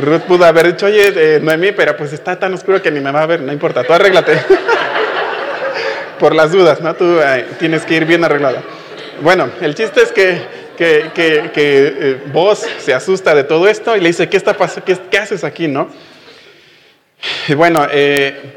Ruth 0.00 0.22
pudo 0.22 0.44
haber 0.44 0.68
dicho, 0.68 0.86
oye, 0.86 1.12
eh, 1.14 1.40
Noemí, 1.40 1.72
pero 1.72 1.96
pues 1.96 2.12
está 2.12 2.38
tan 2.38 2.54
oscuro 2.54 2.80
que 2.82 2.90
ni 2.90 3.00
me 3.00 3.10
va 3.10 3.22
a 3.22 3.26
ver, 3.26 3.40
no 3.40 3.52
importa, 3.52 3.84
tú 3.84 3.92
arréglate 3.92 4.38
por 6.18 6.34
las 6.34 6.52
dudas, 6.52 6.80
¿no? 6.80 6.94
Tú 6.94 7.18
eh, 7.20 7.46
tienes 7.58 7.84
que 7.84 7.94
ir 7.94 8.04
bien 8.04 8.22
arreglada. 8.22 8.62
Bueno, 9.22 9.50
el 9.60 9.74
chiste 9.74 10.02
es 10.02 10.12
que, 10.12 10.40
que, 10.76 11.10
que, 11.14 11.50
eh, 11.54 12.20
vos 12.32 12.66
se 12.78 12.94
asusta 12.94 13.34
de 13.34 13.44
todo 13.44 13.68
esto 13.68 13.96
y 13.96 14.00
le 14.00 14.08
dice, 14.08 14.28
¿qué 14.28 14.36
está 14.36 14.54
pasando? 14.54 14.84
¿Qué, 15.10 15.18
haces 15.18 15.44
aquí, 15.44 15.68
no? 15.68 15.90
Bueno, 17.54 17.86
eh, 17.90 18.56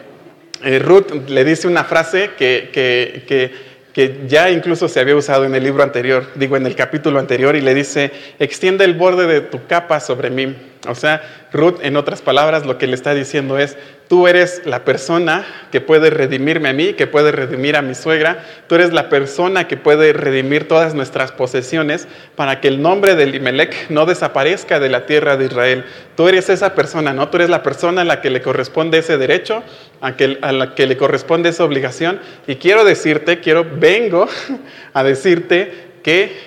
Ruth 0.79 1.11
le 1.27 1.43
dice 1.43 1.67
una 1.67 1.83
frase 1.83 2.31
que, 2.37 3.51
que 3.93 4.23
ya 4.27 4.49
incluso 4.49 4.87
se 4.87 4.99
había 4.99 5.15
usado 5.15 5.45
en 5.45 5.53
el 5.53 5.63
libro 5.63 5.83
anterior, 5.83 6.27
digo 6.35 6.57
en 6.57 6.65
el 6.65 6.75
capítulo 6.75 7.19
anterior, 7.19 7.55
y 7.55 7.61
le 7.61 7.75
dice, 7.75 8.11
extiende 8.39 8.83
el 8.85 8.95
borde 8.95 9.27
de 9.27 9.41
tu 9.41 9.67
capa 9.67 9.99
sobre 9.99 10.31
mí. 10.31 10.55
O 10.87 10.95
sea, 10.95 11.47
Ruth, 11.51 11.79
en 11.81 11.95
otras 11.95 12.21
palabras, 12.21 12.65
lo 12.65 12.77
que 12.77 12.87
le 12.87 12.95
está 12.95 13.13
diciendo 13.13 13.59
es, 13.59 13.77
tú 14.13 14.27
eres 14.27 14.61
la 14.65 14.85
persona 14.85 15.43
que 15.71 15.81
puede 15.81 16.11
redimirme 16.11 16.69
a 16.69 16.73
mí, 16.73 16.93
que 16.93 17.07
puede 17.07 17.31
redimir 17.31 17.75
a 17.75 17.81
mi 17.81 17.95
suegra, 17.95 18.45
tú 18.67 18.75
eres 18.75 18.93
la 18.93 19.09
persona 19.09 19.67
que 19.67 19.75
puede 19.75 20.13
redimir 20.13 20.67
todas 20.67 20.93
nuestras 20.93 21.31
posesiones 21.31 22.07
para 22.35 22.61
que 22.61 22.67
el 22.67 22.79
nombre 22.79 23.15
de 23.15 23.23
Elimelech 23.23 23.89
no 23.89 24.05
desaparezca 24.05 24.79
de 24.79 24.89
la 24.89 25.07
tierra 25.07 25.35
de 25.35 25.45
Israel. 25.45 25.85
Tú 26.15 26.27
eres 26.27 26.47
esa 26.49 26.75
persona, 26.75 27.11
¿no? 27.11 27.29
Tú 27.29 27.37
eres 27.37 27.49
la 27.49 27.63
persona 27.63 28.01
a 28.03 28.05
la 28.05 28.21
que 28.21 28.29
le 28.29 28.43
corresponde 28.43 28.99
ese 28.99 29.17
derecho, 29.17 29.63
a, 29.99 30.13
a 30.41 30.51
la 30.51 30.75
que 30.75 30.85
le 30.85 30.95
corresponde 30.95 31.49
esa 31.49 31.63
obligación. 31.63 32.19
Y 32.45 32.57
quiero 32.57 32.85
decirte, 32.85 33.39
quiero, 33.39 33.65
vengo 33.65 34.27
a 34.93 35.03
decirte 35.03 35.73
que, 36.03 36.37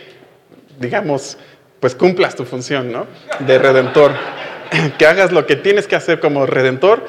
digamos, 0.78 1.36
pues 1.80 1.96
cumplas 1.96 2.36
tu 2.36 2.44
función, 2.44 2.92
¿no? 2.92 3.08
De 3.40 3.58
redentor. 3.58 4.12
Que 4.98 5.06
hagas 5.06 5.32
lo 5.32 5.46
que 5.46 5.56
tienes 5.56 5.86
que 5.86 5.96
hacer 5.96 6.20
como 6.20 6.46
redentor, 6.46 7.04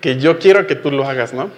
que 0.00 0.18
yo 0.18 0.38
quiero 0.38 0.66
que 0.66 0.74
tú 0.74 0.90
lo 0.90 1.08
hagas, 1.08 1.32
¿no? 1.32 1.50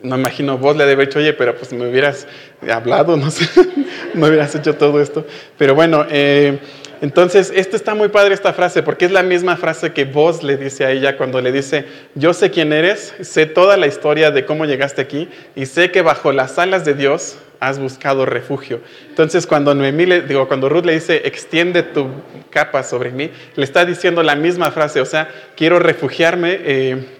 No 0.00 0.16
imagino, 0.16 0.58
vos 0.58 0.76
le 0.76 0.86
debe 0.86 1.06
dicho, 1.06 1.18
oye, 1.18 1.32
pero 1.32 1.56
pues 1.56 1.72
me 1.72 1.88
hubieras 1.88 2.28
hablado, 2.70 3.16
no 3.16 3.32
sé, 3.32 3.48
me 4.14 4.28
hubieras 4.28 4.54
hecho 4.54 4.74
todo 4.76 5.00
esto. 5.00 5.26
Pero 5.56 5.74
bueno, 5.74 6.06
eh, 6.08 6.60
entonces, 7.00 7.52
esto 7.54 7.74
está 7.74 7.96
muy 7.96 8.08
padre 8.08 8.34
esta 8.34 8.52
frase, 8.52 8.84
porque 8.84 9.06
es 9.06 9.10
la 9.10 9.24
misma 9.24 9.56
frase 9.56 9.92
que 9.92 10.04
vos 10.04 10.44
le 10.44 10.56
dice 10.56 10.84
a 10.84 10.92
ella 10.92 11.16
cuando 11.16 11.40
le 11.40 11.50
dice, 11.50 11.84
yo 12.14 12.32
sé 12.32 12.50
quién 12.50 12.72
eres, 12.72 13.14
sé 13.20 13.46
toda 13.46 13.76
la 13.76 13.88
historia 13.88 14.30
de 14.30 14.44
cómo 14.44 14.66
llegaste 14.66 15.02
aquí 15.02 15.28
y 15.56 15.66
sé 15.66 15.90
que 15.90 16.02
bajo 16.02 16.32
las 16.32 16.58
alas 16.58 16.84
de 16.84 16.94
Dios 16.94 17.38
has 17.58 17.80
buscado 17.80 18.24
refugio. 18.24 18.80
Entonces, 19.08 19.48
cuando 19.48 19.74
Noemí 19.74 20.06
le, 20.06 20.22
digo, 20.22 20.46
cuando 20.46 20.68
Ruth 20.68 20.84
le 20.84 20.94
dice, 20.94 21.22
extiende 21.24 21.82
tu 21.82 22.08
capa 22.50 22.84
sobre 22.84 23.10
mí, 23.10 23.30
le 23.56 23.64
está 23.64 23.84
diciendo 23.84 24.22
la 24.22 24.36
misma 24.36 24.70
frase, 24.70 25.00
o 25.00 25.06
sea, 25.06 25.28
quiero 25.56 25.80
refugiarme. 25.80 26.58
Eh, 26.62 27.17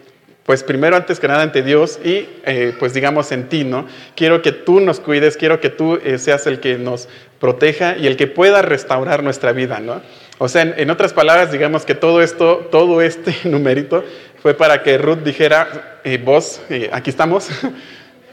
pues 0.48 0.62
primero 0.62 0.96
antes 0.96 1.20
que 1.20 1.28
nada 1.28 1.42
ante 1.42 1.62
Dios 1.62 2.00
y 2.02 2.26
eh, 2.46 2.74
pues 2.78 2.94
digamos 2.94 3.32
en 3.32 3.50
ti, 3.50 3.64
¿no? 3.64 3.86
Quiero 4.16 4.40
que 4.40 4.50
tú 4.50 4.80
nos 4.80 4.98
cuides, 4.98 5.36
quiero 5.36 5.60
que 5.60 5.68
tú 5.68 6.00
eh, 6.02 6.16
seas 6.16 6.46
el 6.46 6.58
que 6.58 6.78
nos 6.78 7.06
proteja 7.38 7.98
y 7.98 8.06
el 8.06 8.16
que 8.16 8.28
pueda 8.28 8.62
restaurar 8.62 9.22
nuestra 9.22 9.52
vida, 9.52 9.78
¿no? 9.78 10.00
O 10.38 10.48
sea, 10.48 10.62
en, 10.62 10.88
otras 10.88 11.12
palabras, 11.12 11.52
digamos 11.52 11.84
que 11.84 11.94
todo 11.94 12.22
esto, 12.22 12.66
todo 12.70 13.02
este 13.02 13.36
numerito 13.44 14.02
fue 14.40 14.54
para 14.54 14.82
que 14.82 14.96
Ruth 14.96 15.18
dijera, 15.18 16.00
eh, 16.02 16.16
vos, 16.16 16.62
aquí 16.92 17.10
estamos, 17.10 17.50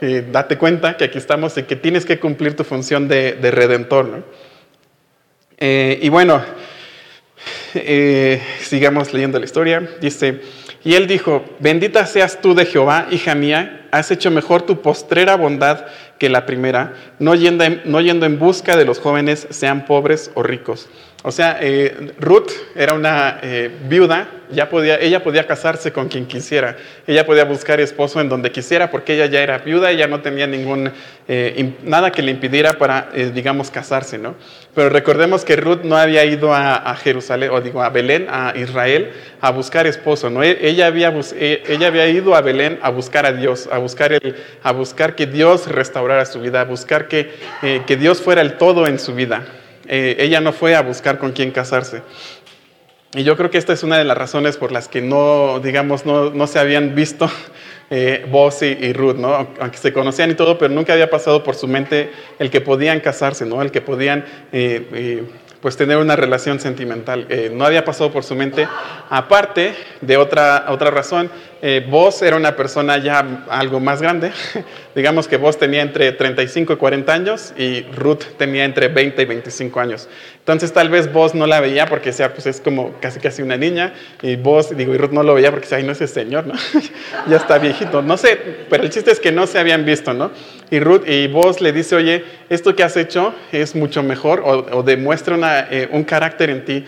date 0.32 0.56
cuenta 0.56 0.96
que 0.96 1.04
aquí 1.04 1.18
estamos 1.18 1.58
y 1.58 1.64
que 1.64 1.76
tienes 1.76 2.06
que 2.06 2.18
cumplir 2.18 2.56
tu 2.56 2.64
función 2.64 3.08
de, 3.08 3.32
de 3.34 3.50
redentor, 3.50 4.06
¿no? 4.06 4.24
y 5.58 6.08
bueno, 6.08 6.42
sigamos 8.60 9.12
leyendo 9.12 9.38
la 9.38 9.44
historia. 9.44 9.86
Dice, 10.00 10.40
y 10.86 10.94
él 10.94 11.08
dijo, 11.08 11.44
bendita 11.58 12.06
seas 12.06 12.40
tú 12.40 12.54
de 12.54 12.64
Jehová, 12.64 13.08
hija 13.10 13.34
mía, 13.34 13.88
has 13.90 14.12
hecho 14.12 14.30
mejor 14.30 14.62
tu 14.62 14.82
postrera 14.82 15.34
bondad 15.34 15.86
que 16.16 16.28
la 16.28 16.46
primera, 16.46 16.94
no 17.18 17.34
yendo, 17.34 17.64
en, 17.64 17.82
no 17.86 18.00
yendo 18.00 18.24
en 18.24 18.38
busca 18.38 18.76
de 18.76 18.84
los 18.84 19.00
jóvenes, 19.00 19.48
sean 19.50 19.84
pobres 19.84 20.30
o 20.34 20.44
ricos. 20.44 20.88
O 21.28 21.32
sea, 21.32 21.58
eh, 21.60 22.12
Ruth 22.20 22.52
era 22.76 22.94
una 22.94 23.40
eh, 23.42 23.68
viuda, 23.88 24.28
ya 24.48 24.68
podía, 24.68 25.00
ella 25.00 25.24
podía 25.24 25.44
casarse 25.44 25.90
con 25.92 26.06
quien 26.06 26.24
quisiera, 26.24 26.76
ella 27.04 27.26
podía 27.26 27.44
buscar 27.44 27.80
esposo 27.80 28.20
en 28.20 28.28
donde 28.28 28.52
quisiera 28.52 28.92
porque 28.92 29.14
ella 29.14 29.26
ya 29.26 29.40
era 29.42 29.58
viuda, 29.58 29.90
ella 29.90 30.06
no 30.06 30.20
tenía 30.20 30.46
ningún, 30.46 30.92
eh, 31.26 31.72
nada 31.82 32.12
que 32.12 32.22
le 32.22 32.30
impidiera 32.30 32.74
para, 32.74 33.10
digamos, 33.34 33.72
casarse, 33.72 34.18
¿no? 34.18 34.36
Pero 34.72 34.88
recordemos 34.88 35.44
que 35.44 35.56
Ruth 35.56 35.80
no 35.82 35.96
había 35.96 36.24
ido 36.24 36.54
a, 36.54 36.94
Jerusalén, 36.94 37.50
o 37.50 37.60
digo, 37.60 37.82
a 37.82 37.88
Belén, 37.88 38.28
a 38.30 38.52
Israel, 38.54 39.10
a 39.40 39.50
buscar 39.50 39.88
esposo, 39.88 40.30
¿no? 40.30 40.44
E, 40.44 40.56
ella 40.68 40.86
había, 40.86 41.12
ella 41.40 41.88
había 41.88 42.06
ido 42.06 42.36
a 42.36 42.40
Belén 42.40 42.78
a 42.82 42.90
buscar 42.90 43.26
a 43.26 43.32
Dios, 43.32 43.68
a 43.72 43.78
buscar, 43.78 44.12
el, 44.12 44.36
a 44.62 44.70
buscar 44.70 45.16
que 45.16 45.26
Dios 45.26 45.66
restaurara 45.66 46.24
su 46.24 46.40
vida, 46.40 46.60
a 46.60 46.64
buscar 46.64 47.08
que, 47.08 47.32
que 47.84 47.96
Dios 47.96 48.22
fuera 48.22 48.42
el 48.42 48.58
todo 48.58 48.86
en 48.86 49.00
su 49.00 49.12
vida. 49.12 49.44
Eh, 49.88 50.16
ella 50.18 50.40
no 50.40 50.52
fue 50.52 50.74
a 50.74 50.82
buscar 50.82 51.18
con 51.18 51.32
quién 51.32 51.50
casarse. 51.50 52.02
Y 53.16 53.24
yo 53.24 53.34
creo 53.36 53.50
que 53.50 53.56
esta 53.56 53.72
es 53.72 53.82
una 53.82 53.96
de 53.96 54.04
las 54.04 54.18
razones 54.18 54.58
por 54.58 54.72
las 54.72 54.88
que 54.88 55.00
no, 55.00 55.58
digamos, 55.60 56.04
no, 56.04 56.46
se 56.46 56.58
habían 56.58 56.94
visto 56.94 57.30
eh, 57.90 58.26
y, 58.60 58.92
Ruth, 58.92 59.16
¿no? 59.16 59.48
Aunque 59.58 59.78
se 59.78 59.92
conocían 59.92 60.30
y 60.30 60.34
todo, 60.34 60.58
pero 60.58 60.74
nunca 60.74 60.92
había 60.92 61.08
pasado 61.08 61.42
por 61.42 61.54
su 61.54 61.66
mente 61.66 62.10
el 62.38 62.50
que 62.50 62.60
podían 62.60 63.00
casarse, 63.00 63.46
¿no? 63.46 63.62
El 63.62 63.70
que 63.70 63.80
podían 63.80 64.26
eh, 64.52 64.86
eh, 64.92 65.24
pues 65.60 65.76
tener 65.76 65.96
una 65.96 66.16
relación 66.16 66.60
sentimental. 66.60 67.26
Eh, 67.28 67.50
no 67.52 67.64
había 67.64 67.84
pasado 67.84 68.12
por 68.12 68.24
su 68.24 68.34
mente, 68.34 68.68
aparte 69.10 69.74
de 70.00 70.16
otra, 70.16 70.66
otra 70.68 70.90
razón, 70.90 71.30
eh, 71.62 71.84
Vos 71.88 72.20
era 72.22 72.36
una 72.36 72.54
persona 72.54 72.98
ya 72.98 73.44
algo 73.48 73.80
más 73.80 74.02
grande, 74.02 74.30
digamos 74.94 75.26
que 75.26 75.38
Vos 75.38 75.58
tenía 75.58 75.82
entre 75.82 76.12
35 76.12 76.74
y 76.74 76.76
40 76.76 77.12
años 77.12 77.54
y 77.56 77.82
Ruth 77.92 78.24
tenía 78.36 78.64
entre 78.64 78.88
20 78.88 79.22
y 79.22 79.24
25 79.24 79.80
años. 79.80 80.08
Entonces 80.38 80.72
tal 80.72 80.90
vez 80.90 81.12
Vos 81.12 81.34
no 81.34 81.46
la 81.46 81.60
veía 81.60 81.86
porque 81.86 82.12
sea, 82.12 82.32
pues 82.32 82.46
es 82.46 82.60
como 82.60 82.92
casi 83.00 83.20
casi 83.20 83.42
una 83.42 83.56
niña 83.56 83.94
y 84.22 84.36
Vos, 84.36 84.76
digo, 84.76 84.94
y 84.94 84.98
Ruth 84.98 85.12
no 85.12 85.22
lo 85.22 85.34
veía 85.34 85.50
porque 85.50 85.74
ay, 85.74 85.82
no 85.82 85.92
es 85.92 86.00
ese 86.00 86.14
señor, 86.14 86.44
ya 87.26 87.36
está 87.36 87.58
viejito, 87.58 88.02
no 88.02 88.16
sé, 88.16 88.38
pero 88.68 88.84
el 88.84 88.90
chiste 88.90 89.10
es 89.10 89.18
que 89.18 89.32
no 89.32 89.46
se 89.46 89.58
habían 89.58 89.84
visto, 89.84 90.12
¿no? 90.12 90.30
Y 90.70 90.80
Ruth 90.80 91.06
y 91.06 91.28
Vos 91.28 91.60
le 91.60 91.72
dice, 91.72 91.96
oye, 91.96 92.24
esto 92.48 92.74
que 92.74 92.82
has 92.82 92.96
hecho 92.96 93.34
es 93.52 93.74
mucho 93.74 94.02
mejor 94.02 94.42
o, 94.44 94.82
demuestra 94.82 95.34
una, 95.34 95.60
eh, 95.70 95.88
un 95.92 96.04
carácter 96.04 96.50
en 96.50 96.64
ti 96.64 96.84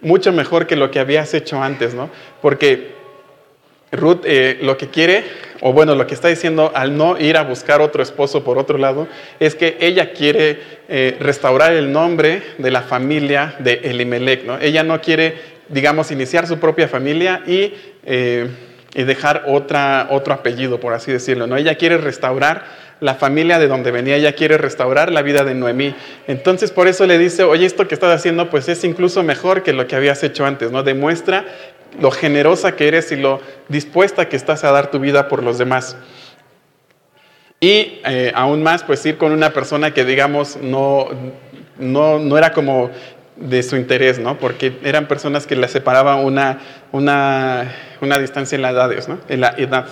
mucho 0.00 0.32
mejor 0.32 0.66
que 0.66 0.76
lo 0.76 0.90
que 0.90 1.00
habías 1.00 1.34
hecho 1.34 1.62
antes, 1.62 1.94
¿no? 1.94 2.10
Porque 2.40 2.98
Ruth 3.90 4.20
eh, 4.24 4.58
lo 4.60 4.76
que 4.76 4.88
quiere, 4.88 5.24
o 5.60 5.72
bueno, 5.72 5.94
lo 5.94 6.06
que 6.06 6.14
está 6.14 6.28
diciendo 6.28 6.70
al 6.74 6.96
no 6.96 7.18
ir 7.18 7.36
a 7.36 7.42
buscar 7.42 7.80
otro 7.80 8.02
esposo 8.02 8.44
por 8.44 8.58
otro 8.58 8.78
lado, 8.78 9.08
es 9.40 9.54
que 9.54 9.78
ella 9.80 10.12
quiere 10.12 10.60
eh, 10.88 11.16
restaurar 11.20 11.72
el 11.72 11.90
nombre 11.90 12.42
de 12.58 12.70
la 12.70 12.82
familia 12.82 13.56
de 13.58 13.80
Elimelech. 13.84 14.44
¿no? 14.44 14.58
Ella 14.60 14.82
no 14.82 15.00
quiere, 15.00 15.36
digamos, 15.68 16.10
iniciar 16.10 16.46
su 16.46 16.58
propia 16.58 16.86
familia 16.86 17.42
y, 17.46 17.72
eh, 18.04 18.48
y 18.94 19.02
dejar 19.04 19.44
otra, 19.46 20.08
otro 20.10 20.34
apellido, 20.34 20.78
por 20.78 20.92
así 20.92 21.10
decirlo. 21.10 21.46
¿no? 21.46 21.56
Ella 21.56 21.76
quiere 21.76 21.96
restaurar 21.96 22.87
la 23.00 23.14
familia 23.14 23.58
de 23.58 23.68
donde 23.68 23.90
venía, 23.90 24.16
ella 24.16 24.32
quiere 24.32 24.58
restaurar 24.58 25.12
la 25.12 25.22
vida 25.22 25.44
de 25.44 25.54
Noemí. 25.54 25.94
Entonces 26.26 26.70
por 26.70 26.88
eso 26.88 27.06
le 27.06 27.18
dice, 27.18 27.44
oye, 27.44 27.66
esto 27.66 27.86
que 27.86 27.94
estás 27.94 28.14
haciendo 28.14 28.50
pues 28.50 28.68
es 28.68 28.82
incluso 28.84 29.22
mejor 29.22 29.62
que 29.62 29.72
lo 29.72 29.86
que 29.86 29.96
habías 29.96 30.22
hecho 30.24 30.44
antes, 30.44 30.72
¿no? 30.72 30.82
Demuestra 30.82 31.44
lo 32.00 32.10
generosa 32.10 32.76
que 32.76 32.88
eres 32.88 33.12
y 33.12 33.16
lo 33.16 33.40
dispuesta 33.68 34.28
que 34.28 34.36
estás 34.36 34.64
a 34.64 34.72
dar 34.72 34.90
tu 34.90 34.98
vida 34.98 35.28
por 35.28 35.42
los 35.42 35.58
demás. 35.58 35.96
Y 37.60 38.00
eh, 38.04 38.32
aún 38.34 38.62
más, 38.62 38.84
pues 38.84 39.04
ir 39.06 39.18
con 39.18 39.32
una 39.32 39.52
persona 39.52 39.92
que 39.92 40.04
digamos 40.04 40.58
no, 40.62 41.08
no, 41.78 42.38
era 42.38 42.52
como 42.52 42.90
de 43.36 43.62
su 43.62 43.76
interés, 43.76 44.18
¿no? 44.18 44.38
Porque 44.38 44.78
eran 44.84 45.08
personas 45.08 45.46
que 45.46 45.56
le 45.56 45.66
separaba 45.66 46.16
una, 46.16 46.60
una, 46.92 47.74
una 48.00 48.18
distancia 48.18 48.56
en 48.56 48.62
la 48.62 48.70
edad, 48.70 48.90
¿no? 49.08 49.18
En 49.28 49.40
la 49.40 49.54
edad. 49.56 49.86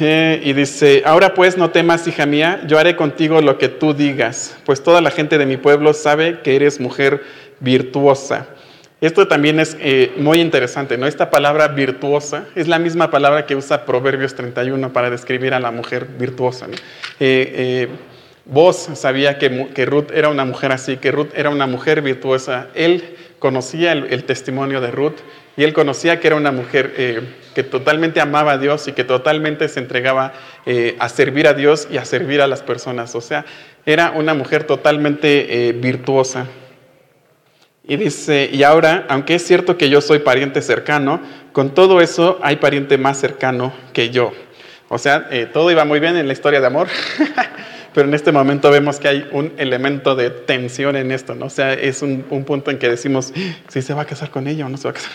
Eh, 0.00 0.40
y 0.42 0.52
dice, 0.52 1.02
ahora 1.04 1.34
pues 1.34 1.56
no 1.56 1.70
temas, 1.70 2.06
hija 2.06 2.26
mía, 2.26 2.62
yo 2.66 2.78
haré 2.78 2.96
contigo 2.96 3.40
lo 3.40 3.58
que 3.58 3.68
tú 3.68 3.94
digas, 3.94 4.56
pues 4.64 4.82
toda 4.82 5.00
la 5.00 5.10
gente 5.10 5.38
de 5.38 5.46
mi 5.46 5.56
pueblo 5.56 5.94
sabe 5.94 6.40
que 6.40 6.56
eres 6.56 6.80
mujer 6.80 7.22
virtuosa. 7.60 8.48
Esto 9.00 9.28
también 9.28 9.60
es 9.60 9.76
eh, 9.80 10.12
muy 10.16 10.40
interesante, 10.40 10.96
¿no? 10.96 11.06
Esta 11.06 11.30
palabra 11.30 11.68
virtuosa 11.68 12.46
es 12.54 12.68
la 12.68 12.78
misma 12.78 13.10
palabra 13.10 13.44
que 13.44 13.54
usa 13.54 13.84
Proverbios 13.84 14.34
31 14.34 14.92
para 14.92 15.10
describir 15.10 15.52
a 15.52 15.60
la 15.60 15.70
mujer 15.70 16.06
virtuosa. 16.18 16.66
¿no? 16.66 16.74
Eh, 17.20 17.88
vos 18.46 18.88
sabía 18.94 19.38
que, 19.38 19.68
que, 19.74 19.84
Ruth 19.84 20.10
era 20.14 20.28
una 20.28 20.44
mujer 20.44 20.72
así, 20.72 20.96
que 20.96 21.12
Ruth 21.12 21.30
era 21.34 21.50
una 21.50 21.66
mujer 21.66 22.00
virtuosa. 22.00 22.68
Él 22.74 23.14
conocía 23.44 23.92
el, 23.92 24.24
testimonio 24.24 24.80
de 24.80 24.90
Ruth 24.90 25.18
y 25.56 25.64
él 25.64 25.72
conocía 25.72 26.20
que 26.20 26.26
era 26.26 26.36
una 26.36 26.52
mujer 26.52 26.94
que 27.54 27.62
totalmente 27.62 28.20
amaba 28.20 28.52
a 28.52 28.58
Dios 28.58 28.88
y 28.88 28.92
que 28.92 29.04
totalmente 29.04 29.68
se 29.68 29.80
entregaba 29.80 30.32
a 30.98 31.08
servir 31.08 31.46
a 31.46 31.54
Dios 31.54 31.88
y 31.90 31.98
a 31.98 32.04
servir 32.04 32.40
a 32.40 32.46
las 32.46 32.62
personas. 32.62 33.14
O 33.14 33.20
sea, 33.20 33.44
era 33.86 34.10
una 34.10 34.34
mujer 34.34 34.64
totalmente 34.64 35.72
virtuosa. 35.80 36.46
Y 37.86 37.96
dice, 37.96 38.48
y 38.50 38.62
ahora, 38.62 39.04
aunque 39.08 39.34
es 39.34 39.46
cierto 39.46 39.76
que 39.76 39.90
yo 39.90 40.00
soy 40.00 40.20
pariente 40.20 40.62
cercano, 40.62 41.20
con 41.52 41.74
todo 41.74 42.00
eso 42.00 42.38
hay 42.42 42.56
pariente 42.56 42.96
más 42.96 43.18
cercano 43.18 43.74
que 43.92 44.08
yo. 44.08 44.32
O 44.88 44.98
sea, 44.98 45.28
eh, 45.30 45.46
todo 45.52 45.70
iba 45.70 45.84
muy 45.84 46.00
bien 46.00 46.16
en 46.16 46.26
la 46.26 46.32
historia 46.32 46.60
de 46.60 46.66
amor, 46.66 46.88
pero 47.94 48.08
en 48.08 48.14
este 48.14 48.32
momento 48.32 48.70
vemos 48.70 48.98
que 48.98 49.08
hay 49.08 49.28
un 49.32 49.52
elemento 49.58 50.16
de 50.16 50.30
tensión 50.30 50.96
en 50.96 51.12
esto, 51.12 51.34
¿no? 51.34 51.46
O 51.46 51.50
sea, 51.50 51.74
es 51.74 52.00
un, 52.00 52.22
punto 52.22 52.70
en 52.70 52.78
que 52.78 52.88
decimos, 52.88 53.34
si 53.68 53.82
se 53.82 53.92
va 53.92 54.02
a 54.02 54.06
casar 54.06 54.30
con 54.30 54.46
ella 54.46 54.64
o 54.64 54.68
no 54.70 54.78
se 54.78 54.84
va 54.84 54.90
a 54.90 54.94
casar. 54.94 55.12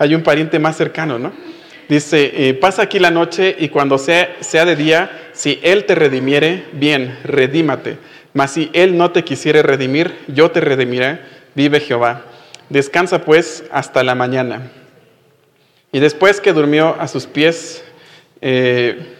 Hay 0.00 0.16
un 0.16 0.22
pariente 0.22 0.58
más 0.58 0.76
cercano, 0.76 1.20
¿no? 1.20 1.32
Dice, 1.88 2.32
eh, 2.34 2.54
pasa 2.54 2.82
aquí 2.82 2.98
la 2.98 3.12
noche 3.12 3.54
y 3.56 3.68
cuando 3.68 3.98
sea, 3.98 4.36
sea 4.40 4.64
de 4.64 4.74
día, 4.74 5.30
si 5.32 5.60
él 5.62 5.84
te 5.84 5.94
redimiere, 5.94 6.64
bien, 6.72 7.16
redímate. 7.22 7.98
Mas 8.32 8.52
si 8.52 8.70
él 8.72 8.96
no 8.96 9.12
te 9.12 9.22
quisiere 9.22 9.62
redimir, 9.62 10.12
yo 10.26 10.50
te 10.50 10.60
redimiré 10.60 11.20
vive 11.54 11.80
Jehová. 11.80 12.22
Descansa 12.68 13.24
pues 13.24 13.64
hasta 13.72 14.02
la 14.02 14.14
mañana. 14.14 14.70
Y 15.92 15.98
después 15.98 16.40
que 16.40 16.52
durmió 16.52 16.96
a 16.98 17.08
sus 17.08 17.26
pies 17.26 17.84
eh, 18.40 19.16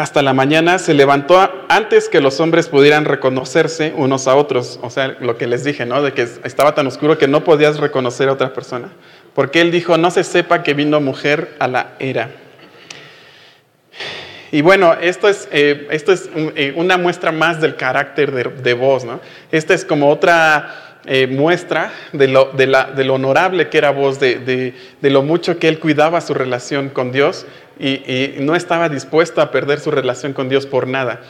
hasta 0.00 0.22
la 0.22 0.32
mañana, 0.32 0.78
se 0.78 0.94
levantó 0.94 1.66
antes 1.68 2.08
que 2.08 2.20
los 2.20 2.40
hombres 2.40 2.68
pudieran 2.68 3.04
reconocerse 3.04 3.92
unos 3.96 4.26
a 4.28 4.34
otros. 4.34 4.78
O 4.82 4.90
sea, 4.90 5.16
lo 5.20 5.36
que 5.36 5.46
les 5.46 5.64
dije, 5.64 5.86
¿no? 5.86 6.02
De 6.02 6.12
que 6.12 6.22
estaba 6.22 6.74
tan 6.74 6.86
oscuro 6.86 7.18
que 7.18 7.28
no 7.28 7.44
podías 7.44 7.78
reconocer 7.78 8.28
a 8.28 8.32
otra 8.32 8.52
persona. 8.52 8.90
Porque 9.34 9.60
él 9.60 9.70
dijo, 9.70 9.96
no 9.96 10.10
se 10.10 10.24
sepa 10.24 10.62
que 10.62 10.74
vino 10.74 11.00
mujer 11.00 11.54
a 11.58 11.68
la 11.68 11.92
era. 11.98 12.30
Y 14.52 14.62
bueno, 14.62 14.94
esto 15.00 15.28
es, 15.28 15.48
eh, 15.52 15.86
esto 15.90 16.12
es 16.12 16.28
eh, 16.34 16.72
una 16.76 16.96
muestra 16.96 17.30
más 17.30 17.60
del 17.60 17.76
carácter 17.76 18.32
de, 18.32 18.44
de 18.44 18.74
vos, 18.74 19.04
¿no? 19.04 19.20
Esta 19.52 19.74
es 19.74 19.84
como 19.84 20.10
otra 20.10 20.89
eh, 21.06 21.26
muestra 21.26 21.92
de 22.12 22.28
lo, 22.28 22.52
de, 22.52 22.66
la, 22.66 22.84
de 22.84 23.04
lo, 23.04 23.14
honorable 23.14 23.68
que 23.68 23.78
era 23.78 23.90
vos, 23.90 24.20
de, 24.20 24.38
de, 24.38 25.10
lo 25.10 25.22
mucho 25.22 25.58
que 25.58 25.68
él 25.68 25.78
cuidaba 25.78 26.20
su 26.20 26.34
relación 26.34 26.88
con 26.88 27.12
Dios 27.12 27.46
y, 27.78 27.88
y, 27.88 28.36
no 28.40 28.54
estaba 28.54 28.88
dispuesto 28.88 29.40
a 29.40 29.50
perder 29.50 29.80
su 29.80 29.90
relación 29.90 30.32
con 30.32 30.48
Dios 30.48 30.66
por 30.66 30.86
nada. 30.86 31.22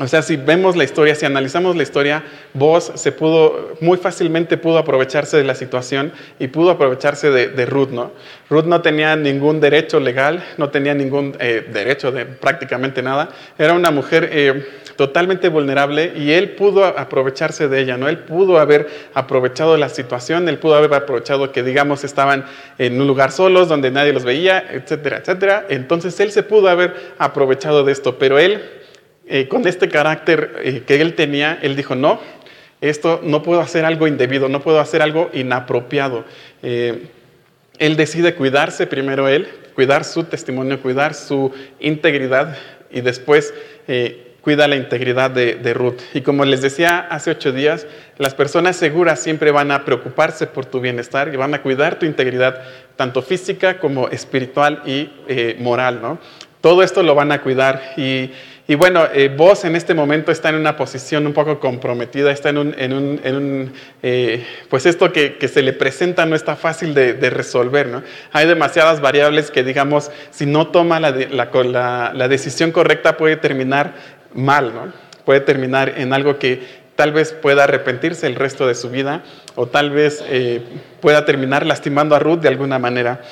O 0.00 0.08
sea, 0.08 0.22
si 0.22 0.36
vemos 0.36 0.74
la 0.74 0.84
historia, 0.84 1.14
si 1.14 1.26
analizamos 1.26 1.76
la 1.76 1.82
historia, 1.82 2.24
vos 2.54 2.92
se 2.94 3.12
pudo, 3.12 3.76
muy 3.82 3.98
fácilmente 3.98 4.56
pudo 4.56 4.78
aprovecharse 4.78 5.36
de 5.36 5.44
la 5.44 5.54
situación 5.54 6.12
y 6.38 6.48
pudo 6.48 6.70
aprovecharse 6.70 7.30
de, 7.30 7.66
Ruth, 7.66 7.90
¿no? 7.90 8.12
Ruth 8.48 8.64
no 8.64 8.80
tenía 8.80 9.16
ningún 9.16 9.60
derecho 9.60 10.00
legal, 10.00 10.42
no 10.56 10.70
tenía 10.70 10.94
ningún 10.94 11.36
eh, 11.40 11.68
derecho 11.70 12.10
de 12.10 12.24
prácticamente 12.24 13.02
nada. 13.02 13.28
Era 13.58 13.74
una 13.74 13.90
mujer 13.90 14.30
eh, 14.32 14.66
totalmente 14.96 15.50
vulnerable 15.50 16.14
y 16.16 16.32
él 16.32 16.52
pudo 16.52 16.86
aprovecharse 16.86 17.68
de 17.68 17.80
ella, 17.80 17.98
¿no? 17.98 18.08
Él 18.08 18.20
pudo 18.20 18.58
haber 18.58 18.88
aprovechado 19.12 19.76
la 19.76 19.90
situación, 19.90 20.48
él 20.48 20.58
pudo 20.58 20.74
haber 20.76 20.94
aprovechado 20.94 21.52
que, 21.52 21.62
digamos, 21.62 22.02
estaban 22.02 22.46
en 22.78 22.98
un 22.98 23.06
lugar 23.06 23.30
solos 23.30 23.68
donde 23.68 23.90
nadie 23.90 24.14
los 24.14 24.24
veía, 24.24 24.64
etcétera, 24.70 25.18
etcétera. 25.18 25.66
Entonces 25.68 26.18
él 26.20 26.32
se 26.32 26.42
pudo 26.42 26.68
haber 26.68 26.94
aprovechado 27.18 27.84
de 27.84 27.92
esto, 27.92 28.18
pero 28.18 28.38
él 28.38 28.80
eh, 29.34 29.48
con 29.48 29.66
este 29.66 29.88
carácter 29.88 30.60
eh, 30.62 30.82
que 30.86 31.00
él 31.00 31.14
tenía, 31.14 31.58
él 31.62 31.74
dijo, 31.74 31.94
no, 31.94 32.20
esto 32.82 33.22
no 33.24 33.42
puedo 33.42 33.62
hacer 33.62 33.86
algo 33.86 34.06
indebido, 34.06 34.50
no 34.50 34.60
puedo 34.60 34.78
hacer 34.78 35.00
algo 35.00 35.30
inapropiado. 35.32 36.26
Eh, 36.62 37.06
él 37.78 37.96
decide 37.96 38.34
cuidarse 38.34 38.86
primero 38.86 39.28
él, 39.28 39.48
cuidar 39.74 40.04
su 40.04 40.24
testimonio, 40.24 40.82
cuidar 40.82 41.14
su 41.14 41.50
integridad 41.80 42.58
y 42.90 43.00
después 43.00 43.54
cuida 44.42 44.68
la 44.68 44.76
integridad 44.76 45.30
de, 45.30 45.72
Ruth. 45.72 46.02
Y 46.12 46.20
como 46.20 46.44
les 46.44 46.60
decía 46.60 46.98
hace 46.98 47.30
ocho 47.30 47.52
días, 47.52 47.86
las 48.18 48.34
personas 48.34 48.76
seguras 48.76 49.18
siempre 49.18 49.50
van 49.50 49.70
a 49.70 49.86
preocuparse 49.86 50.46
por 50.46 50.66
tu 50.66 50.78
bienestar 50.80 51.32
y 51.32 51.38
van 51.38 51.54
a 51.54 51.62
cuidar 51.62 51.98
tu 51.98 52.04
integridad, 52.04 52.62
tanto 52.96 53.22
física 53.22 53.78
como 53.78 54.08
espiritual 54.08 54.82
y 54.84 55.10
moral. 55.58 56.02
¿no? 56.02 56.18
Todo 56.62 56.84
esto 56.84 57.02
lo 57.02 57.16
van 57.16 57.32
a 57.32 57.42
cuidar 57.42 57.94
y 57.96 58.30
Y 58.68 58.76
bueno, 58.76 59.06
eh, 59.12 59.28
vos 59.34 59.64
en 59.64 59.74
este 59.74 59.92
momento 59.92 60.30
está 60.30 60.50
en 60.50 60.54
una 60.54 60.76
posición 60.76 61.26
un 61.26 61.32
poco 61.32 61.58
comprometida, 61.58 62.30
está 62.30 62.50
en 62.50 62.58
un, 62.58 62.74
en 62.78 62.92
un, 62.92 63.20
en 63.24 63.34
un 63.34 63.72
eh, 64.02 64.46
pues 64.68 64.86
esto 64.86 65.12
que, 65.12 65.36
que, 65.36 65.48
se 65.48 65.62
le 65.62 65.72
presenta 65.72 66.26
no 66.26 66.36
está 66.36 66.54
fácil 66.54 66.94
de, 66.94 67.30
resolver, 67.30 67.88
¿no? 67.88 68.02
Hay 68.30 68.46
demasiadas 68.46 69.00
variables 69.00 69.50
que, 69.50 69.64
digamos, 69.64 70.12
si 70.30 70.46
no 70.46 70.68
toma 70.68 71.00
la, 71.00 71.10
la 72.14 72.28
decisión 72.28 72.70
correcta 72.70 73.16
puede 73.16 73.36
terminar 73.36 73.94
mal, 74.32 74.72
¿no? 74.72 74.92
Puede 75.24 75.40
terminar 75.40 75.94
en 75.96 76.12
algo 76.12 76.38
que 76.38 76.82
tal 76.96 77.12
vez 77.12 77.32
pueda 77.32 77.64
arrepentirse 77.64 78.26
el 78.26 78.34
resto 78.34 78.66
de 78.66 78.74
su 78.74 78.90
vida 78.90 79.22
o 79.54 79.66
tal 79.66 79.90
vez 79.90 80.22
eh, 80.28 80.62
pueda 81.00 81.24
terminar 81.24 81.66
lastimando 81.66 82.14
a 82.14 82.18
Ruth 82.18 82.40
de 82.40 82.48
alguna 82.48 82.78
manera. 82.78 83.22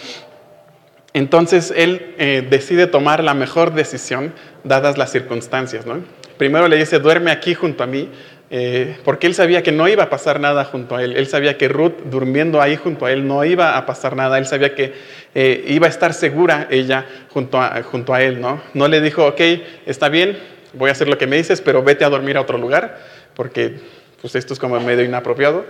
Entonces 1.12 1.72
él 1.76 2.14
eh, 2.18 2.46
decide 2.48 2.86
tomar 2.86 3.24
la 3.24 3.34
mejor 3.34 3.74
decisión 3.74 4.32
dadas 4.62 4.96
las 4.96 5.11
circunstancias. 5.11 5.86
¿no? 5.86 6.04
Primero 6.36 6.68
le 6.68 6.76
dice, 6.76 6.98
duerme 6.98 7.30
aquí 7.30 7.54
junto 7.54 7.82
a 7.82 7.86
mí, 7.86 8.08
eh, 8.52 8.96
porque 9.04 9.26
él 9.26 9.34
sabía 9.34 9.62
que 9.62 9.72
no 9.72 9.88
iba 9.88 10.04
a 10.04 10.11
pasar 10.11 10.40
nada 10.40 10.64
junto 10.64 10.96
a 10.96 11.02
él. 11.02 11.16
Él 11.16 11.26
sabía 11.26 11.58
que 11.58 11.68
Ruth 11.68 11.94
durmiendo 12.04 12.61
ahí 12.61 12.76
junto 12.76 13.06
a 13.06 13.12
él 13.12 13.26
no 13.26 13.44
iba 13.44 13.76
a 13.76 13.86
pasar 13.86 14.14
nada. 14.16 14.38
Él 14.38 14.46
sabía 14.46 14.74
que 14.74 14.92
eh, 15.34 15.64
iba 15.68 15.86
a 15.86 15.90
estar 15.90 16.14
segura 16.14 16.68
ella 16.70 17.06
junto 17.28 17.61
a, 17.61 17.82
junto 17.82 18.14
a 18.14 18.22
él. 18.22 18.40
¿no? 18.40 18.62
no 18.74 18.88
le 18.88 19.00
dijo, 19.00 19.26
ok, 19.26 19.40
está 19.86 20.08
bien, 20.08 20.38
voy 20.74 20.90
a 20.90 20.92
hacer 20.92 21.08
lo 21.08 21.18
que 21.18 21.26
me 21.26 21.36
dices, 21.36 21.61
pero 21.61 21.82
vete 21.82 22.04
a 22.04 22.08
dormir 22.08 22.36
a 22.36 22.40
otro 22.40 22.58
lugar, 22.58 22.98
porque 23.34 23.76
pues 24.20 24.34
esto 24.34 24.52
es 24.52 24.61
como 24.61 24.78
medio 24.80 25.04
inapropiado 25.04 25.64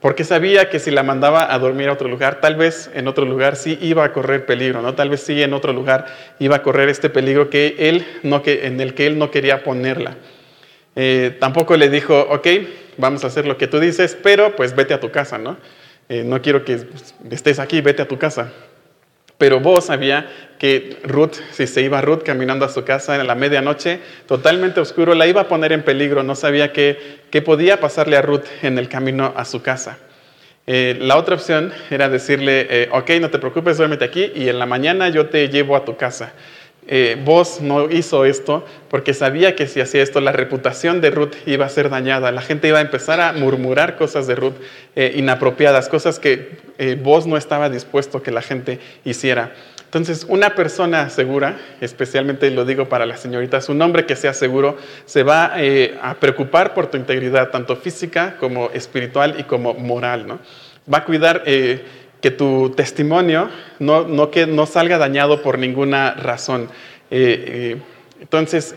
porque 0.00 0.24
sabía 0.24 0.68
que 0.68 0.78
si 0.78 0.90
la 0.90 1.02
mandaba 1.02 1.52
a 1.52 1.58
dormir 1.58 1.88
a 1.88 1.92
otro 1.92 2.08
lugar, 2.08 2.40
tal 2.40 2.56
vez 2.56 2.90
en 2.94 3.08
otro 3.08 3.24
lugar 3.24 3.56
sí 3.56 3.78
iba 3.80 4.04
a 4.04 4.12
correr 4.12 4.44
peligro, 4.44 4.82
¿no? 4.82 4.94
Tal 4.94 5.08
vez 5.08 5.20
sí 5.22 5.42
en 5.42 5.52
otro 5.54 5.72
lugar 5.72 6.06
iba 6.38 6.56
a 6.56 6.62
correr 6.62 6.88
este 6.88 7.08
peligro 7.08 7.48
que 7.48 7.76
él 7.78 8.06
no, 8.22 8.42
que, 8.42 8.66
en 8.66 8.80
el 8.80 8.94
que 8.94 9.06
él 9.06 9.18
no 9.18 9.30
quería 9.30 9.64
ponerla. 9.64 10.16
Eh, 10.94 11.36
tampoco 11.40 11.76
le 11.76 11.88
dijo, 11.88 12.20
ok, 12.30 12.46
vamos 12.98 13.24
a 13.24 13.28
hacer 13.28 13.46
lo 13.46 13.56
que 13.56 13.66
tú 13.66 13.80
dices, 13.80 14.16
pero 14.22 14.54
pues 14.54 14.74
vete 14.76 14.94
a 14.94 15.00
tu 15.00 15.10
casa, 15.10 15.38
¿no? 15.38 15.56
Eh, 16.08 16.22
no 16.24 16.40
quiero 16.40 16.64
que 16.64 16.86
estés 17.30 17.58
aquí, 17.58 17.80
vete 17.80 18.02
a 18.02 18.08
tu 18.08 18.18
casa. 18.18 18.52
Pero 19.38 19.60
vos 19.60 19.86
sabía 19.86 20.28
que 20.58 20.96
Ruth, 21.02 21.34
si 21.52 21.66
se 21.66 21.82
iba 21.82 22.00
Ruth 22.00 22.22
caminando 22.22 22.64
a 22.64 22.68
su 22.68 22.84
casa 22.84 23.20
en 23.20 23.26
la 23.26 23.34
medianoche, 23.34 24.00
totalmente 24.26 24.80
oscuro, 24.80 25.14
la 25.14 25.26
iba 25.26 25.42
a 25.42 25.48
poner 25.48 25.72
en 25.72 25.82
peligro. 25.82 26.22
No 26.22 26.34
sabía 26.34 26.72
qué, 26.72 27.20
podía 27.44 27.78
pasarle 27.80 28.16
a 28.16 28.22
Ruth 28.22 28.44
en 28.62 28.78
el 28.78 28.88
camino 28.88 29.34
a 29.36 29.44
su 29.44 29.60
casa. 29.60 29.98
Eh, 30.66 30.96
la 31.00 31.16
otra 31.16 31.36
opción 31.36 31.72
era 31.90 32.08
decirle, 32.08 32.66
eh, 32.70 32.88
ok, 32.90 33.10
no 33.20 33.30
te 33.30 33.38
preocupes, 33.38 33.76
duérmete 33.76 34.04
aquí 34.04 34.32
y 34.34 34.48
en 34.48 34.58
la 34.58 34.66
mañana 34.66 35.08
yo 35.10 35.26
te 35.26 35.48
llevo 35.48 35.76
a 35.76 35.84
tu 35.84 35.96
casa. 35.96 36.32
Eh, 36.88 37.20
vos 37.24 37.60
no 37.60 37.90
hizo 37.90 38.24
esto 38.24 38.64
porque 38.88 39.12
sabía 39.12 39.56
que 39.56 39.66
si 39.66 39.80
hacía 39.80 40.02
esto 40.02 40.20
la 40.20 40.30
reputación 40.30 41.00
de 41.00 41.10
Ruth 41.10 41.34
iba 41.44 41.66
a 41.66 41.68
ser 41.68 41.90
dañada. 41.90 42.30
La 42.30 42.42
gente 42.42 42.68
iba 42.68 42.78
a 42.78 42.82
empezar 42.82 43.20
a 43.20 43.32
murmurar 43.32 43.96
cosas 43.96 44.28
de 44.28 44.36
Ruth 44.36 44.54
eh, 44.94 45.12
inapropiadas, 45.16 45.88
cosas 45.88 46.20
que 46.20 46.58
eh, 46.78 46.96
vos 47.00 47.26
no 47.26 47.36
estaba 47.36 47.68
dispuesto 47.70 48.22
que 48.22 48.30
la 48.30 48.42
gente 48.42 48.78
hiciera. 49.04 49.52
Entonces, 49.84 50.26
una 50.28 50.54
persona 50.54 51.08
segura, 51.10 51.58
especialmente 51.80 52.50
lo 52.50 52.64
digo 52.64 52.88
para 52.88 53.06
las 53.06 53.20
señoritas, 53.20 53.68
un 53.68 53.80
hombre 53.82 54.04
que 54.04 54.14
sea 54.14 54.34
seguro, 54.34 54.76
se 55.06 55.22
va 55.22 55.54
a 56.02 56.14
preocupar 56.14 56.74
por 56.74 56.88
tu 56.88 56.96
integridad, 56.96 57.50
tanto 57.50 57.76
física 57.76 58.36
como 58.38 58.68
espiritual 58.70 59.36
y 59.38 59.44
como 59.44 59.74
moral. 59.74 60.26
¿no? 60.26 60.40
Va 60.92 60.98
a 60.98 61.04
cuidar 61.04 61.44
que 62.26 62.32
tu 62.32 62.70
testimonio 62.70 63.48
no, 63.78 64.08
no, 64.08 64.32
que, 64.32 64.48
no 64.48 64.66
salga 64.66 64.98
dañado 64.98 65.42
por 65.42 65.60
ninguna 65.60 66.14
razón. 66.14 66.68
Eh, 67.08 67.44
eh, 67.46 67.76
entonces, 68.20 68.74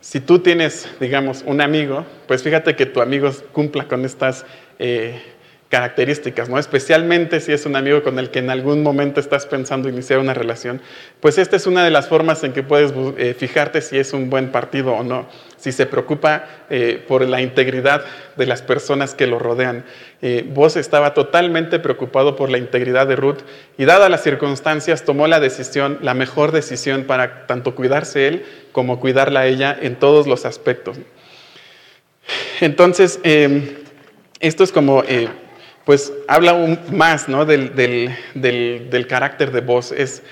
si 0.00 0.18
tú 0.18 0.40
tienes, 0.40 0.88
digamos, 0.98 1.44
un 1.46 1.60
amigo, 1.60 2.04
pues 2.26 2.42
fíjate 2.42 2.74
que 2.74 2.86
tu 2.86 3.00
amigo 3.00 3.30
cumpla 3.52 3.86
con 3.86 4.04
estas 4.04 4.44
eh, 4.80 5.22
características, 5.68 6.48
¿no? 6.48 6.58
Especialmente 6.58 7.40
si 7.40 7.52
es 7.52 7.66
un 7.66 7.76
amigo 7.76 8.02
con 8.02 8.18
el 8.18 8.30
que 8.30 8.38
en 8.38 8.48
algún 8.48 8.82
momento 8.82 9.20
estás 9.20 9.44
pensando 9.44 9.88
iniciar 9.88 10.18
una 10.18 10.32
relación, 10.32 10.80
pues 11.20 11.36
esta 11.36 11.56
es 11.56 11.66
una 11.66 11.84
de 11.84 11.90
las 11.90 12.08
formas 12.08 12.42
en 12.42 12.54
que 12.54 12.62
puedes 12.62 12.92
eh, 13.18 13.34
fijarte 13.38 13.82
si 13.82 13.98
es 13.98 14.14
un 14.14 14.30
buen 14.30 14.50
partido 14.50 14.94
o 14.94 15.04
no, 15.04 15.28
si 15.58 15.72
se 15.72 15.84
preocupa 15.84 16.46
eh, 16.70 17.04
por 17.06 17.28
la 17.28 17.42
integridad 17.42 18.02
de 18.36 18.46
las 18.46 18.62
personas 18.62 19.14
que 19.14 19.26
lo 19.26 19.38
rodean. 19.38 19.84
Eh, 20.22 20.48
vos 20.48 20.76
estaba 20.76 21.12
totalmente 21.12 21.78
preocupado 21.78 22.34
por 22.34 22.48
la 22.48 22.56
integridad 22.56 23.06
de 23.06 23.16
Ruth 23.16 23.40
y 23.76 23.84
dadas 23.84 24.10
las 24.10 24.22
circunstancias 24.22 25.04
tomó 25.04 25.26
la 25.26 25.38
decisión, 25.38 25.98
la 26.00 26.14
mejor 26.14 26.50
decisión 26.50 27.04
para 27.04 27.46
tanto 27.46 27.74
cuidarse 27.74 28.26
él 28.26 28.46
como 28.72 29.00
cuidarla 29.00 29.40
a 29.40 29.46
ella 29.46 29.78
en 29.78 29.96
todos 29.96 30.26
los 30.26 30.46
aspectos. 30.46 30.96
Entonces, 32.60 33.20
esto 34.40 34.64
es 34.64 34.72
como 34.72 35.02
pues 35.88 36.12
habla 36.26 36.50
aún 36.50 36.78
más 36.92 37.30
¿no? 37.30 37.46
del, 37.46 38.14
carácter 39.08 39.50
de 39.52 39.62
voz. 39.62 39.90
Es, 39.90 40.22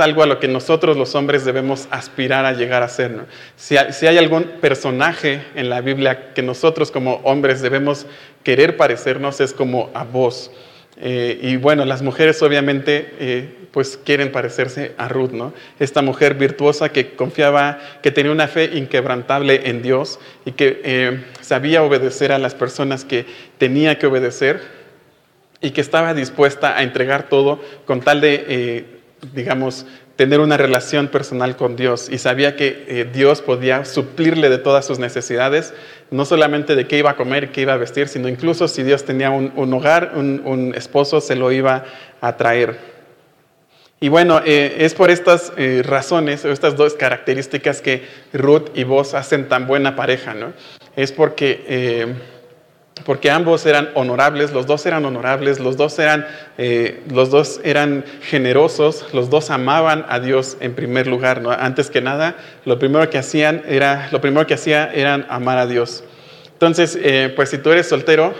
algo 0.00 0.24
a 0.24 0.26
lo 0.26 0.40
que 0.40 0.48
nosotros 0.48 0.96
los 0.96 1.14
hombres 1.14 1.44
debemos 1.44 1.86
aspirar 1.92 2.44
a 2.44 2.52
llegar 2.52 2.82
a 2.82 2.88
ser. 2.88 3.12
¿no? 3.12 3.22
Si, 3.54 3.76
hay, 3.76 3.92
si, 3.92 4.08
hay 4.08 4.18
algún 4.18 4.42
personaje 4.60 5.40
en 5.54 5.70
la 5.70 5.82
Biblia 5.82 6.32
que 6.34 6.42
nosotros 6.42 6.90
como 6.90 7.20
hombres 7.22 7.62
debemos 7.62 8.06
querer 8.42 8.76
parecernos, 8.76 9.40
es 9.40 9.52
como 9.52 9.88
a 9.94 10.02
vos. 10.02 10.50
Eh, 10.96 11.38
y 11.40 11.58
bueno, 11.58 11.84
las 11.84 12.02
mujeres 12.02 12.42
obviamente 12.42 13.14
eh, 13.20 13.68
pues 13.70 13.96
quieren 13.96 14.32
parecerse 14.32 14.94
a 14.98 15.06
Ruth, 15.06 15.30
¿no? 15.30 15.54
Esta 15.78 16.02
mujer 16.02 16.34
virtuosa 16.34 16.88
que 16.88 17.14
confiaba, 17.14 17.78
que 18.02 18.10
tenía 18.10 18.32
una 18.32 18.48
fe 18.48 18.70
inquebrantable 18.74 19.68
en 19.70 19.80
Dios 19.80 20.18
y 20.44 20.50
que 20.52 20.80
eh, 20.82 21.24
sabía 21.40 21.84
obedecer 21.84 22.32
a 22.32 22.40
las 22.40 22.56
personas 22.56 23.04
que 23.04 23.26
tenía 23.58 23.96
que 23.96 24.08
obedecer 24.08 24.82
y 25.64 25.70
que 25.70 25.80
estaba 25.80 26.12
dispuesta 26.12 26.76
a 26.76 26.82
entregar 26.82 27.30
todo 27.30 27.58
con 27.86 28.02
tal 28.02 28.20
de, 28.20 28.44
eh, 28.48 28.84
digamos, 29.32 29.86
tener 30.14 30.40
una 30.40 30.58
relación 30.58 31.08
personal 31.08 31.56
con 31.56 31.74
Dios 31.74 32.10
y 32.10 32.18
sabía 32.18 32.54
que 32.54 32.84
eh, 32.86 33.08
Dios 33.10 33.40
podía 33.40 33.86
suplirle 33.86 34.50
de 34.50 34.58
todas 34.58 34.84
sus 34.84 34.98
necesidades, 34.98 35.72
no 36.10 36.26
solamente 36.26 36.76
de 36.76 36.86
qué 36.86 36.98
iba 36.98 37.12
a 37.12 37.16
comer, 37.16 37.50
qué 37.50 37.62
iba 37.62 37.72
a 37.72 37.78
vestir, 37.78 38.08
sino 38.08 38.28
incluso 38.28 38.68
si 38.68 38.82
Dios 38.82 39.06
tenía 39.06 39.30
un, 39.30 39.72
hogar, 39.72 40.12
un, 40.14 40.74
esposo, 40.76 41.22
se 41.22 41.34
lo 41.34 41.50
iba 41.50 41.86
a 42.20 42.36
traer. 42.36 42.76
Y 43.98 44.10
bueno, 44.10 44.42
eh, 44.44 44.76
es 44.80 44.92
por 44.92 45.10
estas 45.10 45.50
razones, 45.82 46.44
estas 46.44 46.76
dos 46.76 46.92
características 46.92 47.80
que 47.80 48.06
Ruth 48.34 48.68
y 48.74 48.84
vos 48.84 49.14
hacen 49.14 49.48
tan 49.48 49.66
buena 49.66 49.96
pareja, 49.96 50.34
¿no? 50.34 50.52
Es 50.94 51.10
porque 51.10 52.14
porque 53.04 53.30
ambos 53.30 53.66
eran 53.66 53.90
honorables, 53.94 54.52
los 54.52 54.66
dos 54.66 54.86
eran 54.86 55.04
honorables, 55.04 55.58
los 55.58 55.76
dos 55.76 55.98
eran, 55.98 56.26
eh, 56.58 57.02
los 57.10 57.28
dos 57.28 57.60
eran 57.64 58.04
generosos, 58.22 59.06
los 59.12 59.30
dos 59.30 59.50
amaban 59.50 60.06
a 60.08 60.20
Dios 60.20 60.56
en 60.60 60.74
primer 60.74 61.06
lugar. 61.06 61.42
¿no? 61.42 61.50
Antes 61.50 61.90
que 61.90 62.00
nada, 62.00 62.36
lo 62.64 62.78
primero 62.78 63.10
que 63.10 63.18
hacían 63.18 63.62
era, 63.66 64.08
lo 64.12 64.20
primero 64.20 64.46
que 64.46 64.54
hacía 64.54 64.90
eran 64.92 65.26
amar 65.28 65.58
a 65.58 65.66
Dios. 65.66 66.04
Entonces, 66.52 66.96
eh, 67.02 67.32
pues 67.34 67.50
si 67.50 67.58
tú 67.58 67.72
eres 67.72 67.88
soltero, 67.88 68.32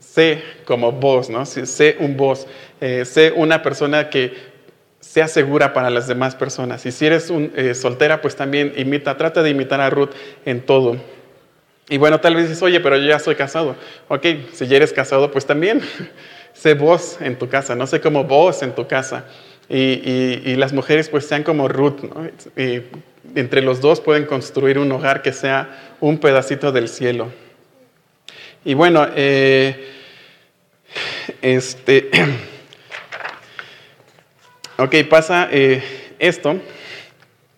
sé 0.00 0.42
como 0.66 0.92
vos, 0.92 1.30
¿no? 1.30 1.46
Sé 1.46 1.96
un 2.00 2.16
vos, 2.16 2.46
eh, 2.80 3.04
sé 3.04 3.32
una 3.34 3.62
persona 3.62 4.10
que 4.10 4.52
sea 4.98 5.28
segura 5.28 5.72
para 5.72 5.88
las 5.88 6.08
demás 6.08 6.34
personas. 6.34 6.84
Y 6.84 6.92
si 6.92 7.06
eres 7.06 7.30
un, 7.30 7.52
soltera, 7.74 8.20
pues 8.20 8.34
también 8.36 8.74
imita, 8.76 9.16
trata 9.16 9.42
de 9.42 9.50
imitar 9.50 9.80
a 9.80 9.88
Ruth 9.88 10.10
en 10.44 10.60
todo. 10.60 10.96
Y 11.88 11.98
bueno, 11.98 12.20
tal 12.20 12.34
vez 12.34 12.48
dices, 12.48 12.62
oye, 12.62 12.80
pero 12.80 12.96
yo 12.96 13.06
ya 13.06 13.18
soy 13.18 13.34
casado. 13.34 13.76
Ok, 14.08 14.26
si 14.52 14.66
ya 14.66 14.76
eres 14.76 14.92
casado, 14.92 15.30
pues 15.30 15.46
también 15.46 15.80
sé 16.54 16.74
vos 16.74 17.18
en 17.20 17.38
tu 17.38 17.48
casa, 17.48 17.74
no 17.74 17.86
sé 17.86 18.00
como 18.00 18.24
vos 18.24 18.62
en 18.62 18.74
tu 18.74 18.86
casa. 18.86 19.24
Y, 19.68 20.54
las 20.56 20.72
mujeres 20.72 21.08
pues 21.08 21.26
sean 21.26 21.44
como 21.44 21.66
Ruth, 21.66 22.02
¿no? 22.02 22.26
Y 22.62 22.82
entre 23.34 23.62
los 23.62 23.80
dos 23.80 24.00
pueden 24.00 24.26
construir 24.26 24.78
un 24.78 24.92
hogar 24.92 25.22
que 25.22 25.32
sea 25.32 25.94
un 26.00 26.18
pedacito 26.18 26.72
del 26.72 26.88
cielo. 26.88 27.32
Y 28.64 28.74
bueno, 28.74 29.08
eh, 29.16 29.88
este, 31.40 32.10
ok, 34.78 34.94
pasa 35.08 35.48
eh, 35.50 35.82
esto. 36.18 36.60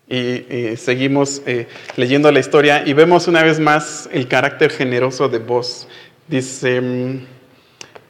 Y, 0.09 0.77
seguimos 0.77 1.41
eh, 1.47 1.67
leyendo 1.97 2.31
la 2.31 2.39
historia 2.39 2.83
y 2.87 2.93
vemos 2.93 3.27
una 3.27 3.43
vez 3.43 3.59
más 3.59 4.09
el 4.13 4.29
carácter 4.29 4.71
generoso 4.71 5.29
de 5.29 5.39
vos. 5.39 5.89
Dice, 6.29 6.81
mm, 6.81 7.27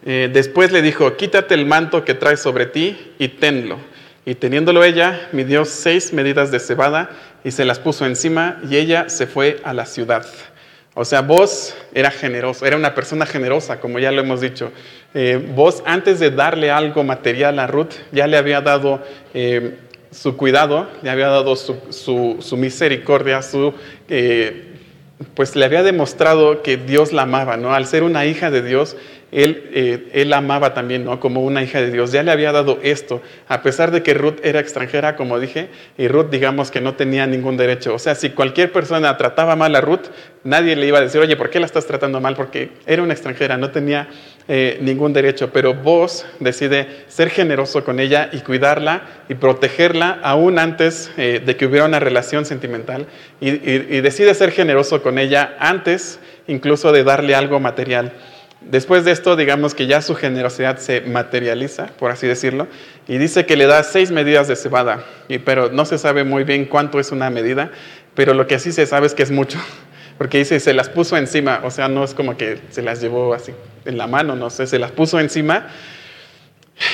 eh, 0.06 0.30
después 0.32 0.72
le 0.72 0.82
dijo, 0.82 1.16
quítate 1.16 1.54
el 1.54 1.66
manto 1.66 2.04
que 2.04 2.14
traes 2.14 2.40
sobre 2.40 2.66
ti 2.66 3.12
y 3.18 3.28
tenlo. 3.28 3.78
Y 4.26 4.34
teniéndolo 4.34 4.82
ella, 4.82 5.28
midió 5.32 5.64
seis 5.64 6.12
medidas 6.12 6.50
de 6.50 6.58
cebada 6.58 7.10
y 7.44 7.50
se 7.50 7.64
las 7.64 7.78
puso 7.78 8.06
encima 8.06 8.60
y 8.68 8.76
ella 8.76 9.08
se 9.08 9.26
fue 9.26 9.60
a 9.64 9.72
la 9.72 9.86
ciudad. 9.86 10.26
O 10.94 11.04
sea, 11.04 11.22
vos 11.22 11.76
era 11.92 12.10
generoso, 12.10 12.64
era 12.64 12.76
una 12.76 12.94
persona 12.94 13.26
generosa, 13.26 13.80
como 13.80 13.98
ya 13.98 14.12
lo 14.12 14.20
hemos 14.22 14.40
dicho. 14.40 14.72
Eh, 15.12 15.44
vos 15.54 15.82
antes 15.86 16.20
de 16.20 16.30
darle 16.30 16.70
algo 16.70 17.02
material 17.04 17.58
a 17.58 17.66
Ruth, 17.66 17.94
ya 18.12 18.26
le 18.26 18.36
había 18.36 18.60
dado 18.60 19.02
su 20.14 20.36
cuidado, 20.36 20.88
le 21.02 21.10
había 21.10 21.28
dado 21.28 21.56
su, 21.56 22.56
misericordia, 22.56 23.42
su, 23.42 23.74
eh, 24.08 24.74
pues 25.34 25.56
le 25.56 25.64
había 25.64 25.82
demostrado 25.82 26.62
que 26.62 26.76
Dios 26.76 27.12
la 27.12 27.22
amaba, 27.22 27.56
¿no? 27.56 27.74
Al 27.74 27.86
ser 27.86 28.04
una 28.04 28.24
hija 28.24 28.50
de 28.50 28.62
Dios, 28.62 28.96
él, 29.32 29.68
eh, 29.74 30.10
él 30.12 30.32
amaba 30.32 30.74
también, 30.74 31.04
¿no? 31.04 31.18
Como 31.18 31.42
una 31.42 31.64
hija 31.64 31.80
de 31.80 31.90
Dios. 31.90 32.12
Ya 32.12 32.22
le 32.22 32.30
había 32.30 32.52
dado 32.52 32.78
esto, 32.82 33.20
a 33.48 33.62
pesar 33.62 33.90
de 33.90 34.04
que 34.04 34.14
Ruth 34.14 34.38
era 34.44 34.60
extranjera, 34.60 35.16
como 35.16 35.40
dije, 35.40 35.68
y 35.98 36.06
Ruth, 36.06 36.30
digamos 36.30 36.70
que 36.70 36.80
no 36.80 36.94
tenía 36.94 37.26
ningún 37.26 37.56
derecho. 37.56 37.94
O 37.94 37.98
sea, 37.98 38.14
si 38.14 38.30
cualquier 38.30 38.70
persona 38.70 39.16
trataba 39.16 39.56
mal 39.56 39.74
a 39.74 39.80
Ruth, 39.80 40.06
nadie 40.44 40.76
le 40.76 40.86
iba 40.86 40.98
a 40.98 41.00
decir, 41.00 41.20
oye, 41.20 41.36
¿por 41.36 41.50
qué 41.50 41.58
la 41.58 41.66
estás 41.66 41.86
tratando 41.86 42.20
mal? 42.20 42.36
Porque 42.36 42.70
era 42.86 43.02
una 43.02 43.12
extranjera, 43.12 43.56
no 43.56 43.72
tenía 43.72 44.08
eh, 44.46 44.78
ningún 44.82 45.14
derecho. 45.14 45.50
Pero 45.52 45.72
vos 45.72 46.26
decide 46.38 47.04
ser 47.08 47.30
generoso 47.30 47.82
con 47.82 47.98
ella 47.98 48.28
y 48.32 48.40
cuidarla 48.40 49.02
y 49.28 49.34
protegerla 49.34 50.20
aún 50.22 50.58
antes 50.58 51.10
eh, 51.16 51.42
de 51.44 51.56
que 51.56 51.64
hubiera 51.64 51.86
una 51.86 51.98
relación 51.98 52.44
sentimental. 52.44 53.06
Y, 53.40 53.50
decide 54.00 54.34
ser 54.34 54.50
generoso 54.50 55.02
con 55.02 55.18
ella 55.18 55.56
antes 55.58 56.18
incluso 56.46 56.92
de 56.92 57.04
darle 57.04 57.34
algo 57.34 57.58
material. 57.58 58.12
Después 58.60 59.04
de 59.04 59.12
esto, 59.12 59.36
digamos 59.36 59.74
que 59.74 59.86
ya 59.86 60.02
su 60.02 60.14
generosidad 60.14 60.78
se 60.78 61.02
materializa, 61.02 61.88
por 61.98 62.10
así 62.10 62.26
decirlo, 62.26 62.66
y 63.08 63.18
dice 63.18 63.46
que 63.46 63.56
le 63.56 63.66
da 63.66 63.82
seis 63.82 64.10
medidas 64.10 64.48
de 64.48 64.56
cebada, 64.56 65.04
pero 65.44 65.70
no 65.70 65.84
se 65.84 65.98
sabe 65.98 66.24
muy 66.24 66.44
bien 66.44 66.64
cuánto 66.64 66.98
es 66.98 67.12
una 67.12 67.28
medida, 67.28 67.70
pero 68.14 68.32
lo 68.32 68.46
que 68.46 68.58
sí 68.58 68.72
se 68.72 68.86
sabe 68.86 69.06
es 69.06 69.14
que 69.14 69.22
es 69.22 69.30
mucho, 69.30 69.58
porque 70.18 70.38
dice, 70.38 70.60
se 70.60 70.74
las 70.74 70.88
puso 70.88 71.16
encima, 71.16 71.60
o 71.64 71.70
sea, 71.70 71.88
no 71.88 72.04
es 72.04 72.14
como 72.14 72.36
que 72.36 72.60
se 72.70 72.82
las 72.82 73.00
llevó 73.00 73.34
así 73.34 73.52
en 73.84 73.98
la 73.98 74.06
mano, 74.06 74.36
no 74.36 74.50
sé, 74.50 74.66
se 74.66 74.78
las 74.78 74.92
puso 74.92 75.20
encima. 75.20 75.68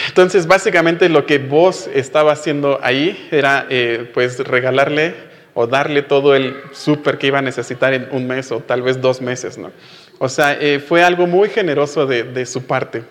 Entonces, 0.09 0.47
básicamente 0.47 1.09
lo 1.09 1.27
que 1.27 1.39
vos 1.39 1.89
estaba 1.95 2.33
haciendo 2.33 2.79
ahí 2.83 3.29
era, 3.31 3.67
eh, 3.71 4.11
pues, 4.13 4.39
regalarle 4.39 5.15
o 5.55 5.67
darle 5.67 6.03
todo 6.03 6.35
el 6.35 6.57
súper 6.73 7.19
que 7.19 7.29
iba 7.29 7.39
a 7.39 7.43
necesitar 7.43 7.93
en 7.95 8.09
un 8.13 8.27
mes 8.27 8.53
o 8.53 8.61
tal 8.61 8.83
vez 8.83 9.01
dos 9.01 9.21
meses, 9.21 9.59
¿no? 9.59 9.73
O 10.19 10.29
sea, 10.29 10.53
eh, 10.53 10.81
fue 10.81 11.03
algo 11.03 11.27
muy 11.27 11.49
generoso 11.49 12.07
de, 12.07 12.47
su 12.47 12.65
parte. 12.65 13.03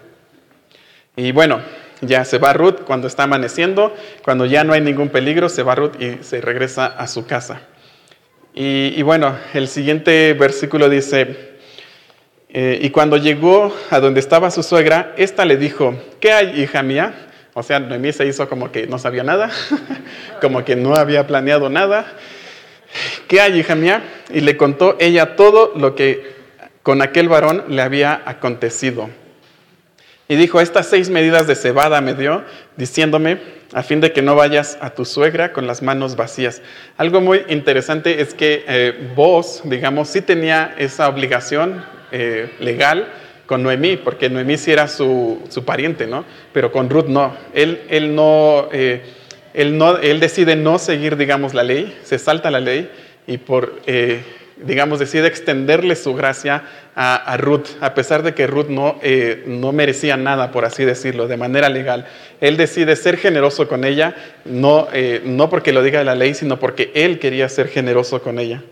Y 1.15 1.31
bueno, 1.31 1.59
ya 2.01 2.23
se 2.23 2.37
va 2.37 2.53
Ruth 2.53 2.81
cuando 2.85 3.07
está 3.07 3.23
amaneciendo, 3.23 3.95
cuando 4.23 4.45
ya 4.45 4.63
no 4.63 4.73
hay 4.73 4.81
ningún 4.81 5.09
peligro, 5.09 5.49
se 5.49 5.63
va 5.63 5.75
Ruth 5.75 5.99
y 5.99 6.23
se 6.23 6.39
regresa 6.39 6.85
a 6.85 7.07
su 7.07 7.25
casa. 7.25 7.61
Y, 8.53 9.01
bueno, 9.03 9.37
el 9.53 9.67
siguiente 9.67 10.33
versículo 10.33 10.89
dice, 10.89 11.57
eh, 12.49 12.79
y 12.81 12.89
cuando 12.89 13.15
llegó 13.17 13.73
a 13.89 13.99
donde 13.99 14.19
estaba 14.19 14.51
su 14.51 14.63
suegra, 14.63 15.13
ésta 15.17 15.45
le 15.45 15.55
dijo, 15.55 15.95
¿qué 16.19 16.33
hay, 16.33 16.61
hija 16.61 16.83
mía? 16.83 17.27
O 17.53 17.63
sea, 17.63 17.79
Noemí 17.79 18.11
se 18.11 18.25
hizo 18.25 18.49
como 18.49 18.71
que 18.71 18.87
no 18.87 18.99
sabía 18.99 19.23
nada, 19.23 19.51
como 20.41 20.65
que 20.65 20.75
no 20.75 20.95
había 20.95 21.27
planeado 21.27 21.69
nada. 21.69 22.13
¿Qué 23.27 23.39
hay, 23.39 23.59
hija 23.59 23.75
mía? 23.75 24.03
Y 24.33 24.41
le 24.41 24.57
contó 24.57 24.97
ella 24.99 25.35
todo 25.35 25.73
lo 25.75 25.95
que 25.95 26.39
con 26.83 27.01
aquel 27.01 27.29
varón 27.29 27.65
le 27.69 27.81
había 27.81 28.21
acontecido. 28.25 29.09
Y 30.31 30.35
dijo, 30.35 30.61
estas 30.61 30.85
seis 30.85 31.09
medidas 31.09 31.47
de 31.47 31.55
cebada 31.55 32.01
me 32.01 32.13
dio, 32.13 32.43
diciéndome, 32.77 33.39
a 33.73 33.81
fin 33.81 33.99
de 33.99 34.13
que 34.13 34.21
no 34.21 34.35
vayas 34.35 34.77
a 34.79 34.91
tu 34.91 35.03
suegra 35.03 35.51
con 35.53 35.65
las 35.65 35.81
manos 35.81 36.15
vacías. 36.15 36.61
Algo 36.97 37.19
muy 37.19 37.45
interesante 37.49 38.21
es 38.21 38.35
que 38.35 38.63
eh, 38.67 39.11
vos, 39.15 39.63
digamos, 39.65 40.07
sí 40.07 40.21
tenía 40.21 40.75
esa 40.77 41.09
obligación 41.09 41.83
eh, 42.11 42.51
legal 42.59 43.07
con 43.47 43.63
Noemí, 43.63 43.97
porque 43.97 44.29
Noemí 44.29 44.57
sí 44.57 44.71
era 44.71 44.87
su, 44.87 45.49
pariente, 45.65 46.05
¿no? 46.05 46.25
Pero 46.53 46.71
con 46.71 46.91
Ruth 46.91 47.07
no. 47.07 47.35
Él, 47.55 47.81
él 47.89 48.13
no, 48.13 48.69
eh, 48.71 49.01
él 49.55 49.79
no, 49.79 49.97
él 49.97 50.19
decide 50.19 50.55
no 50.55 50.77
seguir, 50.77 51.17
digamos, 51.17 51.55
la 51.55 51.63
ley, 51.63 51.97
se 52.03 52.19
salta 52.19 52.51
la 52.51 52.59
ley 52.59 52.87
y 53.25 53.39
por 53.39 53.81
digamos, 54.63 54.99
decide 54.99 55.27
extenderle 55.27 55.95
su 55.95 56.13
gracia 56.13 56.63
a, 56.95 57.37
Ruth, 57.37 57.67
a 57.79 57.93
pesar 57.93 58.23
de 58.23 58.33
que 58.33 58.45
Ruth 58.45 58.67
no, 58.67 58.99
eh, 59.01 59.43
no 59.47 59.71
merecía 59.71 60.17
nada, 60.17 60.51
por 60.51 60.65
así 60.65 60.83
decirlo, 60.83 61.27
de 61.27 61.37
manera 61.37 61.69
legal. 61.69 62.07
Él 62.41 62.57
decide 62.57 62.97
ser 62.97 63.17
generoso 63.17 63.69
con 63.69 63.85
ella, 63.85 64.15
no, 64.43 64.89
eh, 64.91 65.21
no 65.23 65.49
porque 65.49 65.71
lo 65.71 65.81
diga 65.81 66.03
la 66.03 66.15
ley, 66.15 66.33
sino 66.33 66.59
porque 66.59 66.91
él 66.93 67.19
quería 67.19 67.47
ser 67.47 67.69
generoso 67.69 68.21
con 68.21 68.37
ella. 68.37 68.63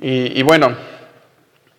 Y, 0.00 0.36
y 0.38 0.42
bueno, 0.42 0.76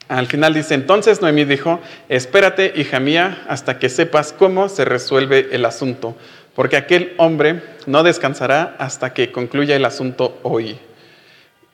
al 0.08 0.28
final 0.28 0.54
dice, 0.54 0.74
entonces 0.74 1.22
Noemí 1.22 1.44
dijo, 1.44 1.82
espérate, 2.08 2.74
hija 2.76 3.02
mía, 3.02 3.44
hasta 3.50 3.78
que 3.78 3.90
sepas 3.90 4.32
cómo 4.32 4.70
se 4.70 4.86
resuelve 4.86 5.50
el 5.52 5.66
asunto, 5.66 6.16
porque 6.56 6.78
aquel 6.78 7.14
hombre 7.18 7.62
no 7.88 8.04
descansará 8.04 8.76
hasta 8.80 9.14
que 9.14 9.32
concluya 9.32 9.76
el 9.76 9.84
asunto 9.84 10.40
hoy. 10.44 10.78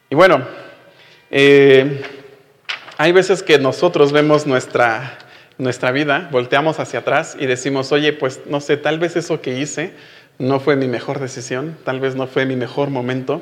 Y 0.10 0.16
bueno, 0.16 0.48
eh, 1.32 2.02
hay 2.98 3.12
veces 3.12 3.44
que 3.44 3.60
nosotros 3.60 4.12
vemos 4.12 4.48
nuestra, 4.48 5.18
nuestra 5.58 5.92
vida, 5.92 6.28
volteamos 6.32 6.80
hacia 6.80 7.00
atrás 7.00 7.38
y 7.40 7.46
decimos, 7.46 7.92
oye, 7.92 8.14
pues 8.14 8.42
no 8.48 8.62
sé, 8.62 8.78
tal 8.78 9.00
vez 9.00 9.16
eso 9.16 9.42
que 9.42 9.60
hice 9.60 9.94
no 10.38 10.60
fue 10.60 10.76
mi 10.76 10.88
mejor 10.88 11.20
decisión, 11.20 11.78
tal 11.84 12.00
vez 12.00 12.16
no 12.16 12.28
fue 12.28 12.46
mi 12.46 12.56
mejor 12.56 12.90
momento, 12.90 13.42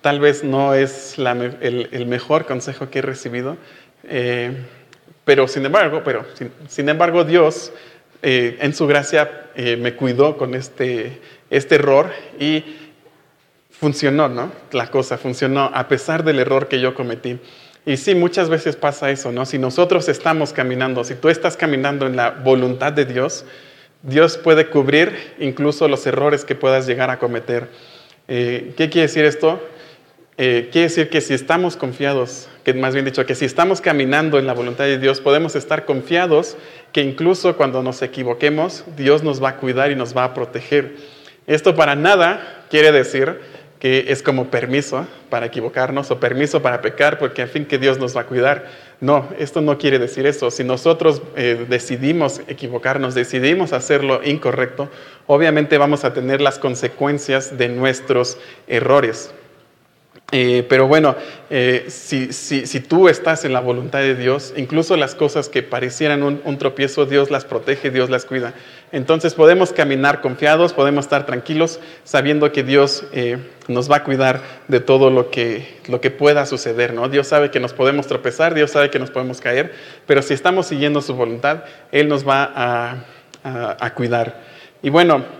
tal 0.00 0.20
vez 0.20 0.42
no 0.42 0.74
es 0.74 1.16
el, 1.18 2.06
mejor 2.06 2.46
consejo 2.46 2.90
que 2.90 2.98
he 2.98 3.02
recibido, 3.02 3.56
eh, 4.04 4.56
pero 5.24 5.46
sin 5.46 5.66
embargo, 5.66 6.02
pero 6.04 6.24
sin, 6.68 6.88
embargo 6.88 7.24
Dios 7.24 7.72
eh, 8.22 8.58
en 8.60 8.74
su 8.74 8.86
gracia 8.86 9.46
me 9.56 9.94
cuidó 9.94 10.38
con 10.38 10.54
este, 10.54 11.20
este 11.50 11.74
error 11.74 12.10
y 12.38 12.64
funcionó, 13.80 14.28
¿no? 14.28 14.52
La 14.72 14.88
cosa 14.88 15.16
funcionó 15.16 15.70
a 15.72 15.88
pesar 15.88 16.22
del 16.22 16.38
error 16.38 16.68
que 16.68 16.80
yo 16.80 16.94
cometí. 16.94 17.38
Y 17.86 17.96
sí, 17.96 18.14
muchas 18.14 18.50
veces 18.50 18.76
pasa 18.76 19.10
eso, 19.10 19.32
¿no? 19.32 19.46
Si 19.46 19.58
nosotros 19.58 20.10
estamos 20.10 20.52
caminando, 20.52 21.02
si 21.02 21.14
tú 21.14 21.30
estás 21.30 21.56
caminando 21.56 22.06
en 22.06 22.14
la 22.14 22.30
voluntad 22.30 22.92
de 22.92 23.06
Dios, 23.06 23.46
Dios 24.02 24.36
puede 24.36 24.68
cubrir 24.68 25.34
incluso 25.38 25.88
los 25.88 26.06
errores 26.06 26.44
que 26.44 26.54
puedas 26.54 26.86
llegar 26.86 27.08
a 27.08 27.18
cometer. 27.18 27.68
Eh, 28.28 28.74
¿Qué 28.76 28.90
quiere 28.90 29.08
decir 29.08 29.24
esto? 29.24 29.58
Eh, 30.36 30.68
quiere 30.70 30.88
decir 30.88 31.08
que 31.08 31.22
si 31.22 31.32
estamos 31.32 31.76
confiados, 31.76 32.48
que 32.64 32.74
más 32.74 32.92
bien 32.92 33.06
dicho, 33.06 33.24
que 33.24 33.34
si 33.34 33.46
estamos 33.46 33.80
caminando 33.80 34.38
en 34.38 34.46
la 34.46 34.52
voluntad 34.52 34.84
de 34.84 34.98
Dios, 34.98 35.22
podemos 35.22 35.56
estar 35.56 35.86
confiados 35.86 36.58
que 36.92 37.00
incluso 37.00 37.56
cuando 37.56 37.82
nos 37.82 38.02
equivoquemos, 38.02 38.84
Dios 38.94 39.22
nos 39.22 39.42
va 39.42 39.50
a 39.50 39.56
cuidar 39.56 39.90
y 39.90 39.96
nos 39.96 40.14
va 40.14 40.24
a 40.24 40.34
proteger. 40.34 40.96
Esto 41.46 41.74
para 41.74 41.96
nada 41.96 42.66
quiere 42.70 42.92
decir 42.92 43.40
que 43.80 44.12
es 44.12 44.22
como 44.22 44.48
permiso 44.48 45.06
para 45.30 45.46
equivocarnos 45.46 46.10
o 46.10 46.20
permiso 46.20 46.60
para 46.60 46.82
pecar, 46.82 47.18
porque 47.18 47.42
al 47.42 47.48
fin 47.48 47.64
que 47.64 47.78
Dios 47.78 47.98
nos 47.98 48.14
va 48.14 48.20
a 48.20 48.26
cuidar. 48.26 48.66
No, 49.00 49.26
esto 49.38 49.62
no 49.62 49.78
quiere 49.78 49.98
decir 49.98 50.26
eso. 50.26 50.50
Si 50.50 50.62
nosotros 50.62 51.22
eh, 51.34 51.66
decidimos 51.68 52.42
equivocarnos, 52.46 53.14
decidimos 53.14 53.72
hacerlo 53.72 54.20
incorrecto, 54.22 54.90
obviamente 55.26 55.78
vamos 55.78 56.04
a 56.04 56.12
tener 56.12 56.42
las 56.42 56.58
consecuencias 56.58 57.56
de 57.56 57.70
nuestros 57.70 58.36
errores. 58.68 59.32
Eh, 60.32 60.64
pero 60.68 60.86
bueno, 60.86 61.16
eh, 61.50 61.86
si, 61.88 62.32
si, 62.32 62.80
tú 62.80 63.08
estás 63.08 63.44
en 63.44 63.52
la 63.52 63.60
voluntad 63.60 63.98
de 63.98 64.14
Dios, 64.14 64.54
incluso 64.56 64.96
las 64.96 65.16
cosas 65.16 65.48
que 65.48 65.64
parecieran 65.64 66.22
un, 66.22 66.58
tropiezo, 66.58 67.04
Dios 67.04 67.32
las 67.32 67.44
protege, 67.44 67.90
Dios 67.90 68.10
las 68.10 68.24
cuida. 68.26 68.54
Entonces 68.92 69.34
podemos 69.34 69.72
caminar 69.72 70.20
confiados, 70.20 70.72
podemos 70.72 71.06
estar 71.06 71.26
tranquilos, 71.26 71.80
sabiendo 72.04 72.52
que 72.52 72.62
Dios 72.62 73.04
eh, 73.12 73.38
nos 73.66 73.90
va 73.90 73.96
a 73.96 74.04
cuidar 74.04 74.40
de 74.68 74.78
todo 74.78 75.10
lo 75.10 75.30
que, 75.30 75.78
lo 75.88 76.00
que 76.00 76.12
pueda 76.12 76.46
suceder. 76.46 76.94
¿no? 76.94 77.08
Dios 77.08 77.26
sabe 77.26 77.50
que 77.50 77.58
nos 77.58 77.72
podemos 77.72 78.06
tropezar, 78.06 78.54
Dios 78.54 78.70
sabe 78.70 78.90
que 78.90 79.00
nos 79.00 79.10
podemos 79.10 79.40
caer, 79.40 79.72
pero 80.06 80.22
si 80.22 80.34
estamos 80.34 80.66
siguiendo 80.66 81.02
su 81.02 81.14
voluntad, 81.14 81.64
Él 81.90 82.08
nos 82.08 82.26
va 82.26 82.52
a, 82.54 83.76
a 83.80 83.94
cuidar. 83.94 84.42
Y 84.80 84.90
bueno, 84.90 85.39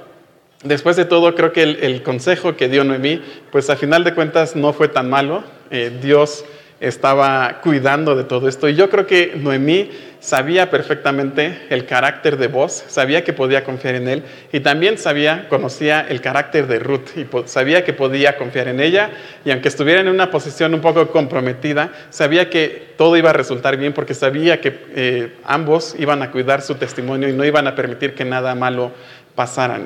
Después 0.63 0.95
de 0.97 1.07
todo, 1.07 1.35
creo 1.35 1.53
que 1.53 1.63
el, 1.63 2.03
consejo 2.03 2.55
que 2.55 2.69
dio 2.69 2.85
Noemí, 2.85 3.23
pues 3.51 3.71
a 3.71 3.77
final 3.77 4.05
de 4.05 4.15
cuentas 4.15 4.57
no 4.57 4.75
fue 4.75 4.89
tan 4.89 5.09
malo. 5.09 5.43
Eh, 5.71 5.91
Dios 6.03 6.45
estaba 6.81 7.61
cuidando 7.63 8.15
de 8.15 8.25
todo 8.25 8.47
esto. 8.47 8.69
Y 8.69 8.75
yo 8.75 8.91
creo 8.91 9.07
que 9.07 9.35
Noemí 9.37 9.91
sabía 10.19 10.71
perfectamente 10.71 11.63
el 11.71 11.87
carácter 11.87 12.37
de 12.37 12.49
vos, 12.49 12.85
sabía 12.89 13.25
que 13.25 13.33
podía 13.33 13.65
confiar 13.65 13.95
en 13.95 14.09
él 14.09 14.23
y 14.53 14.61
también 14.61 14.99
sabía, 14.99 15.47
conocía 15.49 16.07
el 16.07 16.21
carácter 16.21 16.67
de 16.67 16.79
Ruth 16.79 17.17
y 17.17 17.27
sabía 17.47 17.85
que 17.85 17.95
podía 17.95 18.37
confiar 18.37 18.69
en 18.69 18.81
ella 18.81 19.11
y 19.47 19.51
aunque 19.51 19.69
estuviera 19.69 20.01
en 20.03 20.09
una 20.09 20.31
posición 20.31 20.75
un 20.75 20.83
poco 20.83 21.09
comprometida, 21.09 21.91
sabía 22.11 22.51
que 22.51 22.93
todo 22.99 23.17
iba 23.17 23.31
a 23.31 23.35
resultar 23.35 23.79
bien 23.79 23.95
porque 23.95 24.13
sabía 24.13 24.61
que 24.61 24.79
eh, 24.95 25.37
ambos 25.45 25.95
iban 25.99 26.23
a 26.23 26.31
cuidar 26.31 26.61
su 26.61 26.75
testimonio 26.75 27.29
y 27.29 27.33
no 27.33 27.45
iban 27.45 27.67
a 27.67 27.75
permitir 27.75 28.15
que 28.15 28.27
nada 28.27 28.55
malo 28.55 28.93
pasara. 29.35 29.81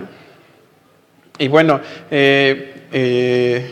Y 1.36 1.48
bueno, 1.48 1.80
eh, 2.12 2.74
eh, 2.92 3.68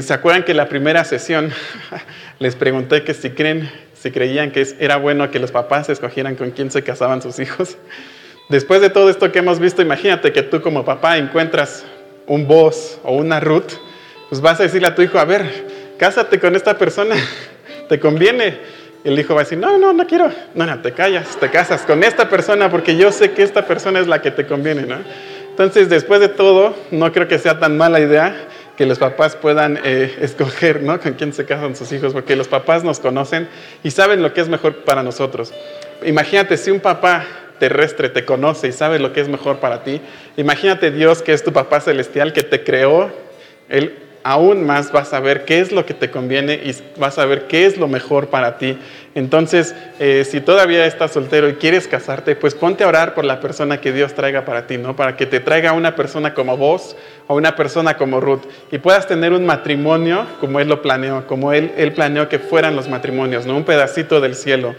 ¿se 0.00 0.14
acuerdan 0.14 0.44
que 0.44 0.54
la 0.54 0.68
primera 0.68 1.02
sesión 1.02 1.50
les 2.38 2.54
pregunté 2.54 3.02
que 3.02 3.14
si 3.14 3.30
creen, 3.30 3.68
si 3.92 4.12
creían 4.12 4.52
que 4.52 4.64
era 4.78 4.96
bueno 4.96 5.28
que 5.32 5.40
los 5.40 5.50
papás 5.50 5.88
escogieran 5.88 6.36
con 6.36 6.52
quién 6.52 6.70
se 6.70 6.84
casaban 6.84 7.20
sus 7.20 7.40
hijos? 7.40 7.78
Después 8.48 8.80
de 8.80 8.90
todo 8.90 9.10
esto 9.10 9.32
que 9.32 9.40
hemos 9.40 9.58
visto, 9.58 9.82
imagínate 9.82 10.32
que 10.32 10.42
tú 10.42 10.62
como 10.62 10.84
papá 10.84 11.18
encuentras 11.18 11.84
un 12.28 12.46
vos 12.46 13.00
o 13.02 13.16
una 13.16 13.40
Ruth, 13.40 13.72
pues 14.28 14.40
vas 14.40 14.60
a 14.60 14.62
decirle 14.62 14.86
a 14.86 14.94
tu 14.94 15.02
hijo, 15.02 15.18
a 15.18 15.24
ver, 15.24 15.66
cásate 15.98 16.38
con 16.38 16.54
esta 16.54 16.78
persona, 16.78 17.16
¿te 17.88 17.98
conviene? 17.98 18.56
Y 19.02 19.08
el 19.08 19.18
hijo 19.18 19.34
va 19.34 19.40
a 19.40 19.44
decir, 19.44 19.58
no, 19.58 19.78
no, 19.78 19.92
no 19.92 20.06
quiero. 20.06 20.30
No, 20.54 20.64
no, 20.64 20.80
te 20.80 20.92
callas, 20.92 21.36
te 21.40 21.50
casas 21.50 21.82
con 21.82 22.04
esta 22.04 22.28
persona 22.28 22.70
porque 22.70 22.96
yo 22.96 23.10
sé 23.10 23.32
que 23.32 23.42
esta 23.42 23.66
persona 23.66 23.98
es 23.98 24.06
la 24.06 24.22
que 24.22 24.30
te 24.30 24.46
conviene, 24.46 24.82
¿no? 24.82 24.98
Entonces, 25.56 25.88
después 25.88 26.20
de 26.20 26.28
todo, 26.28 26.76
no 26.90 27.10
creo 27.12 27.28
que 27.28 27.38
sea 27.38 27.58
tan 27.58 27.78
mala 27.78 27.98
idea 27.98 28.46
que 28.76 28.84
los 28.84 28.98
papás 28.98 29.36
puedan 29.36 29.80
eh, 29.82 30.14
escoger 30.20 30.82
¿no? 30.82 31.00
con 31.00 31.14
quién 31.14 31.32
se 31.32 31.46
casan 31.46 31.74
sus 31.74 31.90
hijos, 31.92 32.12
porque 32.12 32.36
los 32.36 32.46
papás 32.46 32.84
nos 32.84 33.00
conocen 33.00 33.48
y 33.82 33.90
saben 33.90 34.22
lo 34.22 34.34
que 34.34 34.42
es 34.42 34.50
mejor 34.50 34.84
para 34.84 35.02
nosotros. 35.02 35.54
Imagínate 36.04 36.58
si 36.58 36.70
un 36.70 36.80
papá 36.80 37.24
terrestre 37.58 38.10
te 38.10 38.26
conoce 38.26 38.68
y 38.68 38.72
sabe 38.72 38.98
lo 38.98 39.14
que 39.14 39.22
es 39.22 39.28
mejor 39.28 39.56
para 39.56 39.82
ti. 39.82 40.02
Imagínate 40.36 40.90
Dios 40.90 41.22
que 41.22 41.32
es 41.32 41.42
tu 41.42 41.54
papá 41.54 41.80
celestial 41.80 42.34
que 42.34 42.42
te 42.42 42.62
creó. 42.62 43.10
Él 43.70 43.94
aún 44.26 44.66
más 44.66 44.90
vas 44.90 45.14
a 45.14 45.20
ver 45.20 45.44
qué 45.44 45.60
es 45.60 45.70
lo 45.70 45.86
que 45.86 45.94
te 45.94 46.10
conviene 46.10 46.54
y 46.54 46.74
vas 46.98 47.16
a 47.16 47.26
ver 47.26 47.46
qué 47.46 47.64
es 47.64 47.78
lo 47.78 47.86
mejor 47.86 48.26
para 48.26 48.58
ti. 48.58 48.76
Entonces, 49.14 49.72
eh, 50.00 50.24
si 50.28 50.40
todavía 50.40 50.84
estás 50.84 51.12
soltero 51.12 51.48
y 51.48 51.54
quieres 51.54 51.86
casarte, 51.86 52.34
pues 52.34 52.56
ponte 52.56 52.82
a 52.82 52.88
orar 52.88 53.14
por 53.14 53.24
la 53.24 53.38
persona 53.38 53.80
que 53.80 53.92
Dios 53.92 54.14
traiga 54.14 54.44
para 54.44 54.66
ti, 54.66 54.78
¿no? 54.78 54.96
Para 54.96 55.16
que 55.16 55.26
te 55.26 55.38
traiga 55.38 55.72
una 55.74 55.94
persona 55.94 56.34
como 56.34 56.56
vos 56.56 56.96
o 57.28 57.36
una 57.36 57.54
persona 57.54 57.96
como 57.96 58.20
Ruth 58.20 58.42
y 58.72 58.78
puedas 58.78 59.06
tener 59.06 59.32
un 59.32 59.46
matrimonio 59.46 60.26
como 60.40 60.58
Él 60.58 60.68
lo 60.68 60.82
planeó, 60.82 61.24
como 61.28 61.52
Él, 61.52 61.92
planeó 61.94 62.28
que 62.28 62.40
fueran 62.40 62.74
los 62.74 62.88
matrimonios, 62.88 63.46
¿no? 63.46 63.56
Un 63.56 63.64
pedacito 63.64 64.20
del 64.20 64.34
cielo. 64.34 64.74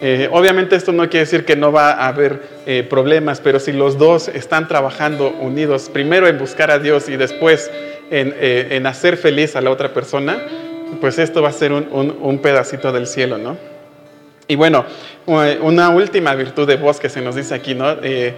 Eh, 0.00 0.28
obviamente 0.32 0.76
esto 0.76 0.92
no 0.92 1.10
quiere 1.10 1.26
decir 1.26 1.44
que 1.44 1.56
no 1.56 1.72
va 1.72 1.90
a 1.90 2.06
haber 2.06 2.40
eh, 2.66 2.86
problemas, 2.88 3.40
pero 3.40 3.58
si 3.58 3.72
los 3.72 3.98
dos 3.98 4.28
están 4.28 4.66
trabajando 4.66 5.30
unidos, 5.40 5.90
primero 5.92 6.26
en 6.26 6.38
buscar 6.38 6.70
a 6.70 6.78
Dios 6.78 7.08
y 7.08 7.16
después 7.16 7.70
eh, 8.10 8.68
en, 8.70 8.86
hacer 8.86 9.18
feliz 9.18 9.54
a 9.54 9.60
la 9.60 9.70
otra 9.70 9.92
persona, 9.92 10.38
pues 11.00 11.18
esto 11.18 11.42
va 11.42 11.50
a 11.50 11.52
ser 11.52 11.72
un, 11.72 12.38
pedacito 12.38 12.90
del 12.90 13.06
cielo, 13.06 13.36
¿no? 13.36 13.56
Y 14.46 14.56
bueno, 14.56 14.86
una 15.26 15.90
última 15.90 16.34
virtud 16.34 16.66
de 16.66 16.76
voz 16.76 16.98
que 16.98 17.10
se 17.10 17.20
nos 17.20 17.34
dice 17.34 17.54
aquí, 17.54 17.74
¿no? 17.74 17.98
Eh, 18.02 18.32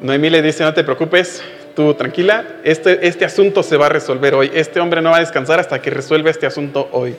Noemí 0.00 0.30
le 0.30 0.40
dice, 0.40 0.62
no 0.62 0.72
te 0.72 0.84
preocupes, 0.84 1.42
tú 1.74 1.94
tranquila, 1.94 2.44
este, 2.62 3.08
este 3.08 3.24
asunto 3.24 3.64
se 3.64 3.76
va 3.76 3.86
a 3.86 3.88
resolver 3.88 4.34
hoy, 4.34 4.52
este 4.54 4.78
hombre 4.78 5.02
no 5.02 5.10
va 5.10 5.16
a 5.16 5.20
descansar 5.20 5.58
hasta 5.58 5.82
que 5.82 5.90
resuelva 5.90 6.30
este 6.30 6.46
asunto 6.46 6.88
hoy. 6.92 7.16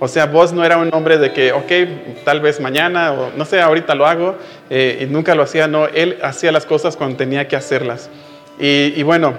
O 0.00 0.08
sea, 0.08 0.24
vos 0.24 0.54
no 0.54 0.64
era 0.64 0.78
un 0.78 0.88
hombre 0.94 1.18
de 1.18 1.32
que, 1.34 1.52
ok, 1.52 2.24
tal 2.24 2.40
vez 2.40 2.58
mañana 2.58 3.12
o 3.12 3.32
no 3.36 3.44
sé, 3.44 3.60
ahorita 3.60 3.94
lo 3.94 4.06
hago, 4.06 4.36
eh, 4.70 5.00
y 5.02 5.04
nunca 5.04 5.34
lo 5.34 5.42
hacía, 5.42 5.68
no, 5.68 5.88
él 5.88 6.18
hacía 6.22 6.52
las 6.52 6.64
cosas 6.64 6.96
cuando 6.96 7.18
tenía 7.18 7.46
que 7.48 7.56
hacerlas. 7.56 8.08
y 8.58 9.02
bueno, 9.02 9.34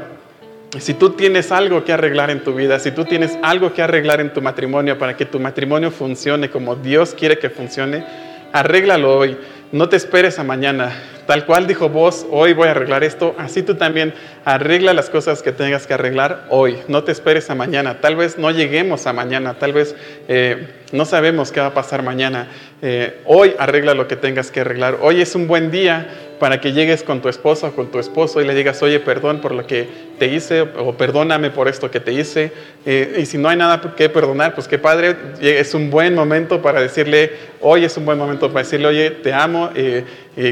si 0.80 0.94
tú 0.94 1.12
tienes 1.12 1.52
algo 1.52 1.84
que 1.84 1.94
arreglar 1.94 2.30
en 2.30 2.44
tu 2.44 2.54
vida, 2.54 2.80
si 2.80 2.92
tú 2.92 3.06
tienes 3.06 3.38
algo 3.42 3.74
que 3.74 3.82
arreglar 3.82 4.20
en 4.22 4.34
tu 4.34 4.42
matrimonio 4.42 4.98
para 4.98 5.16
que 5.16 5.26
tu 5.26 5.40
matrimonio 5.40 5.92
funcione 5.92 6.50
como 6.50 6.76
Dios 6.76 7.14
quiere 7.14 7.40
que 7.40 7.50
funcione, 7.50 8.06
arréglalo 8.52 9.18
hoy. 9.18 9.38
No 9.72 9.90
te 9.90 9.98
esperes 9.98 10.40
a 10.40 10.44
mañana. 10.44 10.94
Tal 11.26 11.46
cual 11.46 11.66
dijo 11.66 11.90
vos, 11.90 12.26
hoy 12.30 12.54
voy 12.54 12.68
a 12.68 12.72
arreglar 12.72 13.04
esto, 13.04 13.36
así 13.40 13.64
tú 13.64 13.76
también 13.76 14.14
arregla 14.46 14.94
las 14.94 15.10
cosas 15.10 15.42
que 15.42 15.52
tengas 15.52 15.88
que 15.88 15.96
arreglar 15.96 16.46
hoy. 16.50 16.78
No 16.88 17.04
te 17.04 17.12
esperes 17.12 17.50
a 17.50 17.56
mañana. 17.56 18.00
Tal 18.00 18.16
vez 18.16 18.38
no 18.38 18.52
lleguemos 18.52 19.08
a 19.08 19.14
mañana, 19.14 19.56
tal 19.56 19.74
vez 19.74 19.96
eh, 20.28 20.68
no 20.92 21.04
sabemos 21.04 21.52
qué 21.52 21.62
va 21.62 21.68
a 21.68 21.74
pasar 21.74 22.04
mañana. 22.04 22.48
Eh, 22.82 23.22
hoy 23.26 23.56
arregla 23.58 23.96
lo 23.96 24.08
que 24.08 24.16
tengas 24.16 24.52
que 24.52 24.62
arreglar. 24.62 25.00
Hoy 25.02 25.20
es 25.20 25.34
un 25.34 25.48
buen 25.48 25.72
día 25.72 26.08
para 26.40 26.60
que 26.62 26.74
llegues 26.74 27.04
con 27.04 27.22
tu 27.22 27.30
esposa 27.30 27.68
o 27.68 27.72
con 27.72 27.88
tu 27.88 28.00
esposo 28.00 28.42
y 28.42 28.46
le 28.46 28.54
digas, 28.54 28.82
oye, 28.82 29.00
perdón 29.00 29.42
por 29.42 29.54
lo 29.54 29.66
que 29.66 29.88
te 30.20 30.28
hice 30.28 30.62
o 30.62 30.94
perdóname 30.94 31.50
por 31.50 31.68
esto 31.68 31.92
que 31.92 32.00
te 32.00 32.14
hice. 32.14 32.52
Eh, 32.86 33.20
y 33.22 33.26
si 33.26 33.38
no 33.38 33.50
hay 33.50 33.58
nada 33.58 33.82
que 33.96 34.10
perdonar, 34.10 34.54
pues 34.54 34.68
qué 34.68 34.78
padre, 34.78 35.16
es 35.42 35.74
un 35.74 35.90
buen 35.90 36.16
momento 36.16 36.62
para 36.62 36.82
decirle, 36.82 37.32
hoy 37.62 37.86
es 37.86 37.98
un 37.98 38.06
buen 38.06 38.18
momento 38.18 38.48
para 38.50 38.64
decirle, 38.64 38.88
oye, 38.88 39.12
te 39.12 39.34
amo, 39.34 39.70
eh, 39.76 40.04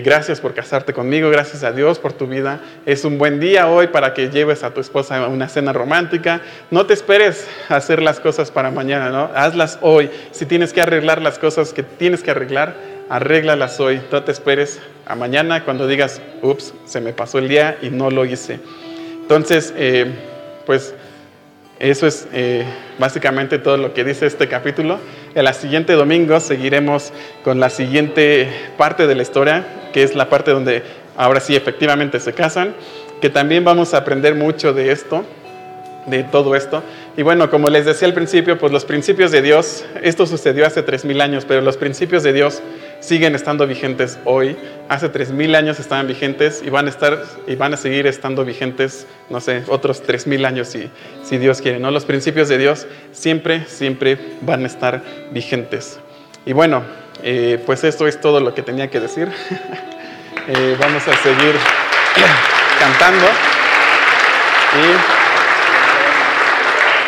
gracias 0.03 0.39
por 0.39 0.53
casarte 0.53 0.93
conmigo, 0.93 1.29
gracias 1.29 1.63
a 1.63 1.71
Dios 1.71 1.99
por 1.99 2.13
tu 2.13 2.27
vida. 2.27 2.59
Es 2.85 3.05
un 3.05 3.17
buen 3.17 3.39
día 3.39 3.67
hoy 3.67 3.87
para 3.87 4.13
que 4.13 4.29
lleves 4.29 4.63
a 4.63 4.73
tu 4.73 4.81
esposa 4.81 5.17
a 5.17 5.27
una 5.27 5.49
cena 5.49 5.73
romántica. 5.73 6.41
No 6.71 6.85
te 6.85 6.93
esperes 6.93 7.47
a 7.69 7.75
hacer 7.75 8.01
las 8.01 8.19
cosas 8.19 8.51
para 8.51 8.71
mañana, 8.71 9.09
¿no? 9.09 9.29
Hazlas 9.35 9.79
hoy. 9.81 10.09
Si 10.31 10.45
tienes 10.45 10.73
que 10.73 10.81
arreglar 10.81 11.21
las 11.21 11.37
cosas 11.37 11.73
que 11.73 11.83
tienes 11.83 12.23
que 12.23 12.31
arreglar, 12.31 12.92
arréglalas 13.13 13.79
hoy. 13.79 14.01
No 14.11 14.23
te 14.23 14.31
esperes 14.31 14.79
a 15.05 15.15
mañana 15.15 15.63
cuando 15.63 15.85
digas, 15.85 16.19
ups, 16.41 16.73
se 16.85 16.99
me 16.99 17.13
pasó 17.13 17.37
el 17.37 17.47
día 17.47 17.77
y 17.79 17.91
no 17.91 18.09
lo 18.09 18.25
hice. 18.25 18.59
Entonces, 19.21 19.71
eh, 19.77 20.07
pues 20.65 20.95
eso 21.77 22.07
es 22.07 22.27
eh, 22.33 22.65
básicamente 22.97 23.59
todo 23.59 23.77
lo 23.77 23.93
que 23.93 24.03
dice 24.03 24.25
este 24.25 24.47
capítulo. 24.47 24.97
En 25.35 25.43
la 25.43 25.53
siguiente 25.53 25.93
domingo 25.93 26.39
seguiremos 26.39 27.13
con 27.43 27.59
la 27.59 27.69
siguiente 27.69 28.49
parte 28.77 29.05
de 29.05 29.13
la 29.13 29.21
historia, 29.21 29.63
que 29.93 30.01
es 30.01 30.15
la 30.15 30.27
parte 30.27 30.49
donde 30.49 30.81
ahora 31.15 31.39
sí 31.39 31.55
efectivamente 31.55 32.19
se 32.19 32.33
casan, 32.33 32.73
que 33.21 33.29
también 33.29 33.63
vamos 33.63 33.93
a 33.93 33.97
aprender 33.97 34.33
mucho 34.33 34.73
de 34.73 34.91
esto 34.91 35.23
de 36.05 36.23
todo 36.23 36.55
esto. 36.55 36.83
Y 37.15 37.21
bueno, 37.21 37.49
como 37.49 37.69
les 37.69 37.85
decía 37.85 38.07
al 38.07 38.13
principio, 38.13 38.57
pues 38.57 38.71
los 38.71 38.85
principios 38.85 39.31
de 39.31 39.41
Dios, 39.41 39.85
esto 40.01 40.25
sucedió 40.25 40.65
hace 40.65 40.85
3.000 40.85 41.21
años, 41.21 41.45
pero 41.45 41.61
los 41.61 41.77
principios 41.77 42.23
de 42.23 42.33
Dios 42.33 42.61
siguen 43.03 43.35
estando 43.35 43.67
vigentes 43.67 44.17
hoy. 44.23 44.57
Hace 44.89 45.11
3.000 45.11 45.55
años 45.55 45.79
estaban 45.79 46.07
vigentes 46.07 46.63
y 46.65 46.69
van 46.69 46.87
a 46.87 46.89
estar 46.89 47.21
y 47.47 47.55
van 47.55 47.73
a 47.73 47.77
seguir 47.77 48.07
estando 48.07 48.45
vigentes, 48.45 49.05
no 49.29 49.41
sé, 49.41 49.63
otros 49.67 50.03
3.000 50.03 50.45
años 50.45 50.69
si, 50.69 50.89
si 51.23 51.37
Dios 51.37 51.61
quiere. 51.61 51.79
¿no? 51.79 51.91
Los 51.91 52.05
principios 52.05 52.47
de 52.47 52.57
Dios 52.57 52.87
siempre, 53.11 53.65
siempre 53.65 54.17
van 54.41 54.63
a 54.63 54.67
estar 54.67 55.03
vigentes. 55.31 55.99
Y 56.45 56.53
bueno, 56.53 56.83
eh, 57.21 57.61
pues 57.65 57.83
esto 57.83 58.07
es 58.07 58.19
todo 58.19 58.39
lo 58.39 58.53
que 58.53 58.61
tenía 58.61 58.89
que 58.89 58.99
decir. 58.99 59.29
Eh, 60.45 60.75
vamos 60.77 61.07
a 61.07 61.15
seguir 61.23 61.55
cantando. 62.79 63.27